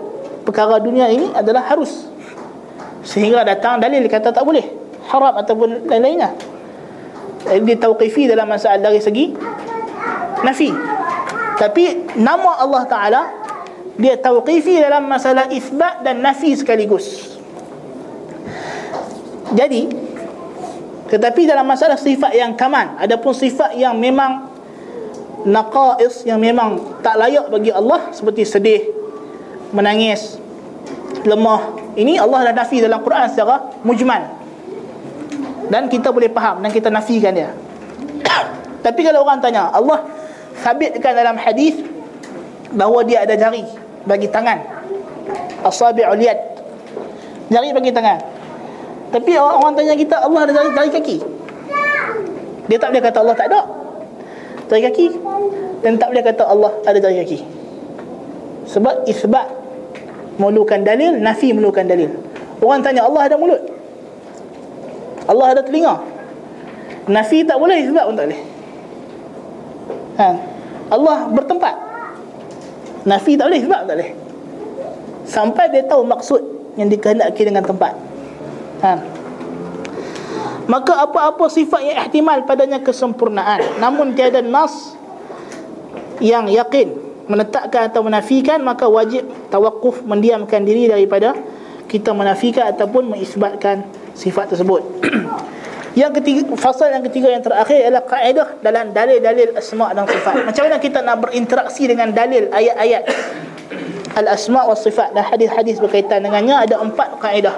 [0.47, 2.07] perkara dunia ini adalah harus
[3.03, 4.63] sehingga datang dalil kata tak boleh
[5.11, 6.33] haram ataupun lain-lainnya
[7.61, 9.29] dia tauqifi dalam masalah dari segi
[10.41, 10.73] nafi
[11.61, 13.21] tapi nama Allah Ta'ala
[13.95, 17.37] dia tauqifi dalam masalah isbat dan nafi sekaligus.
[19.55, 19.87] Jadi
[21.05, 24.49] tetapi dalam masalah sifat yang kaman adapun sifat yang memang
[25.45, 28.81] naqais yang memang tak layak bagi Allah seperti sedih
[29.69, 30.41] menangis
[31.23, 34.23] lemah ini Allah dah nafi dalam Quran secara mujmal.
[35.71, 37.49] Dan kita boleh faham dan kita nafikan dia.
[38.85, 40.05] Tapi kalau orang tanya Allah
[40.61, 41.81] sabitkan dalam hadis
[42.69, 43.65] bahawa dia ada jari
[44.05, 44.61] bagi tangan.
[45.65, 46.37] Asabi'ul yad.
[47.49, 48.21] Jari bagi tangan.
[49.13, 51.17] Tapi orang, orang tanya kita Allah ada jari, jari kaki?
[52.65, 53.61] Dia tak boleh kata Allah tak ada.
[54.69, 55.05] Jari kaki?
[55.85, 57.39] Dan tak boleh kata Allah ada jari kaki.
[58.65, 59.45] Sebab isbat
[60.41, 62.09] memerlukan dalil nafi memerlukan dalil.
[62.61, 63.61] Orang tanya Allah ada mulut?
[65.25, 66.01] Allah ada telinga?
[67.05, 68.41] Nafi tak boleh sebab pun tak boleh.
[70.17, 70.27] Ha.
[70.89, 71.84] Allah bertempat
[73.05, 74.11] Nafi tak boleh sebab tak boleh
[75.25, 76.41] Sampai dia tahu maksud
[76.77, 77.93] Yang dikehendaki dengan tempat
[78.81, 79.01] ha.
[80.65, 84.97] Maka apa-apa sifat yang ihtimal padanya kesempurnaan Namun tiada nas
[86.17, 86.87] Yang yakin
[87.25, 91.37] Menetapkan atau menafikan Maka wajib tawakuf mendiamkan diri daripada
[91.85, 94.81] Kita menafikan ataupun mengisbatkan sifat tersebut.
[95.95, 100.43] yang ketiga fasal yang ketiga yang terakhir ialah kaedah dalam dalil-dalil asma dan sifat.
[100.43, 103.03] Macam mana kita nak berinteraksi dengan dalil ayat-ayat
[104.19, 107.55] al-asma wa sifat dan hadis-hadis berkaitan dengannya ada empat kaedah.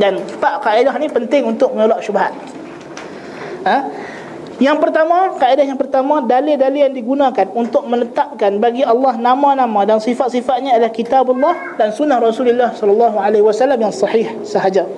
[0.00, 2.32] Dan empat kaedah ni penting untuk menolak syubhat.
[3.68, 3.84] Ha?
[4.56, 10.80] Yang pertama, kaedah yang pertama dalil-dalil yang digunakan untuk menetapkan bagi Allah nama-nama dan sifat-sifatnya
[10.80, 12.72] adalah kitab Allah dan sunnah Rasulullah
[13.44, 14.88] wasallam yang sahih sahaja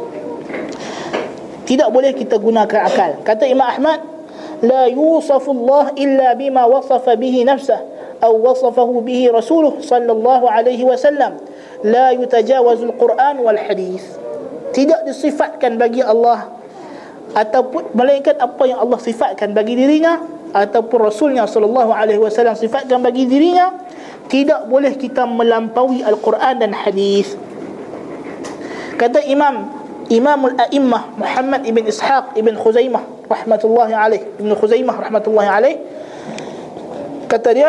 [1.69, 3.21] tidak boleh kita gunakan akal.
[3.21, 4.01] Kata Imam Ahmad
[4.65, 7.85] la yusafullah illa bima wasafa bihi nafsah
[8.19, 11.37] atau wasafahu bihi rasuluh sallallahu alaihi wasallam.
[11.85, 14.01] La yutajawazul quran wal hadis.
[14.73, 16.57] Tidak disifatkan bagi Allah
[17.37, 20.25] ataupun melainkan apa yang Allah sifatkan bagi dirinya
[20.57, 23.77] ataupun rasulnya sallallahu alaihi wasallam sifatkan bagi dirinya
[24.33, 27.37] tidak boleh kita melampaui al-Quran dan hadis.
[28.97, 29.78] Kata Imam
[30.13, 34.21] إمام الأئمة محمد بن إسحاق بن خزيمة رحمة الله عليه.
[34.41, 35.77] بن خزيمة رحمة الله عليه.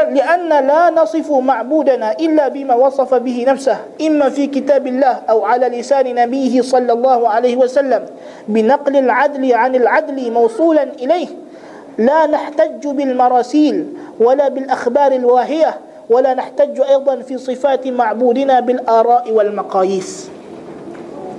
[0.09, 5.67] لأن لا نصف معبودنا إلا بما وصف به نفسه إما في كتاب الله أو على
[5.79, 8.05] لسان نبيه صلى الله عليه وسلم
[8.47, 11.27] بنقل العدل عن العدل موصولا إليه
[11.97, 13.87] لا نحتج بالمراسيل
[14.19, 15.77] ولا بالأخبار الواهية
[16.09, 20.29] ولا نحتج أيضا في صفات معبودنا بالآراء والمقاييس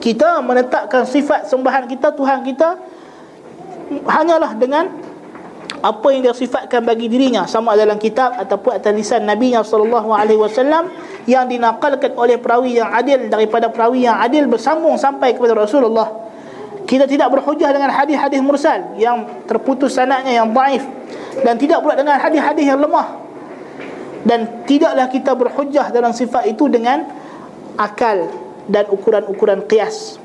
[0.01, 2.69] kita menetapkan sifat sembahan kita Tuhan kita
[4.09, 4.89] hanyalah dengan
[5.81, 7.49] apa yang dia sifatkan bagi dirinya.
[7.49, 10.93] Sama dalam kitab ataupun atas lisan Nabi sallallahu alaihi wasallam
[11.25, 16.33] yang dinakalkan oleh perawi yang adil daripada perawi yang adil bersambung sampai kepada Rasulullah.
[16.85, 20.83] Kita tidak berhujah dengan hadis-hadis mursal yang terputus sanadnya yang dhaif
[21.45, 23.21] dan tidak pula dengan hadis-hadis yang lemah.
[24.21, 27.09] Dan tidaklah kita berhujah dalam sifat itu dengan
[27.81, 28.29] akal
[28.71, 30.17] dan ukuran-ukuran qiyas.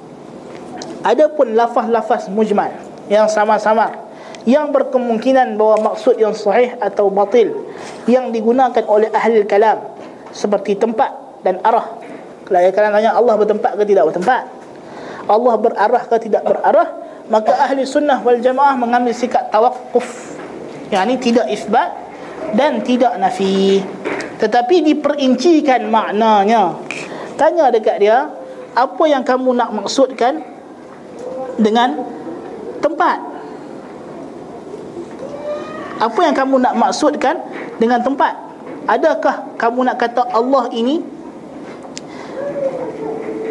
[1.02, 2.70] Adapun lafaz-lafaz mujmal
[3.10, 4.06] yang sama-sama
[4.46, 7.66] yang berkemungkinan bahawa maksud yang sahih atau batil
[8.06, 9.82] yang digunakan oleh ahli kalam
[10.30, 11.98] seperti tempat dan arah.
[12.46, 14.46] Kalau tanya Allah bertempat ke tidak bertempat?
[15.26, 16.90] Allah berarah ke tidak berarah?
[17.26, 20.38] Maka ahli sunnah wal jamaah mengambil sikap tawakuf.
[20.94, 21.90] Yang ini tidak isbat
[22.54, 23.82] dan tidak nafi.
[24.38, 26.78] Tetapi diperincikan maknanya
[27.36, 28.32] Tanya dekat dia
[28.76, 30.40] Apa yang kamu nak maksudkan
[31.60, 32.04] Dengan
[32.80, 33.18] Tempat?
[35.96, 37.40] Apa yang kamu nak maksudkan
[37.80, 38.36] Dengan tempat?
[38.86, 41.04] Adakah kamu nak kata Allah ini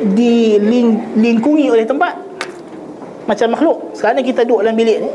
[0.04, 2.12] Dilingkungi oleh tempat?
[3.24, 3.96] Macam makhluk.
[3.96, 5.10] Sekarang kita duduk dalam bilik ni.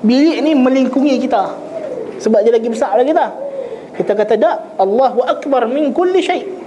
[0.00, 1.52] Bilik ni melingkungi kita.
[2.16, 3.26] Sebab dia lagi besar daripada kita.
[4.00, 6.59] Kita kata tak Allahu Akbar min kulli syait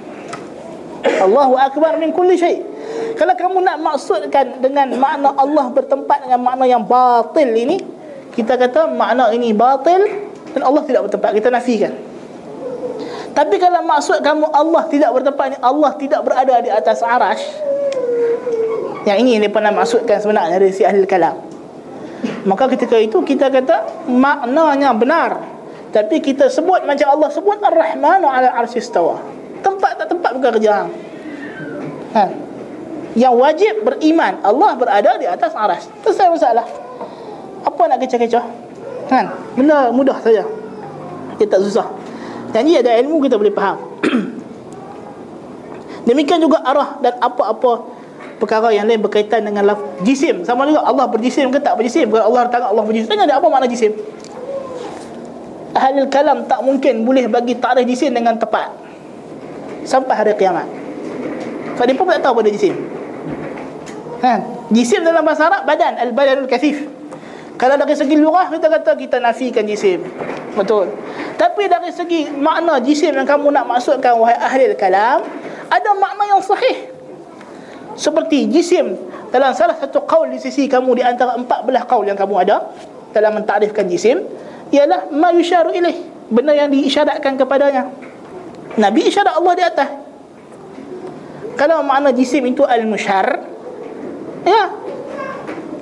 [1.04, 2.64] Allahu akbar min kulli syai.
[3.20, 7.78] Kalau kamu nak maksudkan dengan makna Allah bertempat dengan makna yang batil ini,
[8.32, 10.00] kita kata makna ini batil
[10.56, 11.30] dan Allah tidak bertempat.
[11.36, 11.94] Kita nafikan.
[13.34, 17.44] Tapi kalau maksud kamu Allah tidak bertempat ini, Allah tidak berada di atas arash.
[19.04, 21.36] Yang ini dia pernah maksudkan sebenarnya dari si ahli kalam.
[22.48, 25.44] Maka ketika itu kita kata maknanya benar.
[25.92, 30.86] Tapi kita sebut macam Allah sebut Ar-Rahmanu ala arsistawa tempat tak tempat bukan kerja
[32.14, 32.24] ha.
[33.14, 35.86] Yang wajib beriman Allah berada di atas aras.
[36.02, 36.66] Selesai masalah.
[37.64, 38.46] Apa nak kecoh-kecoh
[39.06, 40.46] Kan Benda mudah saja.
[41.38, 41.86] Dia tak susah.
[42.54, 43.78] Jadi ada ilmu kita boleh faham.
[46.10, 47.86] Demikian juga arah dan apa-apa
[48.42, 50.42] perkara yang lain berkaitan dengan laf jisim.
[50.42, 52.10] Sama juga Allah berjisim ke tak berjisim?
[52.10, 53.10] Kalau Allah tangan Allah berjisim.
[53.10, 53.94] Tanya ada apa makna jisim?
[55.74, 58.70] Ahli kalam tak mungkin boleh bagi takrif jisim dengan tepat
[59.84, 60.68] sampai hari kiamat.
[61.76, 62.76] Sebab dia pun tak tahu pada jisim.
[64.22, 64.40] Kan
[64.72, 66.00] jisim dalam bahasa Arab badan.
[66.00, 66.86] Al badanul kathif.
[67.58, 70.02] Kalau dari segi lurah kita kata kita nafikan jisim.
[70.54, 70.90] Betul.
[71.38, 75.26] Tapi dari segi makna jisim yang kamu nak maksudkan wahai ahli kalam
[75.70, 76.90] ada makna yang sahih.
[77.94, 78.98] Seperti jisim
[79.30, 82.70] dalam salah satu qaul di sisi kamu di antara empat belah qaul yang kamu ada
[83.14, 84.22] dalam mentakrifkan jisim
[84.74, 85.98] ialah ma yusyaru ilaih.
[86.34, 87.90] Benda yang diisyaratkan kepadanya
[88.78, 89.90] nabi isyarat Allah di atas.
[91.54, 93.46] Kalau makna jisim itu al-musyar
[94.44, 94.64] ya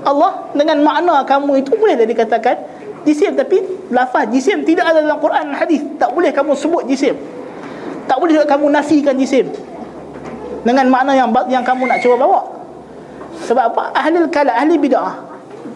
[0.04, 2.60] Allah dengan makna kamu itu boleh dikatakan
[3.08, 3.38] jisim.
[3.38, 5.82] Tapi lafaz jisim tidak ada dalam Quran dan hadis.
[5.96, 7.16] Tak boleh kamu sebut jisim.
[8.10, 9.48] Tak boleh kamu nafikan jisim
[10.62, 12.42] dengan makna yang yang kamu nak cuba bawa.
[13.48, 13.84] Sebab apa?
[13.96, 15.32] Ahli kalam ahli bidah.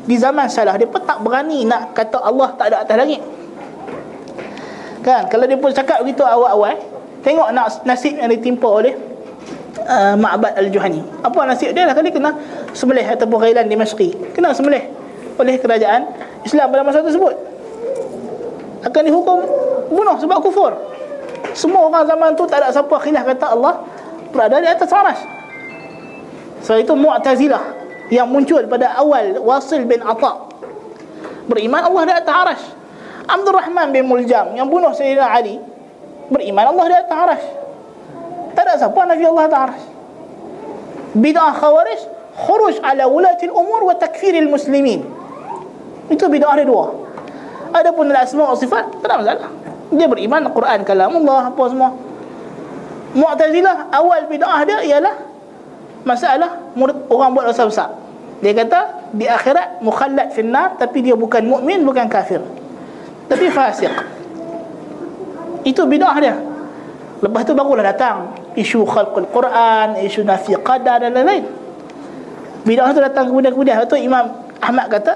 [0.06, 3.22] Di zaman salah dia pun tak berani nak kata Allah tak ada atas langit.
[5.02, 5.30] Kan?
[5.30, 6.78] Kalau dia pun cakap begitu awal-awal
[7.26, 7.50] tengok
[7.84, 8.94] nasib yang ditimpa oleh
[9.82, 11.02] uh, Ma'bad al-Juhani.
[11.26, 11.90] Apa nasib dia?
[11.90, 12.38] Lah kali kena
[12.78, 14.86] sembelih ataupun ghailan di Masqi kena sembelih
[15.42, 16.06] oleh kerajaan
[16.46, 17.34] Islam pada masa tersebut.
[18.86, 19.42] Akan dihukum
[19.90, 20.72] bunuh sebab kufur.
[21.58, 23.74] Semua orang zaman tu tak ada siapa khilaf kata Allah
[24.30, 25.20] berada di atas aras.
[26.62, 27.64] Sebab itu Mu'tazilah
[28.14, 30.46] yang muncul pada awal Wasil bin Atta.
[31.50, 32.62] Beriman Allah di atas aras.
[33.26, 35.58] Abdul Rahman bin Muljam yang bunuh Sayyidina Ali
[36.32, 37.44] beriman Allah di atas aras
[38.56, 39.84] tak ada siapa Nabi Allah atas aras
[41.16, 42.02] bid'ah khawarij
[42.36, 45.06] khuruj ala wulatil umur wa takfiril muslimin
[46.12, 46.94] itu bid'ah ada dua
[47.76, 49.52] adapun dalam asma wa sifat tak ada masalah
[49.94, 51.90] dia beriman Quran kalam Allah apa semua
[53.16, 55.16] Mu'tazilah awal bid'ah dia ialah
[56.04, 56.68] masalah
[57.08, 57.90] orang buat dosa besar.
[58.44, 62.44] Dia kata di akhirat mukhallat finnar tapi dia bukan mukmin bukan kafir.
[63.32, 63.90] Tapi fasik.
[65.66, 66.36] Itu bid'ah dia.
[67.26, 71.44] Lepas tu barulah datang isu khalqul Quran, isu nafi qadar dan lain-lain.
[72.64, 73.82] Bid'ah tu datang kemudian-kemudian.
[73.82, 75.14] Itu Imam Ahmad kata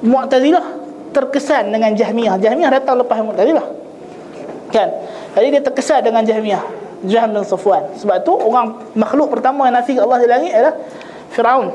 [0.00, 0.64] Mu'tazilah
[1.12, 2.40] terkesan dengan Jahmiyah.
[2.40, 3.66] Jahmiyah datang lepas Mu'tazilah.
[4.72, 4.88] Kan?
[5.36, 6.80] Jadi dia terkesan dengan Jahmiyah.
[7.04, 7.96] Jahm bin Safwan.
[7.96, 10.74] Sebab tu orang makhluk pertama yang nafi Allah di langit adalah
[11.32, 11.68] Firaun.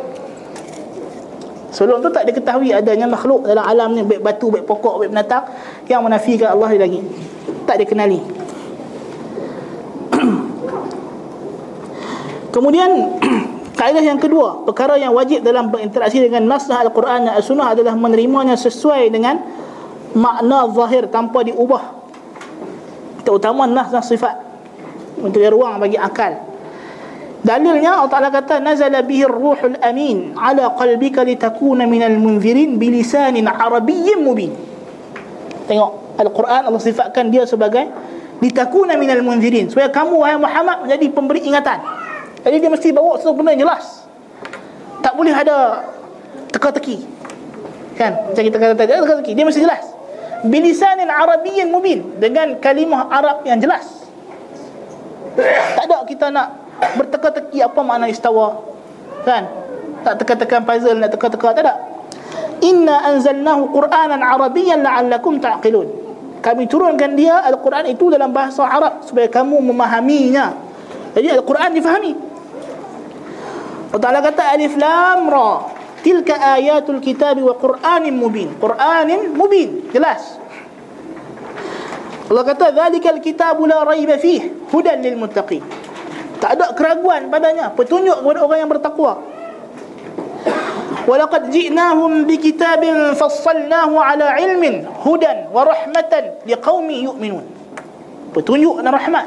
[1.75, 5.43] Sebelum tu tak diketahui adanya makhluk dalam alam ni baik batu, baik pokok, baik binatang
[5.91, 7.03] yang menafikan Allah di langit.
[7.67, 8.23] Tak dikenali.
[12.55, 13.19] Kemudian
[13.79, 18.55] kaedah yang kedua, perkara yang wajib dalam berinteraksi dengan nasah Al-Quran dan As-Sunnah adalah menerimanya
[18.55, 19.43] sesuai dengan
[20.15, 22.07] makna zahir tanpa diubah.
[23.27, 24.39] Terutama nas sifat
[25.19, 26.54] untuk ruang bagi akal
[27.45, 34.25] dalilnya Allah Taala kata nazala bihi ruhul amin ala qalbika litakuna minal munzirin bilisanin arabiyyin
[34.25, 34.51] mubin.
[35.69, 37.85] Tengok al-Quran Allah sifatkan dia sebagai
[38.41, 39.69] litakuna minal munzirin.
[39.69, 41.79] Supaya kamu wahai Muhammad menjadi pemberi ingatan.
[42.41, 44.05] Jadi dia mesti bawa sesuatu benda yang jelas.
[45.01, 45.85] Tak boleh ada
[46.53, 47.05] teka-teki.
[47.97, 48.13] Kan?
[48.29, 49.31] Macam kita kata tadi teka-teki.
[49.33, 49.85] Dia mesti jelas.
[50.45, 52.21] Bilisanin arabiyyin mubin.
[52.21, 54.05] Dengan kalimah Arab yang jelas.
[55.37, 58.59] Tak ada kita nak berteka-teki apa makna istawa.
[59.23, 59.47] Kan?
[60.05, 61.73] Tak teka-tekan puzzle nak teka-teka tak ada.
[62.61, 65.87] Inna anzalnahu Qur'anan Arabiyyan la'allakum ta'qilun.
[66.39, 70.53] Kami turunkan dia Al-Quran itu dalam bahasa Arab supaya kamu memahaminya.
[71.17, 72.13] Jadi Al-Quran difahami.
[73.89, 75.51] Allah Ta'ala kata Alif Lam Ra.
[76.05, 78.53] Tilka ayatul kitab wa Qur'anin mubin.
[78.61, 79.89] Qur'anin mubin.
[79.89, 80.37] Jelas.
[82.29, 85.61] Allah kata zalikal kitabu la raiba fih hudan lil muttaqin.
[86.41, 89.13] Tak ada keraguan padanya, petunjuk kepada orang yang bertakwa.
[91.05, 97.45] Walaqad ji'nahum bikitabin fassalnahu ala ilmin hudan wa rahmatan liqaumin yu'minun.
[98.33, 99.25] Petunjuk dan rahmat.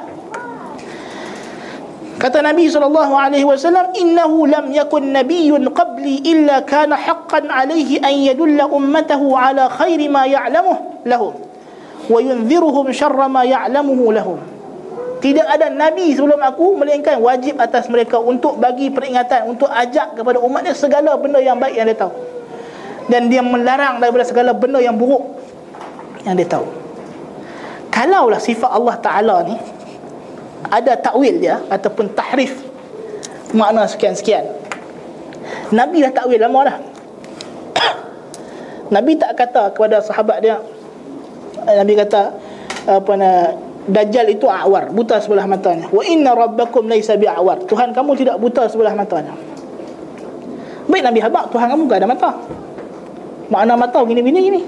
[2.18, 8.10] Kata Nabi sallallahu alaihi wasallam, "Innahu lam yakun nabiyyun qabli illa kana haqqan alaihi an
[8.10, 11.48] yadulla ummatahu ala khairi ma ya'lamuhu lahum."
[12.08, 14.40] wa yunziruhum syarra ma ya'lamuhu lahum
[15.18, 20.38] tidak ada nabi sebelum aku melainkan wajib atas mereka untuk bagi peringatan untuk ajak kepada
[20.38, 22.14] umatnya segala benda yang baik yang dia tahu.
[23.10, 25.26] Dan dia melarang daripada segala benda yang buruk
[26.22, 26.70] yang dia tahu.
[27.90, 29.58] Kalaulah sifat Allah Taala ni
[30.70, 32.54] ada takwil dia ataupun tahrif
[33.50, 34.46] makna sekian-sekian.
[35.74, 36.76] Nabi dah takwil lama dah.
[38.94, 40.62] Nabi tak kata kepada sahabat dia
[41.66, 42.38] Nabi kata
[42.86, 45.88] apa nak Dajjal itu awar, buta sebelah matanya.
[45.88, 47.64] Wa inna rabbakum laysa bi'awar.
[47.64, 49.32] Tuhan kamu tidak buta sebelah matanya.
[50.88, 52.30] Baik Nabi habaq Tuhan kamu enggak ada mata.
[53.48, 54.60] Makna mata gini gini.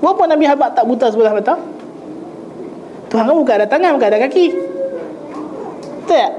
[0.00, 1.60] Kenapa Nabi habaq tak buta sebelah mata?
[3.12, 4.46] Tuhan kamu enggak ada tangan, enggak ada kaki.
[6.08, 6.30] Tak.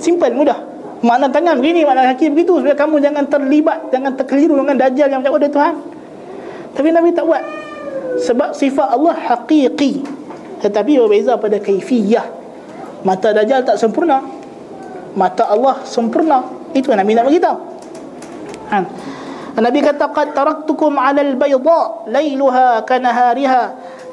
[0.00, 0.58] Simple mudah.
[1.04, 5.20] Makna tangan begini, makna kaki begitu supaya kamu jangan terlibat, jangan terkeliru dengan dajjal yang
[5.20, 5.74] cakap ada Tuhan.
[6.72, 7.44] Tapi Nabi tak buat.
[8.18, 10.17] Sebab sifat Allah haqiqi.
[10.58, 12.26] Tetapi berbeza pada kaifiyah.
[13.06, 14.22] Mata Dajjal tak sempurna.
[15.14, 16.44] Mata Allah sempurna.
[16.74, 17.58] Itu Nabi nak beritahu.
[18.68, 18.78] Ha.
[19.58, 23.62] Nabi kata Qad taraktukum ala al-bayda Layluha kanahariha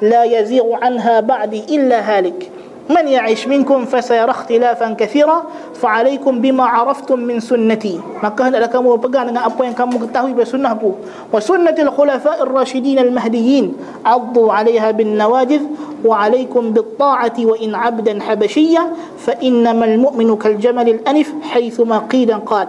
[0.01, 2.54] La yazi'u anha ba'di illa halik
[2.89, 5.43] من يعيش منكم فسيرى اختلافا كثيرا
[5.73, 7.99] فعليكم بما عرفتم من سنتي.
[8.23, 10.93] ما كان لك مبقان أنا أبوين كم مكتهوي بسنه
[11.33, 13.73] وسنة الخلفاء الراشدين المهديين
[14.05, 15.61] عضوا عليها بالنواجذ
[16.05, 18.81] وعليكم بالطاعة وإن عبدا حبشيا
[19.17, 22.67] فإنما المؤمن كالجمل الأنف حيثما قيدا قاد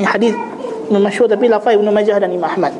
[0.00, 0.34] الحديث
[0.90, 2.72] من مشهود بلا فاي بن مجهد أحمد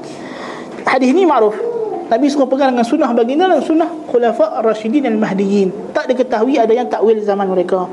[1.02, 1.73] ني معروف
[2.04, 5.96] Nabi suka pegang dengan sunnah baginda dan sunnah khulafa ar-rasyidin al-mahdiyyin.
[5.96, 7.88] Tak diketahui ada yang takwil zaman mereka.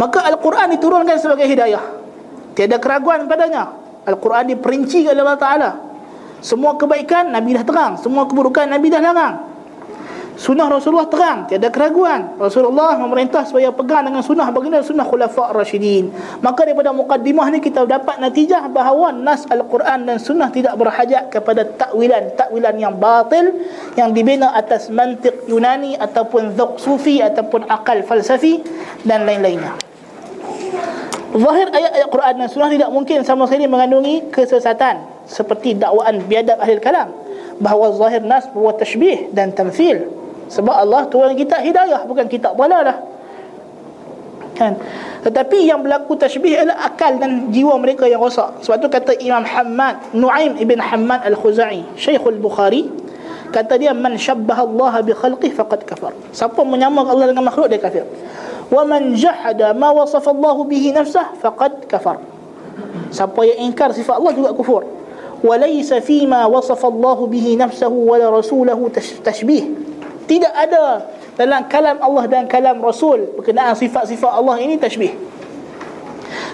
[0.00, 1.84] Maka Al-Quran diturunkan sebagai hidayah.
[2.56, 3.76] Tiada keraguan padanya.
[4.08, 5.70] Al-Quran diperinci oleh Allah Ta'ala.
[6.40, 7.92] Semua kebaikan Nabi dah terang.
[8.00, 9.51] Semua keburukan Nabi dah larang.
[10.32, 12.40] Sunnah Rasulullah terang, tiada keraguan.
[12.40, 16.08] Rasulullah memerintah supaya pegang dengan sunnah baginda sunnah khulafa' rasyidin.
[16.40, 21.68] Maka daripada mukaddimah ni kita dapat natijah bahawa nas Al-Quran dan sunnah tidak berhajat kepada
[21.76, 23.68] takwilan, takwilan yang batil
[24.00, 28.64] yang dibina atas mantik Yunani ataupun zauq sufi ataupun akal falsafi
[29.04, 29.76] dan lain-lainnya.
[31.32, 36.76] Zahir ayat-ayat Quran dan sunnah tidak mungkin sama sekali mengandungi kesesatan seperti dakwaan biadab ahli
[36.80, 37.08] kalam
[37.56, 40.21] bahawa zahir nas bahawa tashbih dan tamthil
[40.52, 42.96] sebab Allah tuan kita hidayah Bukan kita bala lah.
[44.52, 44.76] kan?
[45.24, 49.40] Tetapi yang berlaku tashbih Ialah akal dan jiwa mereka yang rosak Sebab tu kata Imam
[49.48, 52.92] Hamad Nu'im Ibn Hamad Al-Khuzai Syekhul Bukhari
[53.48, 57.80] Kata dia Man syabbah Allah bi khalqih faqad kafar Siapa menyamak Allah dengan makhluk dia
[57.80, 58.04] kafir
[58.68, 62.20] Wa man jahada ma wasaf Allah bihi nafsah faqad kafar
[63.12, 64.84] Siapa yang ingkar sifat Allah juga kufur
[65.42, 68.78] Walaysa fima وصف Allah bihi نفسه ولا رسوله
[69.26, 69.91] tashbih
[70.27, 71.07] tidak ada
[71.37, 75.37] dalam kalam Allah dan kalam Rasul berkenaan sifat-sifat Allah ini tashbih.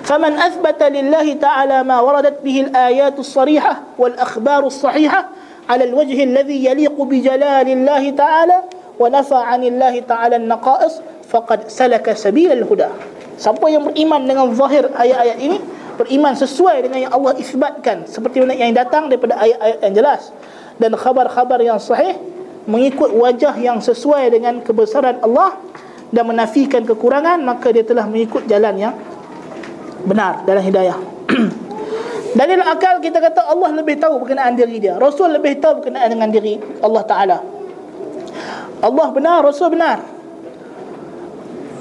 [0.04, 5.22] فمن أثبت لله تعالى ما وردت به الآيات الصريحة والأخبار الصحيحة
[5.70, 8.58] على الوجه الذي يليق بجلال الله تعالى
[9.00, 10.94] ونفى عن الله تعالى النقائص
[11.30, 12.88] فقد سلك سبيل الهدى
[13.34, 15.58] Siapa yang beriman dengan zahir ayat-ayat ini
[15.98, 20.30] Beriman sesuai dengan yang Allah isbatkan Seperti yang datang daripada ayat-ayat yang jelas
[20.78, 22.14] Dan khabar-khabar yang sahih
[22.69, 25.57] mengikut wajah yang sesuai dengan kebesaran Allah
[26.13, 28.95] dan menafikan kekurangan maka dia telah mengikut jalan yang
[30.05, 31.01] benar dalam hidayah.
[32.39, 35.01] Dalil akal kita kata Allah lebih tahu berkenaan diri dia.
[35.01, 37.39] Rasul lebih tahu berkenaan dengan diri Allah Ta'ala.
[38.85, 39.99] Allah benar, Rasul benar.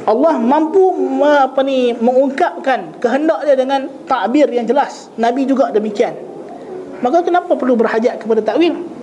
[0.08, 5.12] Allah mampu apa ni mengungkapkan kehendak dia dengan takbir yang jelas.
[5.20, 6.16] Nabi juga demikian.
[7.04, 8.97] Maka kenapa perlu berhajat kepada takwil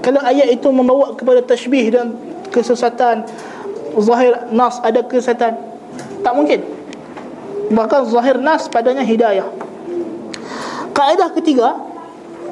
[0.00, 2.16] kalau ayat itu membawa kepada tashbih dan
[2.48, 3.28] kesesatan
[4.00, 5.60] zahir nas ada kesesatan?
[6.24, 6.64] Tak mungkin.
[7.68, 9.46] Bahkan zahir nas padanya hidayah.
[10.96, 11.76] Kaedah ketiga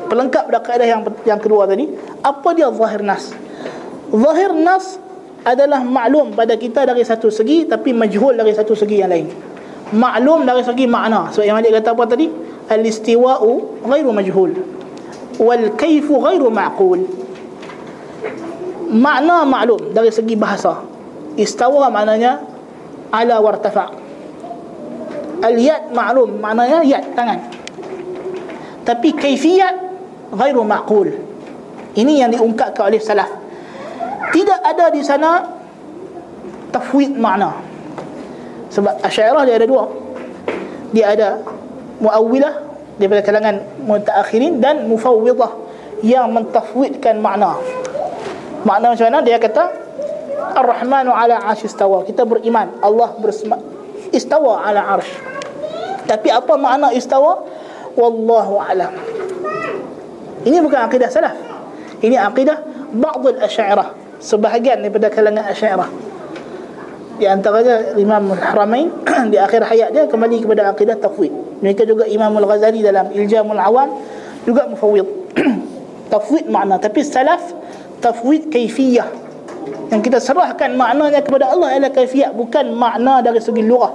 [0.08, 1.88] pelengkap pada kaedah yang yang kedua tadi
[2.20, 3.32] apa dia zahir nas?
[4.12, 5.00] Zahir nas
[5.44, 9.28] adalah maklum pada kita dari satu segi tapi majhul dari satu segi yang lain.
[9.96, 11.32] Maklum dari segi makna.
[11.32, 12.28] Sebab so, yang Malik kata apa tadi?
[12.68, 14.52] Al-istiwa'u ghairu majhul.
[15.40, 17.27] Wal kayfu ghairu ma'qul
[18.88, 20.80] makna maklum dari segi bahasa.
[21.38, 22.42] Istawa maknanya
[23.12, 23.92] ala wartafa.
[25.44, 27.38] Al yad maklum maknanya yad tangan.
[28.82, 29.76] Tapi kaifiyat
[30.34, 31.08] ghairu maqul.
[31.94, 33.28] Ini yang diungkapkan oleh salaf.
[34.32, 35.44] Tidak ada di sana
[36.72, 37.54] tafwid makna.
[38.72, 39.84] Sebab asyairah dia ada dua.
[40.92, 41.28] Dia ada
[42.00, 42.54] muawwilah
[42.96, 45.52] daripada kalangan mutaakhirin dan mufawwidah
[46.02, 47.58] yang mentafwidkan makna
[48.66, 49.20] Makna macam mana?
[49.22, 49.62] Dia kata
[50.58, 52.02] Ar-Rahmanu ala arsh istawa.
[52.02, 53.58] Kita beriman Allah bersema
[54.10, 55.12] istawa ala arsh.
[56.08, 57.44] Tapi apa makna istawa?
[57.98, 58.94] Wallahu alam.
[60.46, 61.34] Ini bukan akidah salaf.
[61.98, 62.62] Ini akidah
[62.94, 65.90] ba'd al-asy'ariyah, sebahagian daripada kalangan asy'ariyah.
[67.18, 68.94] di antaranya Imam Haramain
[69.34, 71.34] di akhir hayat dia kembali kepada akidah tafwid.
[71.58, 73.98] Mereka juga Imam Al-Ghazali dalam Iljamul Awam
[74.46, 75.34] juga mufawwid.
[76.14, 77.42] tafwid makna tapi salaf
[78.00, 79.08] tafwid kaifiyah.
[79.88, 83.92] Yang kita serahkan maknanya kepada Allah adalah kaifiyah bukan makna dari segi lughah.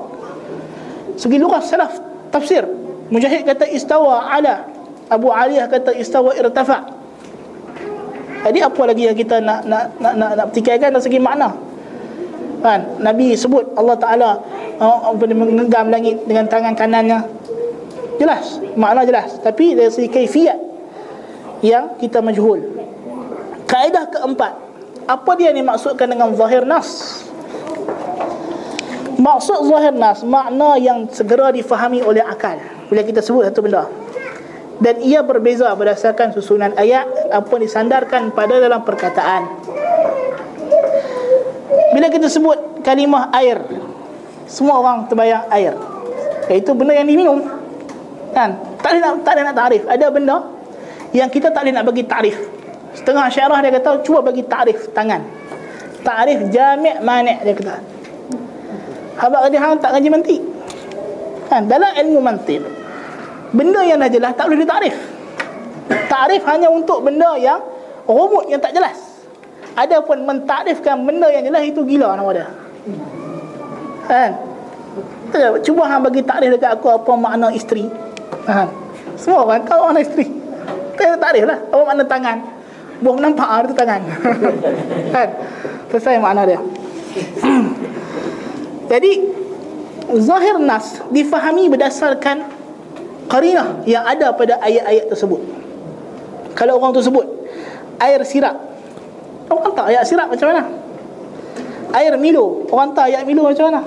[1.19, 1.93] Segi lughah salaf
[2.33, 2.65] tafsir.
[3.13, 4.65] Mujahid kata istawa ala
[5.11, 6.89] Abu Aliyah kata istawa irtafa.
[8.43, 11.53] Jadi apa lagi yang kita nak nak nak nak, nak petikaikan dari segi makna?
[12.63, 14.29] kan nabi sebut Allah taala
[14.79, 17.19] uh, menggenggam langit dengan tangan kanannya
[18.15, 20.57] jelas makna jelas tapi dari segi kaifiat
[21.59, 22.72] yang kita majhul
[23.67, 24.53] kaedah keempat.
[25.03, 27.19] Apa dia ni maksudkan dengan zahir nas?
[29.19, 32.55] Maksud zahir nas makna yang segera difahami oleh akal.
[32.87, 33.87] Bila kita sebut satu benda.
[34.79, 39.43] Dan ia berbeza berdasarkan susunan ayat apa disandarkan pada dalam perkataan.
[41.93, 43.61] Bila kita sebut kalimah air
[44.49, 45.77] Semua orang terbayang air.
[46.49, 47.39] Iaitu benda yang diminum.
[48.33, 48.59] Kan?
[48.81, 50.41] Tak ada tak ada nak tarif Ada benda
[51.13, 52.35] yang kita tak boleh nak bagi tarif
[52.93, 55.21] Setengah syarah dia kata Cuba bagi tarif tangan
[56.05, 57.75] Tarif jami' manik dia kata
[59.13, 60.41] Habak tadi hang tak ngaji mantik
[61.49, 61.69] kan?
[61.69, 62.61] Dalam ilmu mantik
[63.53, 64.95] Benda yang dah jelas tak boleh ditarif
[66.09, 67.61] Tarif hanya untuk benda yang
[68.03, 69.13] Rumut yang tak jelas
[69.73, 72.47] ada pun mentakrifkan benda yang jelas itu gila nama dia.
[74.05, 74.31] Kan?
[75.65, 77.89] Cuba hang bagi takrif dekat aku apa makna isteri.
[78.45, 78.69] Kan?
[79.17, 80.29] Semua orang tahu makna isteri.
[80.93, 81.57] Tak takrif lah.
[81.73, 82.37] Apa makna tangan?
[83.03, 84.01] Buah nampak ah itu tangan.
[85.13, 85.29] kan?
[85.91, 86.59] Selesai makna dia.
[88.91, 89.11] Jadi
[90.23, 92.47] zahir nas difahami berdasarkan
[93.27, 95.63] qarinah yang ada pada ayat-ayat tersebut.
[96.53, 97.25] Kalau orang tersebut
[97.97, 98.55] air sirap
[99.49, 100.63] Orang tak ayat sirap macam mana?
[101.93, 103.81] Air Milo Orang tak ayat Milo macam mana?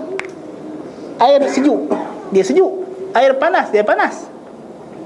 [1.23, 1.91] Air sejuk
[2.35, 2.71] Dia sejuk
[3.17, 4.29] Air panas Dia panas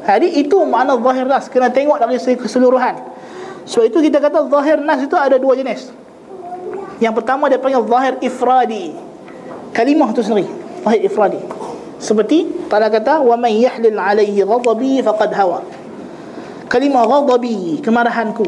[0.05, 2.97] Jadi itu makna zahir nas Kena tengok dari keseluruhan
[3.69, 5.93] Sebab itu kita kata zahir nas itu ada dua jenis.
[7.01, 8.93] Yang pertama dia panggil zahir ifradi.
[9.71, 10.51] Kalimah itu sendiri
[10.83, 11.41] Zahir ifradi.
[12.01, 15.61] Seperti pada kata Wa man yahlil alaihi ghadabi faqad hawa.
[16.71, 18.45] Kalimah ghadabi Kemarahanku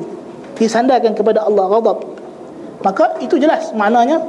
[0.56, 1.98] disandarkan kepada Allah ghadab.
[2.82, 4.20] Maka itu jelas maknanya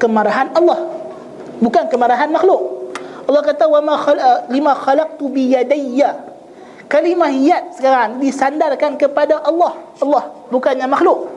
[0.00, 0.78] kemarahan Allah
[1.60, 2.92] bukan kemarahan makhluk.
[3.28, 6.29] Allah kata wa ma khala, lima khalaqtu bi yadayya
[6.90, 9.78] kalimah yad sekarang disandarkan kepada Allah.
[10.02, 11.30] Allah bukannya makhluk.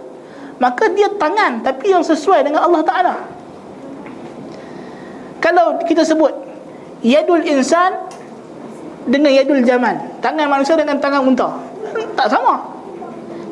[0.58, 3.16] Maka dia tangan tapi yang sesuai dengan Allah Taala.
[5.38, 6.34] Kalau kita sebut
[7.06, 8.10] yadul insan
[9.06, 10.18] dengan yadul zaman.
[10.24, 11.62] Tangan manusia dengan tangan unta.
[12.18, 12.74] Tak sama.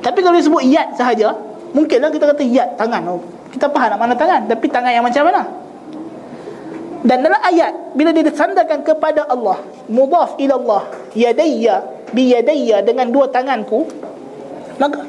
[0.01, 1.29] Tapi kalau disebut yad sahaja
[1.77, 3.05] Mungkinlah kita kata yad tangan.
[3.05, 3.21] Oh,
[3.53, 5.60] Kita faham mana tangan Tapi tangan yang macam mana
[7.01, 9.57] Dan dalam ayat Bila dia disandarkan kepada Allah
[9.89, 10.81] Mudaf ila Allah
[11.17, 11.81] Yadayya
[12.13, 13.89] Biyadayya Dengan dua tanganku
[14.77, 15.05] Maka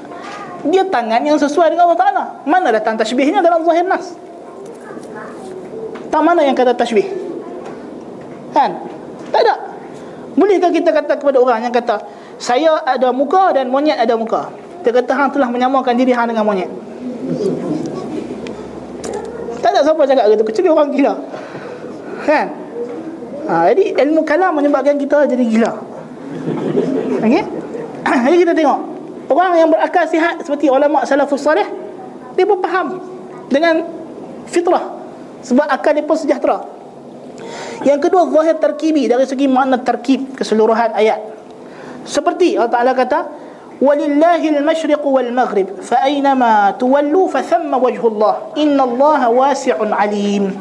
[0.69, 2.25] Dia tangan yang sesuai dengan Allah Ta'ala.
[2.47, 4.15] Mana datang tashbihnya dalam zahir nas?
[6.07, 7.09] Tak mana yang kata tashbih
[8.55, 8.79] Kan?
[9.33, 9.55] Tak ada.
[10.39, 12.05] Bolehkah kita kata kepada orang yang kata
[12.39, 16.43] Saya ada muka dan monyet ada muka dia kata hang telah menyamakan diri hang dengan
[16.43, 16.67] monyet.
[19.63, 20.43] Tak ada siapa cakap gitu.
[20.43, 21.15] Kecuali orang gila
[22.23, 22.47] kan?
[23.43, 25.73] Ha, jadi ilmu kalam menyebabkan kita jadi gila.
[27.23, 27.45] Okey?
[28.27, 28.81] Jadi kita tengok.
[29.31, 31.65] Orang yang berakal sihat seperti ulama salafus salih
[32.35, 32.99] dia pun faham
[33.47, 33.87] dengan
[34.51, 34.99] fitrah.
[35.47, 36.67] Sebab akal dia pun sejahtera.
[37.83, 41.19] Yang kedua zahir tarkibi dari segi makna tarkib keseluruhan ayat.
[42.07, 43.21] Seperti Allah Taala kata
[43.83, 50.55] Walillahi al-mashriq wal-maghrib fa aina tuwallu fa thamma wajhullah innallaha wasi'un alim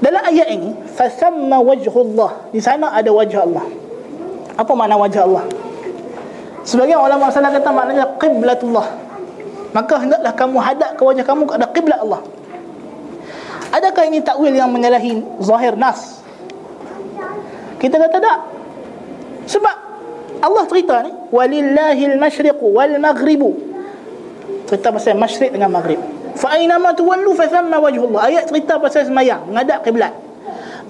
[0.00, 2.48] dalam ayat ini fasamma wajhullah.
[2.48, 3.68] Di sana ada wajah Allah.
[4.56, 5.44] Apa makna wajah Allah?
[6.64, 8.88] Sebagian ulama salah kata maknanya qiblatullah.
[9.76, 12.20] Maka hendaklah kamu hadap ke wajah kamu kepada qiblat Allah.
[13.70, 16.24] Adakah ini takwil yang menyalahi zahir nas?
[17.76, 18.38] Kita kata tak.
[19.52, 19.76] Sebab
[20.40, 23.52] Allah cerita ni walillahil masyriqu wal maghribu.
[24.64, 28.30] Cerita pasal masyriq dengan maghrib fa aina ma tuwallu fa thamma wajhullah.
[28.30, 30.12] Ayat cerita pasal semayang menghadap kiblat.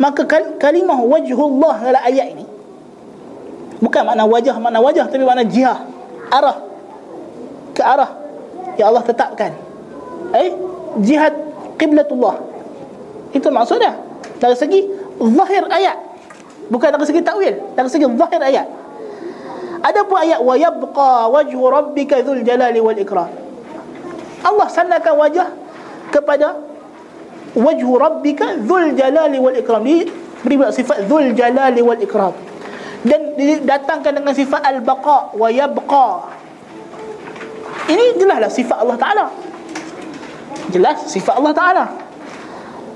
[0.00, 0.24] Maka
[0.56, 2.46] kalimah wajhullah dalam ayat ini.
[3.80, 5.84] Bukan makna wajah makna wajah tapi makna jihah.
[6.32, 6.56] Arah.
[7.72, 8.10] Ke arah
[8.76, 9.52] yang Allah tetapkan.
[10.36, 10.52] Eh?
[11.04, 11.32] Jihad
[11.80, 12.40] qiblatullah.
[13.32, 13.96] Itu maksudnya?
[14.40, 14.80] Dari segi
[15.20, 15.96] zahir ayat.
[16.68, 17.56] Bukan dari segi takwil.
[17.76, 18.66] Dari segi zahir ayat.
[19.80, 23.32] Ada pun ayat wa yabqa wajhu rabbika dzul jalali wal ikram.
[24.40, 25.48] Allah sandarkan wajah
[26.10, 26.56] kepada
[27.52, 29.84] wajhu rabbika dzul jalali wal ikram.
[29.84, 30.06] Dia
[30.42, 32.34] beri sifat dzul jalali wal ikram.
[33.00, 33.32] Dan
[33.64, 36.08] datangkan dengan sifat al-baqa wa yabqa.
[37.88, 39.26] Ini jelaslah sifat Allah Taala.
[40.68, 41.84] Jelas sifat Allah Taala.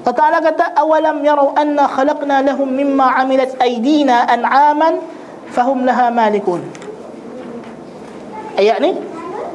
[0.04, 5.00] Allah Taala kata awalam yarau anna khalaqna lahum mimma amilat aydina an'aman
[5.48, 6.60] fahum laha malikun.
[8.60, 8.92] Ayat ni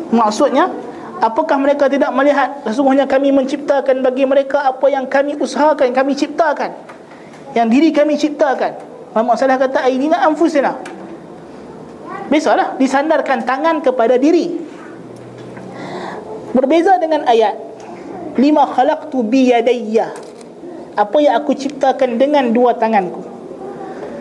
[0.09, 0.73] maksudnya
[1.19, 2.63] apakah mereka tidak melihat?
[2.65, 6.71] Sesungguhnya kami menciptakan bagi mereka apa yang kami usahakan kami ciptakan.
[7.53, 8.71] Yang diri kami ciptakan.
[9.13, 10.77] Muhammad Salah kata Aidina anfusina.
[12.29, 14.53] Biasalah Disandarkan tangan kepada diri.
[16.53, 17.57] Berbeza dengan ayat
[18.37, 20.13] Lima khalaqtu biyadayya
[20.97, 23.21] Apa yang aku ciptakan dengan dua tanganku.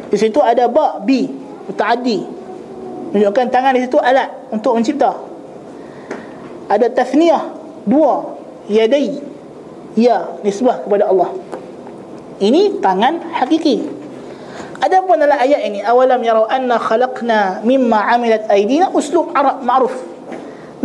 [0.08, 1.28] Di situ ada ba' bi
[1.68, 2.20] Muta'adi
[3.12, 5.27] Menunjukkan tangan di situ alat Untuk mencipta
[6.68, 7.42] Ada tasniyah
[7.88, 8.36] Dua
[8.68, 9.18] Yadai
[9.96, 11.32] Ya Nisbah kepada Allah
[12.38, 13.98] Ini tangan hakiki
[14.78, 19.90] Adapun dalam ayat ini awalam yarau anna khalaqna mimma amilat aydina uslub arab ma'ruf.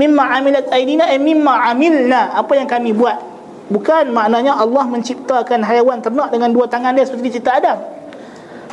[0.02, 3.22] Mimma amilat aydina ay mimma amilna apa yang kami buat.
[3.70, 7.78] Bukan maknanya Allah menciptakan haiwan ternak dengan dua tangan dia seperti cipta Adam.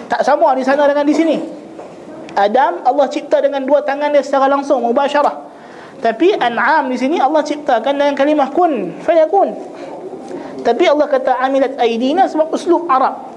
[0.09, 1.37] Tak sama di sana dengan di sini.
[2.32, 5.50] Adam Allah cipta dengan dua tangan dia secara langsung mubasyarah.
[6.01, 9.53] Tapi an'am di sini Allah ciptakan dengan kalimah kun fayakun.
[10.65, 13.29] Tapi Allah kata amilat aydina sebab uslub Arab.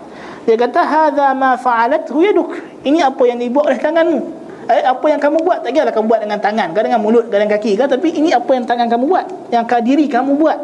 [0.44, 2.52] Dia kata hadza ma fa'alathu yaduk.
[2.84, 4.20] Ini apa yang dibuat oleh tanganmu.
[4.64, 7.44] Eh, apa yang kamu buat tak kira kamu buat dengan tangan, kan dengan mulut, kan
[7.44, 10.56] dengan kaki kan tapi ini apa yang tangan kamu buat, yang diri kamu buat.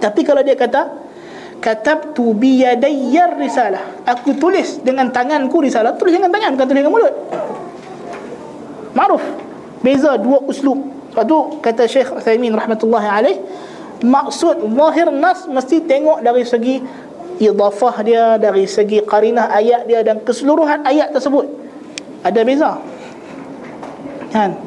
[0.00, 0.88] Tapi kalau dia kata
[1.60, 4.08] katabtu bi yadayya risalah.
[4.08, 7.14] Aku tulis dengan tanganku risalah, tulis dengan tangan bukan tulis dengan mulut.
[8.96, 9.24] Ma'ruf.
[9.82, 10.78] Beza dua uslub.
[11.14, 13.36] Sebab tu kata Syekh Uthaymin rahmatullahi alaih
[13.98, 16.78] maksud zahir nas mesti tengok dari segi
[17.42, 21.46] idafah dia dari segi qarinah ayat dia dan keseluruhan ayat tersebut.
[22.22, 22.78] Ada beza?
[24.34, 24.58] Kan?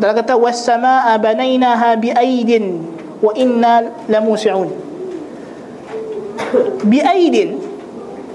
[0.00, 2.82] Dalam kata was-samaa banainaha biaidin
[3.22, 4.68] wa inna lamusiun.
[6.86, 7.60] Biaidin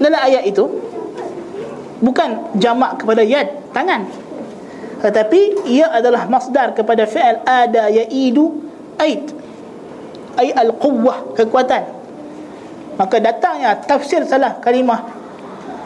[0.00, 0.64] dalam ayat itu
[2.00, 4.04] bukan jamak kepada yad tangan
[5.06, 8.58] tetapi ia adalah masdar kepada fi'al ada yaidu
[8.98, 9.30] aid
[10.34, 11.86] ay al-quwwah kekuatan.
[12.98, 15.06] Maka datangnya tafsir salah kalimah.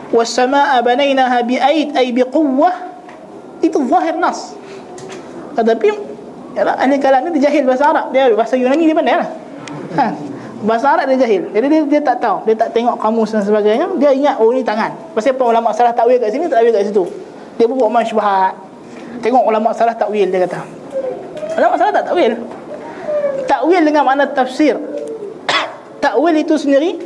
[0.09, 2.73] Was-samaa banainaha bi'aid ay biquwwah.
[3.61, 4.57] Itu zahir nas.
[5.53, 5.87] Tetapi
[6.57, 8.17] yalah ahli kalam ni jahil bahasa Arab.
[8.17, 9.29] Dia bahasa Yunani dia pandai lah.
[10.01, 10.07] Ha.
[10.65, 11.53] bahasa Arab dia jahil.
[11.53, 12.49] Jadi dia, dia tak tahu.
[12.49, 13.85] Dia tak tengok kamus dan sebagainya.
[14.01, 14.97] Dia ingat oh ni tangan.
[15.13, 17.05] Pasal apa ulama salah takwil kat sini takwil kat situ.
[17.61, 18.70] Dia buat masybahat
[19.21, 20.61] tengok ulama salah takwil dia kata.
[21.61, 22.33] Ulama salah tak takwil.
[23.45, 24.77] Takwil dengan makna tafsir.
[26.05, 26.97] Takwil itu sendiri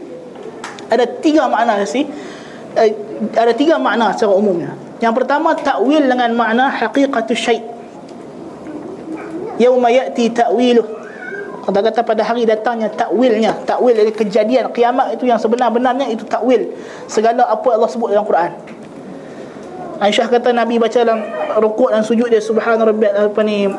[0.86, 2.06] ada tiga makna sih
[2.78, 2.90] eh,
[3.34, 4.76] ada tiga makna secara umumnya.
[5.02, 7.60] Yang pertama takwil dengan makna haqiqatus syai.
[9.58, 10.86] Yauma yati ta'wiluh.
[11.64, 16.70] Kata kata pada hari datangnya takwilnya takwil dari kejadian kiamat itu yang sebenar-benarnya itu takwil.
[17.08, 18.52] Segala apa Allah sebut dalam Quran
[20.02, 21.22] Aisyah kata Nabi baca dalam
[21.62, 23.70] rukuk dan sujud dia subhana rabbil apa ni?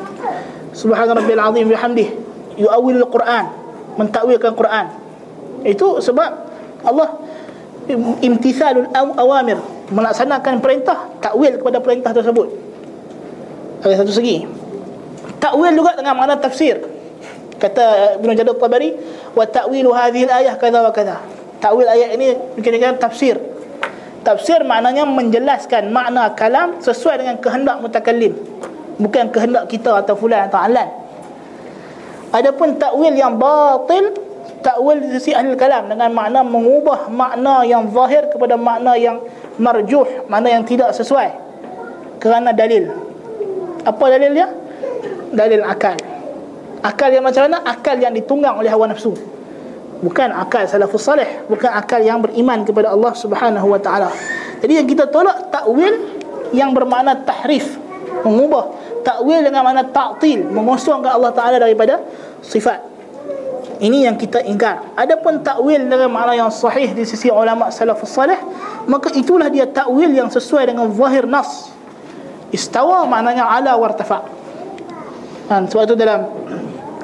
[0.72, 2.10] Subhana rabbil azim bihamdih.
[2.56, 3.52] Yu'awwilul Quran
[4.00, 4.86] mentakwilkan Quran.
[5.68, 6.30] Itu sebab
[6.88, 7.20] Allah
[8.24, 9.60] imtithalul awamir
[9.92, 12.48] melaksanakan perintah takwil kepada perintah tersebut.
[13.84, 14.48] Ada satu segi.
[15.38, 16.80] Takwil juga dengan makna tafsir.
[17.56, 18.92] Kata Ibn Jadid Tabari
[19.32, 21.24] wa ta'wilu hadhihi al-ayah kadha wa kadha
[21.66, 23.40] takwil ayat ini kira-kira tafsir
[24.26, 28.34] tafsir maknanya menjelaskan makna kalam sesuai dengan kehendak mutakallim
[28.98, 30.90] bukan kehendak kita atau fulan atau alan
[32.34, 34.12] adapun takwil yang batil
[34.66, 39.22] takwil di sisi ahli kalam dengan makna mengubah makna yang zahir kepada makna yang
[39.62, 41.30] marjuh, makna yang tidak sesuai
[42.18, 42.90] kerana dalil.
[43.86, 44.50] Apa dalil dia?
[45.30, 45.94] Dalil akal.
[46.82, 47.62] Akal yang macam mana?
[47.62, 49.14] Akal yang ditunggang oleh hawa nafsu.
[50.06, 54.14] Bukan akal salafus salih, bukan akal yang beriman kepada Allah Subhanahu wa taala.
[54.62, 55.98] Jadi yang kita tolak takwil
[56.54, 57.74] yang bermakna tahrif,
[58.22, 58.70] mengubah
[59.02, 62.06] takwil dengan makna ta'til, mengosongkan Allah taala daripada
[62.46, 62.82] sifat.
[63.82, 64.94] Ini yang kita ingkar.
[64.94, 68.38] Adapun takwil dengan makna yang sahih di sisi ulama salafus salih,
[68.86, 71.74] maka itulah dia takwil yang sesuai dengan zahir nas.
[72.54, 74.22] Istawa maknanya ala wartafa.
[75.50, 76.30] Dan sebab itu dalam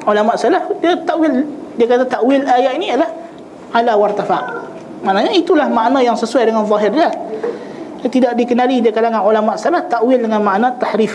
[0.06, 3.10] ulama salaf dia takwil dia kata takwil ayat ini adalah
[3.74, 4.70] ala wartafa.
[5.02, 7.10] Maknanya itulah makna yang sesuai dengan zahir dia.
[8.06, 11.10] dia tidak dikenali di kalangan ulama salaf takwil dengan makna tahrif.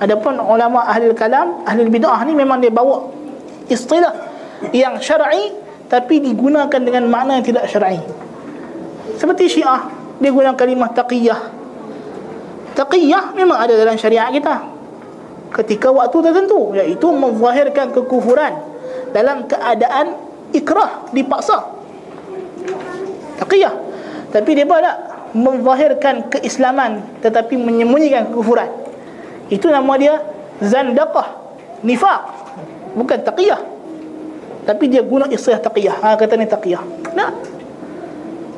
[0.00, 3.12] Adapun ulama ahli kalam, ahli bidah ni memang dia bawa
[3.68, 4.32] istilah
[4.72, 5.52] yang syar'i
[5.84, 8.00] tapi digunakan dengan makna yang tidak syar'i.
[9.20, 9.84] Seperti Syiah,
[10.16, 11.40] dia guna kalimah taqiyah.
[12.72, 14.64] Taqiyah memang ada dalam syariat kita.
[15.52, 18.71] Ketika waktu tertentu iaitu menzahirkan kekufuran
[19.12, 20.16] dalam keadaan
[20.52, 21.72] ikrah dipaksa.
[23.40, 23.74] Taqiyah.
[24.32, 24.96] Tapi dia tak
[25.32, 28.68] menzahirkan keislaman tetapi menyembunyikan kekufuran.
[29.52, 30.20] Itu nama dia
[30.64, 31.28] zandaqah,
[31.84, 32.20] nifaq.
[32.92, 33.72] Bukan taqiyah
[34.62, 36.82] tapi dia guna istilah taqiyah ha kata ni taqiyah
[37.18, 37.34] nah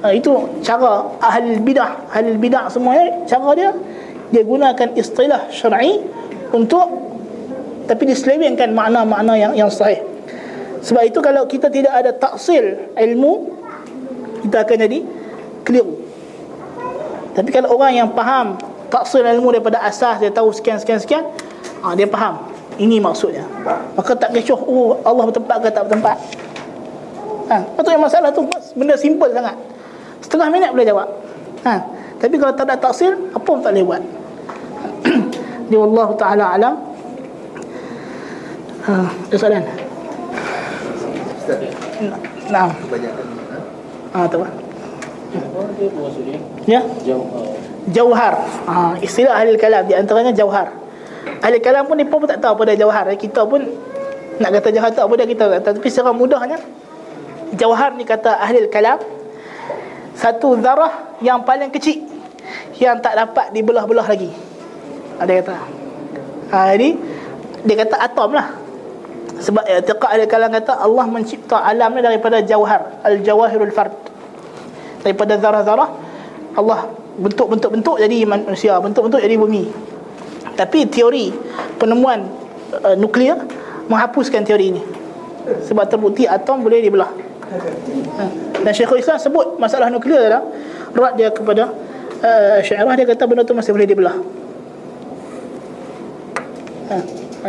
[0.04, 3.70] ha, itu cara ahli bidah ahli bidah semuanya cara dia
[4.28, 6.04] dia gunakan istilah syar'i
[6.52, 6.84] untuk
[7.88, 10.00] tapi diselewengkan makna-makna yang yang sahih
[10.84, 13.56] sebab itu kalau kita tidak ada taksil ilmu
[14.44, 14.98] kita akan jadi
[15.64, 16.04] keliru
[17.34, 18.60] tapi kalau orang yang faham
[18.92, 21.24] taksil ilmu daripada asas dia tahu sekian sekian sekian
[21.80, 23.46] ha, dia faham ini maksudnya.
[23.94, 26.16] Maka tak kecoh, oh Allah bertempat ke tak bertempat.
[27.44, 28.42] Ha, yang masalah tu
[28.74, 29.54] benda simple sangat.
[30.24, 31.08] Setengah minit boleh jawab.
[31.62, 31.72] Ha,
[32.18, 34.02] tapi kalau tak ada taksir, apa pun tak boleh buat.
[35.70, 36.74] Dia Allah Ta'ala alam.
[38.84, 38.92] Ha,
[39.30, 39.64] ada soalan?
[42.48, 42.68] Nah.
[44.14, 44.48] Ha, tak apa.
[46.64, 46.80] Ya?
[47.90, 48.34] Jauhar.
[48.64, 49.84] Ha, istilah ahli kalam.
[49.84, 50.72] Di antaranya jauhar.
[51.44, 53.60] Ahli kalam pun mereka pun tak tahu apa dia jawahar Kita pun
[54.40, 56.58] nak kata jawahar tak apa dia kita kata Tapi secara mudahnya
[57.54, 58.98] Jawahar ni kata ahli kalam.
[60.16, 62.00] Satu zarah yang paling kecil
[62.80, 64.32] Yang tak dapat dibelah-belah lagi.
[65.20, 65.54] Ada kata.
[66.52, 66.88] Ha, Jadi
[67.68, 68.63] Dia kata atom lah
[69.44, 73.92] Sebab tiqat ahli kalam kata Allah mencipta alam ni daripada jawahar Al-jawahirul fard
[75.04, 75.88] Daripada zarah-zarah
[76.56, 76.88] Allah
[77.20, 79.92] bentuk-bentuk-bentuk jadi manusia Bentuk-bentuk jadi bumi
[80.54, 81.34] tapi teori
[81.76, 82.30] penemuan
[82.82, 83.42] uh, nuklear
[83.90, 84.82] menghapuskan teori ini.
[85.44, 87.10] Sebab terbukti atom boleh dibelah.
[88.16, 88.24] Ha.
[88.64, 90.42] Dan Syekhul Islam sebut masalah nuklear adalah
[90.94, 91.68] rat dia kepada
[92.24, 94.16] uh, syairah dia kata benda tu masih boleh dibelah.
[96.88, 96.96] Ha.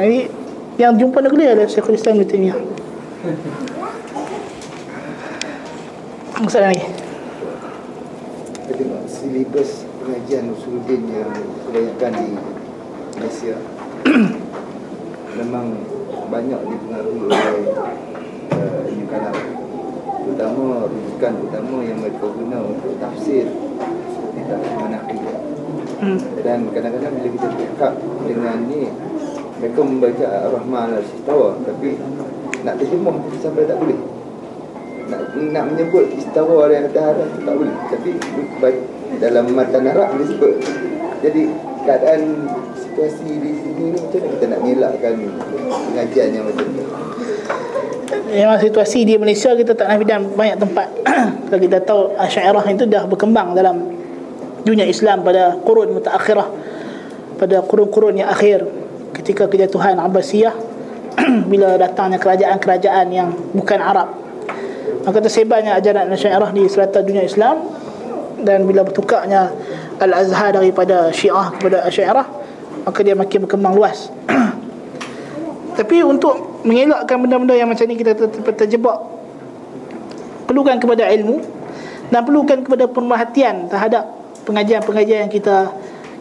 [0.02, 0.28] Ini
[0.76, 2.60] yang jumpa nuklear adalah Syekhul Islam Ibn Taymiyah.
[6.44, 6.86] Masalah lagi.
[9.08, 11.34] Silibus pengajian Usuluddin yang
[11.66, 12.28] kebanyakan di
[13.18, 13.56] Malaysia
[15.40, 15.66] memang
[16.30, 17.50] banyak dipengaruhi oleh
[18.54, 19.38] uh, ilmu kalam
[20.26, 23.50] terutama rujukan utama yang mereka guna untuk tafsir
[24.14, 25.22] seperti tafsir manaqib
[26.06, 26.20] hmm.
[26.46, 27.94] dan kadang-kadang bila kita cakap
[28.30, 28.94] dengan ni
[29.66, 31.98] mereka membaca Ar-Rahman al-Sistawa tapi
[32.62, 33.98] nak terjemah sampai tak boleh.
[35.10, 37.74] Nak, nak menyebut istawa yang atas arah tak boleh.
[37.90, 38.10] Tapi
[39.18, 40.54] dalam matan Arab disebut
[41.26, 41.50] jadi
[41.82, 42.46] keadaan
[42.78, 45.14] situasi di sini ni macam mana kita nak ngelakkan
[45.66, 46.84] pengajian yang macam ni?
[48.38, 50.88] Memang situasi di Malaysia kita tak nak dan banyak tempat.
[51.50, 53.98] Kalau kita tahu Asyairah itu dah berkembang dalam
[54.62, 56.50] dunia Islam pada kurun mutaakhirah
[57.38, 58.85] Pada kurun-kurun yang akhir
[59.16, 60.56] Ketika kejatuhan Abbasiyah
[61.52, 64.12] Bila datangnya kerajaan-kerajaan yang bukan Arab.
[65.08, 67.64] Maka tersebarnya ajaran Asyairah di selatan dunia Islam
[68.44, 69.56] Dan bila bertukarnya
[69.96, 72.46] Al-Azhar daripada Syiah kepada Asyairah
[72.86, 74.14] maka dia makin berkembang luas.
[75.80, 78.14] Tapi untuk mengelakkan benda-benda yang macam ni kita
[78.56, 78.98] terjebak
[80.46, 81.42] perlukan kepada ilmu
[82.14, 84.06] dan perlukan kepada pemerhatian terhadap
[84.46, 85.74] pengajian-pengajian yang kita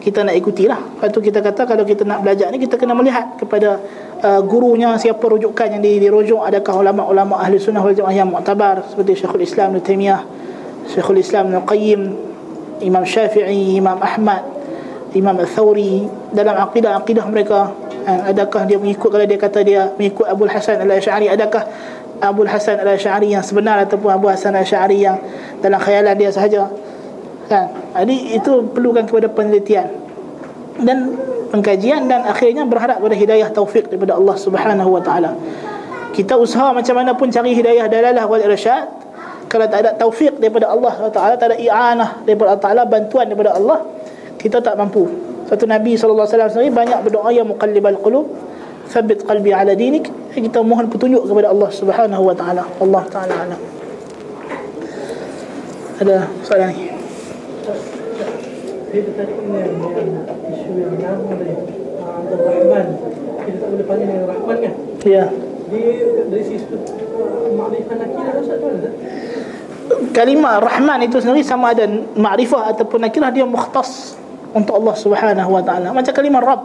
[0.05, 2.93] kita nak ikuti lah Lepas tu kita kata kalau kita nak belajar ni Kita kena
[2.93, 3.81] melihat kepada
[4.21, 6.37] uh, gurunya Siapa rujukan yang dirujuk.
[6.37, 10.21] Adakah ulama-ulama ahli sunnah wal jamaah yang mu'tabar Seperti Syekhul Islam Ibn Taymiyah
[10.93, 12.01] Syekhul Islam Ibn Qayyim
[12.85, 14.45] Imam Syafi'i Imam Ahmad
[15.15, 16.05] Imam Al-Thawri.
[16.35, 17.71] Dalam akidah-akidah mereka
[18.05, 21.65] ha, adakah dia mengikut kalau dia kata dia mengikut Abu Hasan Al-Asy'ari adakah
[22.21, 25.17] Abu Hasan Al-Asy'ari yang sebenar ataupun Abu Hasan Al-Asy'ari yang
[25.59, 26.69] dalam khayalan dia sahaja
[27.47, 27.71] kan?
[27.95, 29.87] Jadi itu perlukan kepada penelitian
[30.81, 31.15] dan
[31.53, 35.37] pengkajian dan akhirnya berharap kepada hidayah taufik daripada Allah Subhanahu wa taala.
[36.15, 38.87] Kita usaha macam mana pun cari hidayah dalalah wal irsyad.
[39.45, 43.53] Kalau tak ada taufik daripada Allah Taala tak ada i'anah daripada Allah Taala bantuan daripada
[43.53, 43.85] Allah
[44.41, 45.05] kita tak mampu.
[45.45, 48.25] Satu Nabi SAW sendiri banyak berdoa ya muqallibal qulub
[48.89, 50.09] thabbit qalbi ala dinik.
[50.33, 51.69] Kita mohon petunjuk kepada Allah
[52.33, 52.63] taala.
[52.81, 53.35] Allah taala
[55.95, 56.94] ada soalan ni
[57.65, 59.73] Kita tadi yang
[60.53, 61.53] isu yang nama tadi
[61.97, 62.85] Abdul Rahman
[63.41, 64.73] Kita tak boleh panggil dengan Rahman kan?
[65.01, 65.25] Ya
[65.73, 65.79] Di,
[66.29, 66.65] dari sisi
[67.55, 68.89] Ma'rifah nakirah Ustaz tu ada?
[70.13, 74.13] Kalimah Rahman itu sendiri sama ada Ma'rifah ataupun nakirah dia mukhtas
[74.55, 75.91] untuk Allah Subhanahu wa taala.
[75.91, 76.63] Macam kalimah Rabb.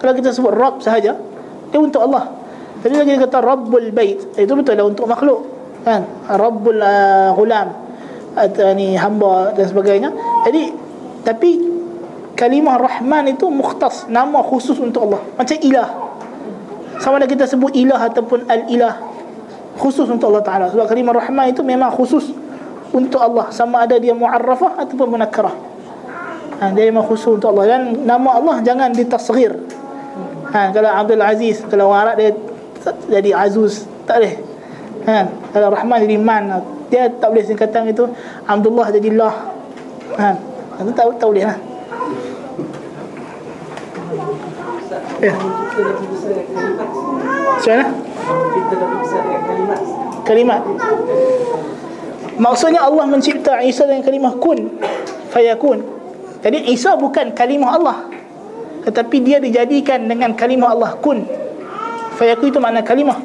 [0.00, 1.20] Kalau kita sebut Rabb sahaja,
[1.68, 2.32] dia untuk Allah.
[2.80, 5.52] Jadi lagi kata Rabbul Bait, itu betul lah untuk makhluk.
[5.84, 6.00] kan
[6.32, 7.83] rabbul uh, ghulam
[8.34, 10.10] atau ni hamba dan sebagainya.
[10.46, 10.62] Jadi
[11.24, 11.50] tapi
[12.34, 15.22] kalimah rahman itu mukhtas nama khusus untuk Allah.
[15.38, 15.88] Macam ilah.
[17.02, 18.98] Sama ada kita sebut ilah ataupun al-ilah
[19.78, 20.66] khusus untuk Allah Taala.
[20.70, 22.30] Sebab kalimah rahman itu memang khusus
[22.94, 23.50] untuk Allah.
[23.50, 25.74] Sama ada dia muarrafah ataupun munakkarah
[26.60, 27.78] ha, dia memang khusus untuk Allah.
[27.78, 29.52] Dan nama Allah jangan ditasghir.
[30.54, 32.30] Ha, kalau Abdul Aziz kalau orang Arab dia
[33.10, 34.34] jadi Azuz tak boleh.
[35.04, 35.16] Ha,
[35.50, 36.44] kalau Rahman jadi Man
[36.94, 38.06] dia tak boleh singkatan itu
[38.46, 39.34] Abdullah jadi Allah
[40.14, 40.38] ha,
[40.78, 41.58] itu tak, tak boleh lah.
[45.18, 45.34] Ya.
[47.54, 47.86] Macam mana?
[50.22, 50.60] Kalimat.
[52.34, 54.78] Maksudnya Allah mencipta Isa dengan kalimah kun
[55.34, 55.82] Fayakun.
[56.46, 57.98] Jadi Isa bukan kalimah Allah.
[58.86, 61.26] Tetapi dia dijadikan dengan kalimah Allah kun.
[62.14, 63.18] Fayakun itu makna kalimah.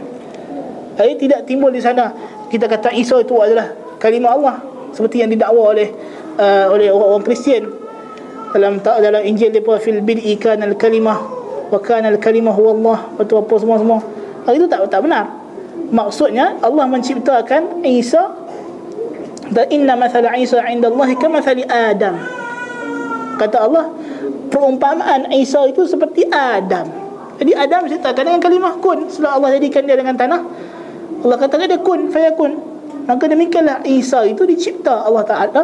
[0.97, 2.11] Jadi tidak timbul di sana
[2.49, 3.71] Kita kata Isa itu adalah
[4.01, 4.55] kalimah Allah.
[4.89, 5.93] Seperti yang didakwa oleh
[6.41, 7.63] uh, oleh orang-orang Kristian.
[8.49, 11.17] Dalam dalam Injil dia fil bid'i kana al-kalimah
[11.69, 13.99] wa kana al-kalimah huwa Allah atau apa semua semua.
[14.49, 15.29] Itu tak tak benar.
[15.93, 18.33] Maksudnya Allah menciptakan Isa
[19.53, 22.17] dan inna mathala Isa 'inda Allah kamathali Adam.
[23.37, 23.93] Kata Allah
[24.49, 26.89] perumpamaan Isa itu seperti Adam.
[27.39, 29.07] Jadi Adam diciptakan dengan kalimah kun.
[29.07, 30.41] Setelah Allah jadikan dia dengan tanah
[31.19, 32.51] Allah katakan dia kun fayakun
[33.09, 35.63] maka demikianlah Isa itu dicipta Allah Taala.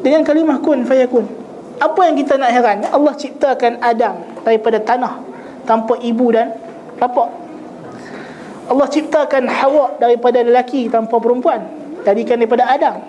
[0.00, 1.40] Dengan kalimah kun fayakun
[1.80, 2.84] apa yang kita nak heran?
[2.92, 5.16] Allah ciptakan Adam daripada tanah
[5.64, 6.52] tanpa ibu dan
[7.00, 7.32] bapa.
[8.68, 11.64] Allah ciptakan Hawa daripada lelaki tanpa perempuan
[12.04, 13.00] jadikan daripada Adam.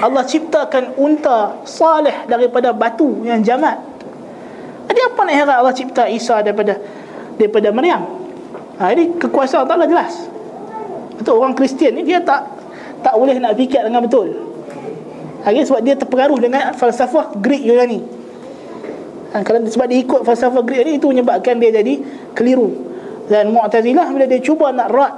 [0.00, 3.76] Allah ciptakan unta salih daripada batu yang jamat.
[4.88, 6.80] Jadi apa nak heran Allah cipta Isa daripada
[7.36, 8.17] daripada Maryam
[8.78, 10.30] ha, jadi kekuasaan taklah jelas
[11.18, 12.46] Betul orang Kristian ni dia tak
[13.02, 14.48] tak boleh nak fikir dengan betul
[15.38, 18.02] Okay, sebab dia terpengaruh dengan falsafah Greek Yunani.
[19.32, 22.74] Ha, kalau sebab dia ikut falsafah Greek ni itu menyebabkan dia jadi keliru.
[23.30, 25.14] Dan Mu'tazilah bila dia cuba nak rat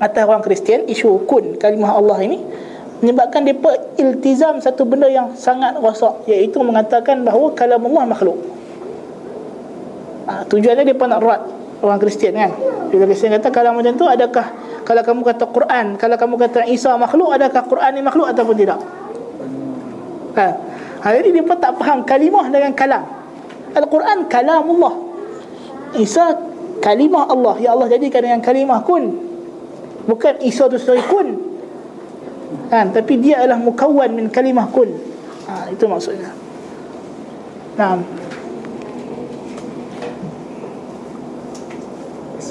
[0.00, 2.40] atas orang Kristian isu kun kalimah Allah ini
[3.04, 3.56] menyebabkan dia
[4.00, 8.38] iltizam satu benda yang sangat rosak iaitu mengatakan bahawa kalam Allah makhluk.
[10.30, 11.42] Ha, tujuannya dia nak rat
[11.80, 12.52] orang Kristian kan.
[12.90, 14.46] Bila Kristian kata kalau macam tu adakah
[14.84, 18.80] kalau kamu kata Quran, kalau kamu kata Isa makhluk adakah Quran ni makhluk ataupun tidak?
[20.34, 20.46] Ha.
[21.02, 23.04] ha jadi pun tak faham kalimah dengan kalam.
[23.70, 24.94] Al-Quran kalamullah.
[25.94, 26.34] Isa
[26.82, 27.54] kalimah Allah.
[27.62, 29.14] Ya Allah jadikan dengan kalimah kun.
[30.06, 31.28] Bukan Isa tu sendiri kun.
[32.70, 34.90] Ha, tapi dia adalah mukawwan min kalimah kun.
[35.46, 36.34] Ha, itu maksudnya.
[37.78, 38.02] Naam.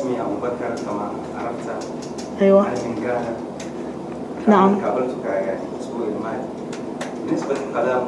[0.10, 1.86] اسمي أبو بكر كما عرفت
[2.42, 2.62] أيوة.
[2.62, 3.36] أنا من غانا
[4.48, 4.86] نعم.
[4.86, 6.48] قابلتك يعني الأسبوع الماضي
[7.26, 8.02] بالنسبة لكلام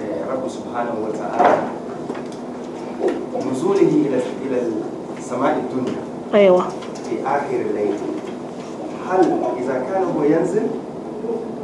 [0.00, 1.58] آه، رب سبحانه وتعالى
[3.52, 4.62] نزوله إلى إلى
[5.18, 5.98] السماء الدنيا.
[6.34, 6.62] أيوة.
[7.08, 7.94] في آخر الليل.
[9.10, 10.66] هل إذا كان هو ينزل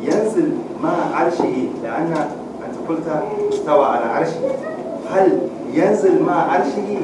[0.03, 2.13] ينزل مع عرشه؟ لأن
[2.67, 3.23] أنت قلت
[3.53, 4.41] استوى على عرشه.
[5.11, 5.39] هل
[5.73, 6.99] ينزل مع عرشه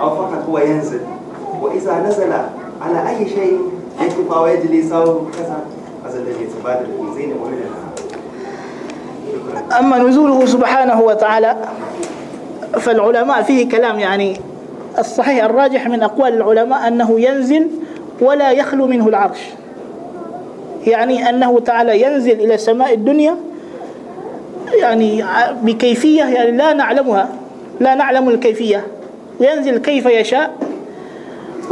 [0.00, 1.00] أو فقط هو ينزل؟
[1.62, 2.32] وإذا نزل
[2.82, 3.58] على أي شيء
[4.00, 5.64] يكفى ويجلس أو كذا؟
[6.06, 7.34] هذا الذي يتبادل في زين
[9.78, 11.56] أما نزوله سبحانه وتعالى
[12.80, 14.40] فالعلماء فيه كلام يعني
[14.98, 17.68] الصحيح الراجح من أقوال العلماء أنه ينزل
[18.20, 19.38] ولا يخلو منه العرش.
[20.86, 23.36] يعني أنه تعالى ينزل إلى سماء الدنيا
[24.80, 25.24] يعني
[25.62, 27.28] بكيفية يعني لا نعلمها
[27.80, 28.86] لا نعلم الكيفية.
[29.40, 30.50] وينزل كيف يشاء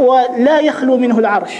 [0.01, 1.53] ولا يخلو منه العرش.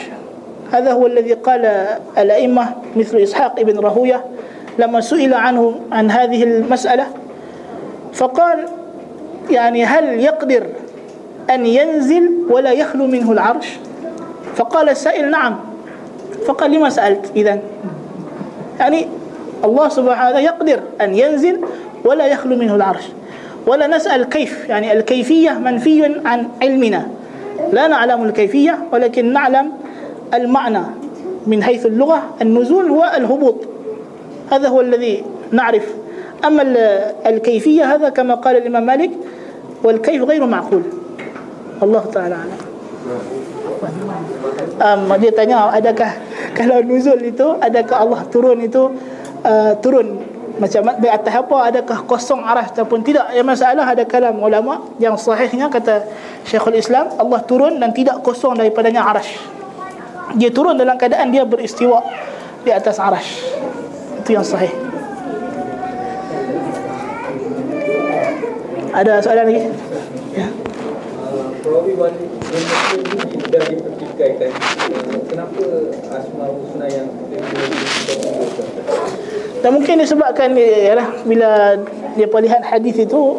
[0.71, 1.87] هذا هو الذي قال
[2.17, 4.25] الأئمة مثل إسحاق ابن رهوية
[4.79, 7.07] لما سئل عنه عن هذه المسألة.
[8.13, 8.65] فقال
[9.49, 10.63] يعني هل يقدر
[11.49, 13.67] أن ينزل ولا يخلو منه العرش؟
[14.55, 15.59] فقال السائل نعم.
[16.45, 17.59] فقال لما سألت؟ إذن.
[18.79, 19.07] يعني
[19.63, 21.61] الله سبحانه يقدر أن ينزل
[22.05, 23.03] ولا يخلو منه العرش.
[23.67, 27.07] ولا نسأل كيف يعني الكيفية منفي عن علمنا.
[27.71, 29.71] لا نعلم الكيفية ولكن نعلم
[30.33, 30.83] المعنى
[31.47, 32.23] من حيث اللغة.
[32.41, 33.55] النزول هو الهبوط.
[34.51, 35.87] هذا هو الذي نعرف.
[36.45, 36.63] أما
[37.25, 39.11] الكيفية هذا كما قال الإمام مالك
[39.83, 40.83] والكيف غير معقول.
[41.83, 42.57] الله تعالى أعلم.
[44.81, 46.11] um, dia tanya adakah
[46.57, 48.93] kalau nuzul itu adakah Allah turun itu
[49.45, 50.30] uh, turun.
[50.59, 55.15] Macam di atas apa adakah kosong arah ataupun tidak yang masalah ada kalam ulama yang
[55.15, 56.07] sahihnya kata
[56.43, 59.37] Syekhul Islam Allah turun dan tidak kosong daripadanya arash
[60.35, 61.99] Dia turun dalam keadaan dia beristiwa
[62.61, 63.41] di atas arash.
[64.21, 64.71] Itu yang sahih.
[68.91, 69.61] Ada soalan lagi?
[70.35, 70.47] Ya.
[75.31, 75.63] Kenapa
[76.11, 77.07] Asma Husna yang
[79.61, 81.77] Dan mungkin disebabkan dia, yalah, bila
[82.17, 83.37] dia lihat hadis itu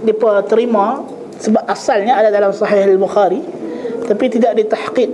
[0.00, 0.16] dia
[0.48, 1.04] terima
[1.36, 3.44] sebab asalnya ada dalam sahih al-Bukhari
[4.08, 5.10] tapi tidak ditahqiq.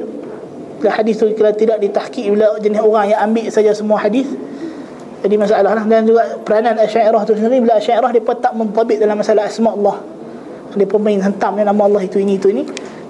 [0.79, 4.31] Bila hadis itu kalau tidak ditahqiq bila jenis orang yang ambil saja semua hadis
[5.27, 5.85] jadi masalah lah.
[5.85, 9.97] Dan juga peranan Asy'ariyah tu sendiri bila Asy'ariyah dia tak mentabik dalam masalah asma Allah.
[10.77, 12.63] Dia pemain hentam nama Allah itu ini itu ini.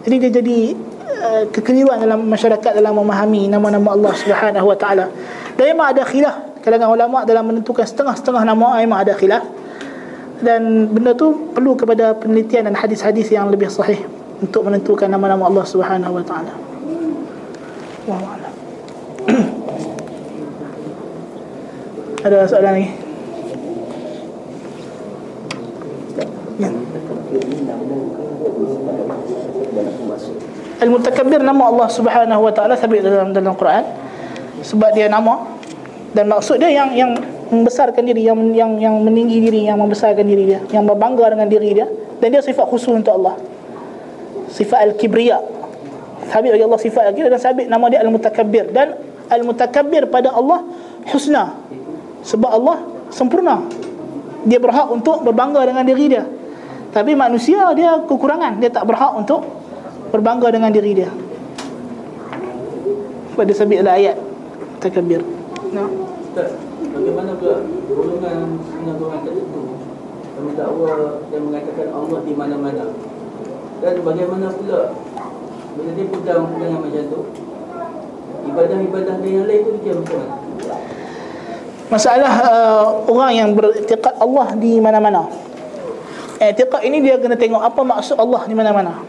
[0.06, 0.58] Jadi dia jadi
[1.02, 5.10] uh, kekeliruan dalam masyarakat dalam memahami nama-nama Allah Subhanahu wa taala.
[5.58, 9.46] Dan memang ada khilaf kalangan ulama dalam menentukan setengah-setengah nama memang ada khilaf
[10.42, 14.02] dan benda tu perlu kepada penelitian dan hadis-hadis yang lebih sahih
[14.42, 16.50] untuk menentukan nama-nama Allah Subhanahu wa taala.
[22.26, 22.90] Ada soalan lagi?
[26.58, 26.74] Ya.
[30.82, 33.86] Al-Mutakabbir nama Allah Subhanahu wa taala sabit dalam dalam Quran
[34.66, 35.55] sebab dia nama
[36.16, 37.12] dan maksud dia yang yang
[37.52, 41.76] membesarkan diri yang yang yang meninggi diri yang membesarkan diri dia yang berbangga dengan diri
[41.76, 41.84] dia.
[42.16, 43.36] Dan dia sifat khusus untuk Allah.
[44.48, 45.36] Sifat al-kibriya.
[46.32, 48.72] Sabit bagi Allah sifat al-kibriya dan sabit nama dia al-mutakabbir.
[48.72, 48.96] Dan
[49.28, 50.64] al-mutakabbir pada Allah
[51.12, 51.60] husna.
[52.24, 52.80] Sebab Allah
[53.12, 53.68] sempurna.
[54.48, 56.24] Dia berhak untuk berbangga dengan diri dia.
[56.96, 58.56] Tapi manusia dia kekurangan.
[58.56, 59.44] Dia tak berhak untuk
[60.08, 61.12] berbangga dengan diri dia.
[63.36, 64.16] Pada sabit ayat
[64.80, 65.35] takabbir
[65.72, 66.42] nah no
[66.92, 67.56] bagaimana pula
[67.88, 69.62] golongan setengah orang tertentu
[70.36, 70.92] yang mendakwa
[71.32, 72.84] yang mengatakan Allah di mana-mana?
[73.80, 74.80] Dan bagaimana pula
[75.76, 77.20] bila dia pegang pegangan macam tu?
[78.46, 80.36] Ibadah-ibadah dia yang lain tu dia macam mana
[81.86, 85.30] masalah uh, orang yang beriktikad Allah di mana-mana.
[86.36, 89.00] I'tiqad ini dia kena tengok apa maksud Allah di mana-mana.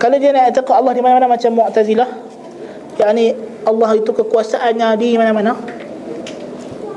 [0.00, 2.08] Kalau dia nak i'tiqad Allah di mana-mana macam Mu'tazilah,
[2.98, 5.54] yakni Allah itu kekuasaannya di mana-mana,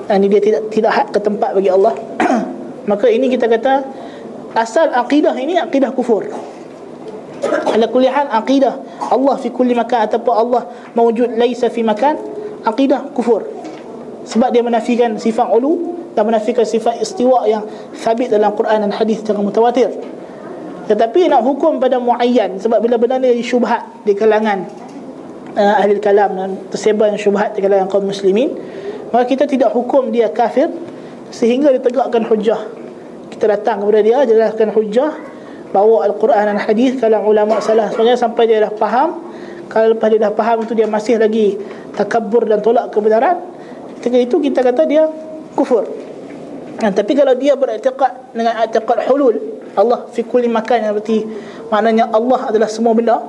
[0.06, 1.94] dan dia tidak tidak hak ke tempat bagi Allah.
[2.90, 3.86] Maka ini kita kata
[4.54, 6.30] asal akidah ini akidah kufur.
[7.46, 8.80] Ala kulli hal akidah
[9.12, 10.64] Allah fi kulli makan ataupun Allah
[10.98, 12.18] mawjud laisa fi makan
[12.66, 13.46] akidah kufur.
[14.26, 19.22] Sebab dia menafikan sifat ulu dan menafikan sifat istiwa yang sabit dalam Quran dan hadis
[19.22, 19.94] secara mutawatir.
[20.86, 24.66] Tetapi nak hukum pada muayyan sebab bila benda ni syubhat di kalangan
[25.56, 28.54] uh, ahli kalam dan tersebar syubhat di kalangan kaum muslimin
[29.10, 30.70] maka kita tidak hukum dia kafir
[31.32, 32.62] sehingga ditegakkan hujah
[33.36, 35.12] kita datang kepada dia jelaskan hujah
[35.76, 39.28] bawa al-Quran dan hadis kalau ulama salah sebenarnya sampai dia dah faham.
[39.68, 41.60] Kalau lepas dia dah faham itu dia masih lagi
[42.00, 43.44] takabur dan tolak kebenaran
[44.00, 45.04] ketika itu kita kata dia
[45.52, 45.84] kufur.
[46.80, 49.36] Dan, tapi kalau dia beriktikad dengan i'tiqad hulul
[49.76, 51.28] Allah fi kulli makan yang berarti
[51.68, 53.20] maknanya Allah adalah semua benda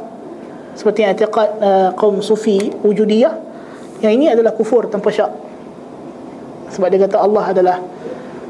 [0.76, 3.32] seperti i'tiqad uh, kaum sufi wujudiyah
[4.04, 5.32] yang ini adalah kufur tanpa syak
[6.70, 7.76] sebab dia kata Allah adalah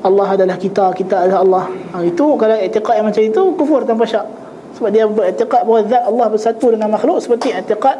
[0.07, 1.67] Allah adalah kita, kita adalah Allah.
[1.91, 4.23] Ha, itu kalau i'tiqad yang macam itu kufur tanpa syak.
[4.79, 7.99] Sebab dia beriktikad bahawa zat Allah bersatu dengan makhluk seperti i'tiqad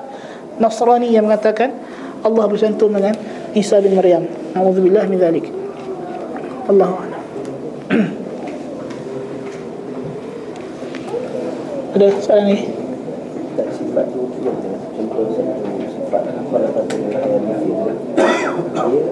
[0.63, 1.75] Nasrani yang mengatakan
[2.23, 3.19] Allah bersatu dengan
[3.57, 4.23] Isa bin Maryam.
[4.55, 5.51] Nauzubillah min zalik.
[6.71, 6.95] Allahu.
[11.97, 12.76] Ada soalan ni?
[14.47, 15.27] Contoh
[15.91, 17.11] sifat apa yang
[18.87, 19.07] dia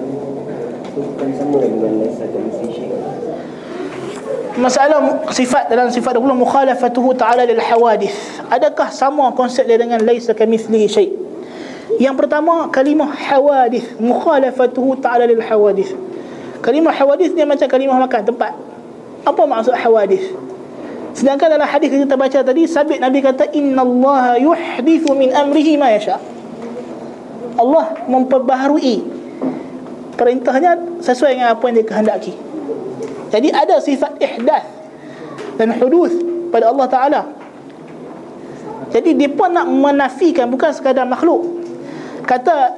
[0.95, 2.87] bukan sama dengan laisa kamitslihi
[4.55, 8.15] Masalah sifat dalam sifat dahulu mukhalafatuhu ta'ala lil hawadith.
[8.47, 11.11] Adakah sama konsep dia dengan laisa kamitslihi syai?
[11.99, 15.91] Yang pertama kalimah hawadith, mukhalafatuhu ta'ala lil hawadith.
[16.63, 18.55] Kalimah hawadith dia macam kalimah makan tempat.
[19.27, 20.31] Apa maksud hawadith?
[21.15, 25.95] Sedangkan dalam hadis yang kita baca tadi sabit Nabi kata innallaha yuhdithu min amrihi ma
[25.95, 26.19] yasha.
[27.55, 28.99] Allah memperbaharui
[30.19, 32.33] perintahnya sesuai dengan apa yang dia kehendaki.
[33.31, 34.67] Jadi ada sifat ihdath
[35.55, 36.11] dan hudus
[36.51, 37.21] pada Allah Taala.
[38.91, 41.47] Jadi dia pun nak menafikan bukan sekadar makhluk.
[42.27, 42.75] Kata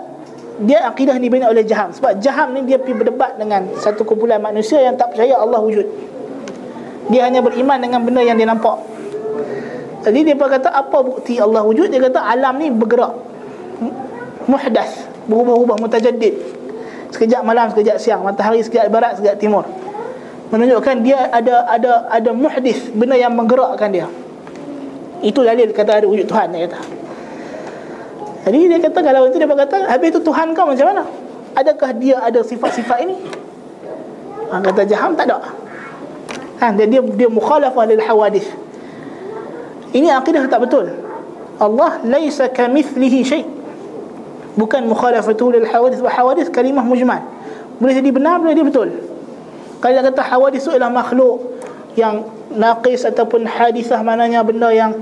[0.62, 4.42] dia akidah ni dibina oleh Jaham sebab Jaham ni dia pergi berdebat dengan satu kumpulan
[4.42, 5.86] manusia yang tak percaya Allah wujud.
[7.08, 8.78] Dia hanya beriman dengan benda yang dia nampak.
[10.04, 11.88] Jadi dia pun kata apa bukti Allah wujud?
[11.92, 13.16] Dia kata alam ni bergerak.
[14.48, 16.58] Muhdath, berubah-ubah mutajaddid
[17.12, 19.64] sekejap malam sekejap siang matahari sekejap barat sekejap timur
[20.52, 24.08] menunjukkan dia ada ada ada muhdis benda yang menggerakkan dia
[25.24, 26.80] itu dalil kata ada wujud Tuhan dia kata
[28.48, 31.04] Jadi dia kata kalau itu dia berkata habis itu Tuhan kau macam mana?
[31.52, 33.20] Adakah dia ada sifat-sifat ini?
[34.48, 35.52] Ha, kata Jaham tak ada.
[36.58, 38.50] Ha, dia dia, dia mukhalafah lil hawadith.
[39.94, 40.90] Ini akidah tak betul.
[41.58, 43.46] Allah laisa kamithlihi syai.
[44.58, 47.22] Bukan mukhalafatu lil hawadith wa hawadith kalimah mujmal.
[47.78, 48.90] Boleh jadi benar boleh jadi betul.
[49.78, 51.62] Kalau dia kata hawadith itu ialah makhluk
[51.94, 54.94] yang naqis ataupun hadisah maknanya benda yang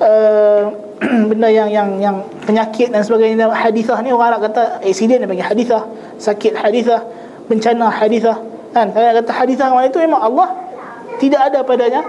[0.00, 0.72] uh,
[1.30, 5.48] benda yang yang yang penyakit dan sebagainya hadisah ni orang nak kata accident dia panggil
[5.48, 5.82] hadisah
[6.20, 7.00] sakit hadisah
[7.50, 8.36] bencana hadisah
[8.72, 10.48] kan kalau kata hadisah mana itu memang Allah
[11.18, 12.00] tidak ada padanya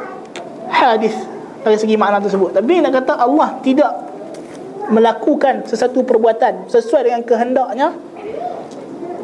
[0.70, 1.16] hadis
[1.64, 2.56] dari segi makna tersebut.
[2.56, 3.92] Tapi nak kata Allah tidak
[4.92, 7.96] melakukan sesuatu perbuatan sesuai dengan kehendaknya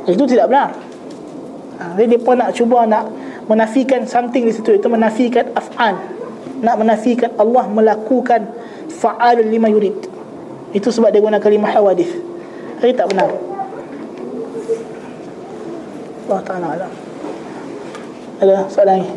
[0.07, 0.71] itu tidak benar.
[1.79, 3.07] Ha, jadi dia pun nak cuba nak
[3.47, 5.99] menafikan something di situ itu menafikan af'al.
[6.59, 8.51] Nak menafikan Allah melakukan
[8.99, 9.95] fa'al lima yurid.
[10.75, 12.29] Itu sebab dia guna kalimah hawadith
[12.79, 13.29] jadi tak benar.
[16.29, 16.67] Allah Ta'ala
[18.39, 19.11] ada soalan lagi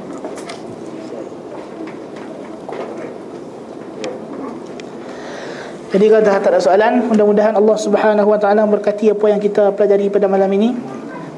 [5.93, 9.77] Jadi kalau dah tak ada soalan, mudah-mudahan Allah Subhanahu Wa Taala berkati apa yang kita
[9.77, 10.73] pelajari pada malam ini,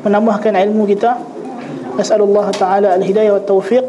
[0.06, 1.18] menambahkan ilmu kita.
[1.98, 3.82] Nas'alullah Taala al-hidayah wa taufiq.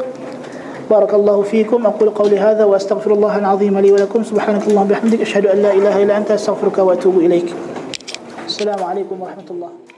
[0.89, 1.85] Barakallahu fiikum.
[1.85, 4.25] Aqulu qawli hadha wa astaghfirullah al-azim li wa lakum.
[4.25, 7.53] Subhanakallah bihamdik asyhadu an la ilaha illa anta astaghfiruka wa atubu ilaik.
[8.49, 9.94] Assalamualaikum warahmatullahi